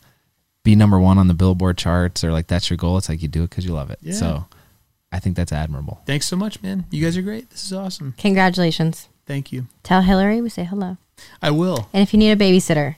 be 0.69 0.75
number 0.75 0.99
one 0.99 1.17
on 1.17 1.27
the 1.27 1.33
Billboard 1.33 1.77
charts 1.77 2.23
or 2.23 2.31
like 2.31 2.47
that's 2.47 2.69
your 2.69 2.77
goal. 2.77 2.97
It's 2.97 3.09
like 3.09 3.21
you 3.21 3.27
do 3.27 3.43
it 3.43 3.49
because 3.49 3.65
you 3.65 3.73
love 3.73 3.89
it. 3.89 3.97
Yeah. 4.01 4.13
So 4.13 4.45
I 5.11 5.19
think 5.19 5.35
that's 5.35 5.51
admirable. 5.51 6.01
Thanks 6.05 6.27
so 6.27 6.35
much, 6.35 6.61
man. 6.61 6.85
You 6.91 7.03
guys 7.03 7.17
are 7.17 7.21
great. 7.23 7.49
This 7.49 7.63
is 7.63 7.73
awesome. 7.73 8.13
Congratulations. 8.17 9.07
Thank 9.25 9.51
you. 9.51 9.67
Tell 9.83 10.01
Hillary 10.01 10.41
we 10.41 10.49
say 10.49 10.63
hello. 10.63 10.97
I 11.41 11.51
will. 11.51 11.87
And 11.93 12.01
if 12.03 12.13
you 12.13 12.19
need 12.19 12.31
a 12.31 12.35
babysitter, 12.35 12.95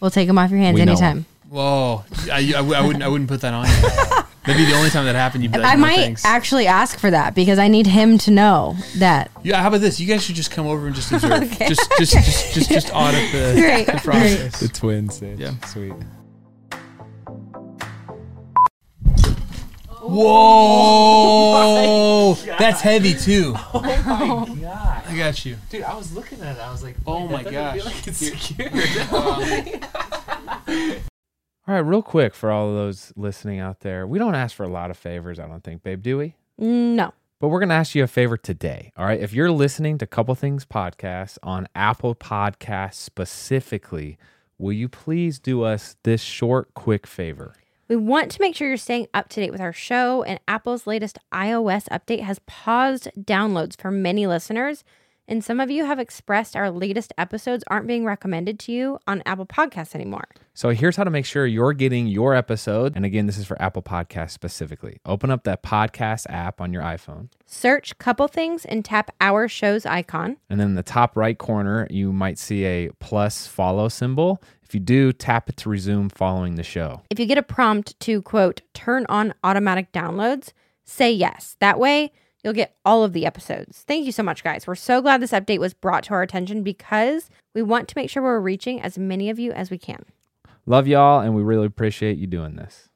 we'll 0.00 0.10
take 0.10 0.28
them 0.28 0.38
off 0.38 0.50
your 0.50 0.60
hands 0.60 0.74
We 0.76 0.82
anytime. 0.82 1.26
Whoa, 1.50 2.04
I, 2.30 2.52
I, 2.56 2.58
I 2.60 2.80
wouldn't 2.86 3.02
I 3.02 3.08
wouldn't 3.08 3.28
put 3.28 3.40
that 3.40 3.54
on 3.54 3.66
you. 3.66 4.24
That'd 4.44 4.64
be 4.64 4.70
the 4.70 4.76
only 4.78 4.90
time 4.90 5.04
that 5.06 5.14
happened. 5.14 5.42
You'd 5.44 5.52
be 5.52 5.58
like, 5.58 5.72
I 5.72 5.74
no, 5.74 5.80
might 5.80 5.96
thanks. 5.96 6.24
actually 6.24 6.66
ask 6.66 6.98
for 6.98 7.10
that 7.10 7.34
because 7.34 7.58
I 7.58 7.68
need 7.68 7.86
him 7.86 8.16
to 8.18 8.30
know 8.30 8.76
that. 8.96 9.30
Yeah, 9.42 9.60
how 9.60 9.68
about 9.68 9.80
this? 9.80 9.98
You 10.00 10.06
guys 10.06 10.22
should 10.22 10.36
just 10.36 10.50
come 10.50 10.66
over 10.66 10.86
and 10.86 10.94
just 10.94 11.10
observe. 11.12 11.50
Just, 11.58 11.90
just, 11.98 12.12
just, 12.14 12.54
just, 12.54 12.70
just 12.70 12.90
audit 12.94 13.30
the, 13.32 13.54
Great, 13.60 13.86
the 13.86 13.92
process. 14.02 14.60
The 14.60 14.68
twins, 14.68 15.20
Yeah. 15.20 15.52
sweet. 15.66 15.92
Whoa, 20.16 22.34
that's 22.58 22.80
heavy 22.80 23.14
too. 23.14 23.54
Oh 23.74 24.46
my 24.46 24.54
god! 24.60 25.02
I 25.06 25.16
got 25.16 25.44
you. 25.44 25.56
Dude, 25.70 25.82
I 25.82 25.94
was 25.94 26.14
looking 26.14 26.40
at 26.40 26.56
it. 26.56 26.60
I 26.60 26.70
was 26.70 26.82
like, 26.82 26.96
Oh 27.06 27.26
my 27.28 27.42
gosh. 27.42 27.80
All 31.68 31.74
right, 31.74 31.80
real 31.80 32.02
quick 32.02 32.34
for 32.34 32.50
all 32.50 32.70
of 32.70 32.74
those 32.74 33.12
listening 33.14 33.60
out 33.60 33.80
there, 33.80 34.06
we 34.06 34.18
don't 34.18 34.34
ask 34.34 34.56
for 34.56 34.64
a 34.64 34.68
lot 34.68 34.90
of 34.90 34.96
favors, 34.96 35.38
I 35.38 35.46
don't 35.46 35.62
think, 35.62 35.82
babe, 35.82 36.02
do 36.02 36.16
we? 36.16 36.34
No. 36.56 37.12
But 37.40 37.48
we're 37.48 37.60
going 37.60 37.68
to 37.68 37.74
ask 37.74 37.94
you 37.94 38.02
a 38.02 38.06
favor 38.08 38.38
today. 38.38 38.90
All 38.96 39.04
right. 39.04 39.20
If 39.20 39.32
you're 39.34 39.52
listening 39.52 39.98
to 39.98 40.06
Couple 40.06 40.34
Things 40.34 40.64
Podcast 40.64 41.36
on 41.42 41.68
Apple 41.74 42.14
Podcasts 42.14 42.94
specifically, 42.94 44.16
will 44.56 44.72
you 44.72 44.88
please 44.88 45.38
do 45.38 45.62
us 45.62 45.96
this 46.02 46.22
short, 46.22 46.72
quick 46.74 47.06
favor? 47.06 47.54
We 47.88 47.96
want 47.96 48.30
to 48.32 48.42
make 48.42 48.54
sure 48.54 48.68
you're 48.68 48.76
staying 48.76 49.08
up 49.14 49.30
to 49.30 49.40
date 49.40 49.50
with 49.50 49.62
our 49.62 49.72
show, 49.72 50.22
and 50.22 50.38
Apple's 50.46 50.86
latest 50.86 51.18
iOS 51.32 51.88
update 51.88 52.20
has 52.20 52.38
paused 52.40 53.08
downloads 53.18 53.80
for 53.80 53.90
many 53.90 54.26
listeners. 54.26 54.84
And 55.26 55.42
some 55.42 55.58
of 55.58 55.70
you 55.70 55.86
have 55.86 55.98
expressed 55.98 56.54
our 56.54 56.70
latest 56.70 57.14
episodes 57.16 57.64
aren't 57.66 57.86
being 57.86 58.04
recommended 58.04 58.58
to 58.60 58.72
you 58.72 58.98
on 59.06 59.22
Apple 59.24 59.46
Podcasts 59.46 59.94
anymore. 59.94 60.24
So 60.52 60.70
here's 60.70 60.96
how 60.96 61.04
to 61.04 61.10
make 61.10 61.24
sure 61.24 61.46
you're 61.46 61.72
getting 61.74 62.06
your 62.06 62.34
episode. 62.34 62.94
And 62.94 63.04
again, 63.04 63.26
this 63.26 63.38
is 63.38 63.46
for 63.46 63.60
Apple 63.60 63.82
Podcasts 63.82 64.30
specifically. 64.30 65.00
Open 65.06 65.30
up 65.30 65.44
that 65.44 65.62
podcast 65.62 66.26
app 66.28 66.60
on 66.60 66.72
your 66.72 66.82
iPhone. 66.82 67.28
Search 67.46 67.96
Couple 67.98 68.26
Things 68.28 68.64
and 68.64 68.84
tap 68.84 69.14
Our 69.20 69.48
Show's 69.48 69.86
icon. 69.86 70.36
And 70.50 70.60
then 70.60 70.68
in 70.68 70.74
the 70.74 70.82
top 70.82 71.16
right 71.16 71.36
corner, 71.36 71.86
you 71.90 72.12
might 72.12 72.38
see 72.38 72.64
a 72.64 72.90
plus 72.98 73.46
follow 73.46 73.88
symbol. 73.88 74.42
If 74.68 74.74
you 74.74 74.80
do, 74.80 75.14
tap 75.14 75.48
it 75.48 75.56
to 75.58 75.70
resume 75.70 76.10
following 76.10 76.56
the 76.56 76.62
show. 76.62 77.00
If 77.08 77.18
you 77.18 77.24
get 77.24 77.38
a 77.38 77.42
prompt 77.42 77.98
to 78.00 78.20
quote, 78.20 78.60
turn 78.74 79.06
on 79.08 79.32
automatic 79.42 79.92
downloads, 79.92 80.52
say 80.84 81.10
yes. 81.10 81.56
That 81.60 81.78
way, 81.78 82.12
you'll 82.44 82.52
get 82.52 82.76
all 82.84 83.02
of 83.02 83.14
the 83.14 83.24
episodes. 83.24 83.84
Thank 83.88 84.04
you 84.04 84.12
so 84.12 84.22
much, 84.22 84.44
guys. 84.44 84.66
We're 84.66 84.74
so 84.74 85.00
glad 85.00 85.22
this 85.22 85.32
update 85.32 85.58
was 85.58 85.72
brought 85.72 86.04
to 86.04 86.10
our 86.10 86.20
attention 86.20 86.62
because 86.62 87.30
we 87.54 87.62
want 87.62 87.88
to 87.88 87.94
make 87.96 88.10
sure 88.10 88.22
we're 88.22 88.40
reaching 88.40 88.78
as 88.82 88.98
many 88.98 89.30
of 89.30 89.38
you 89.38 89.52
as 89.52 89.70
we 89.70 89.78
can. 89.78 90.04
Love 90.66 90.86
y'all, 90.86 91.20
and 91.20 91.34
we 91.34 91.42
really 91.42 91.66
appreciate 91.66 92.18
you 92.18 92.26
doing 92.26 92.56
this. 92.56 92.87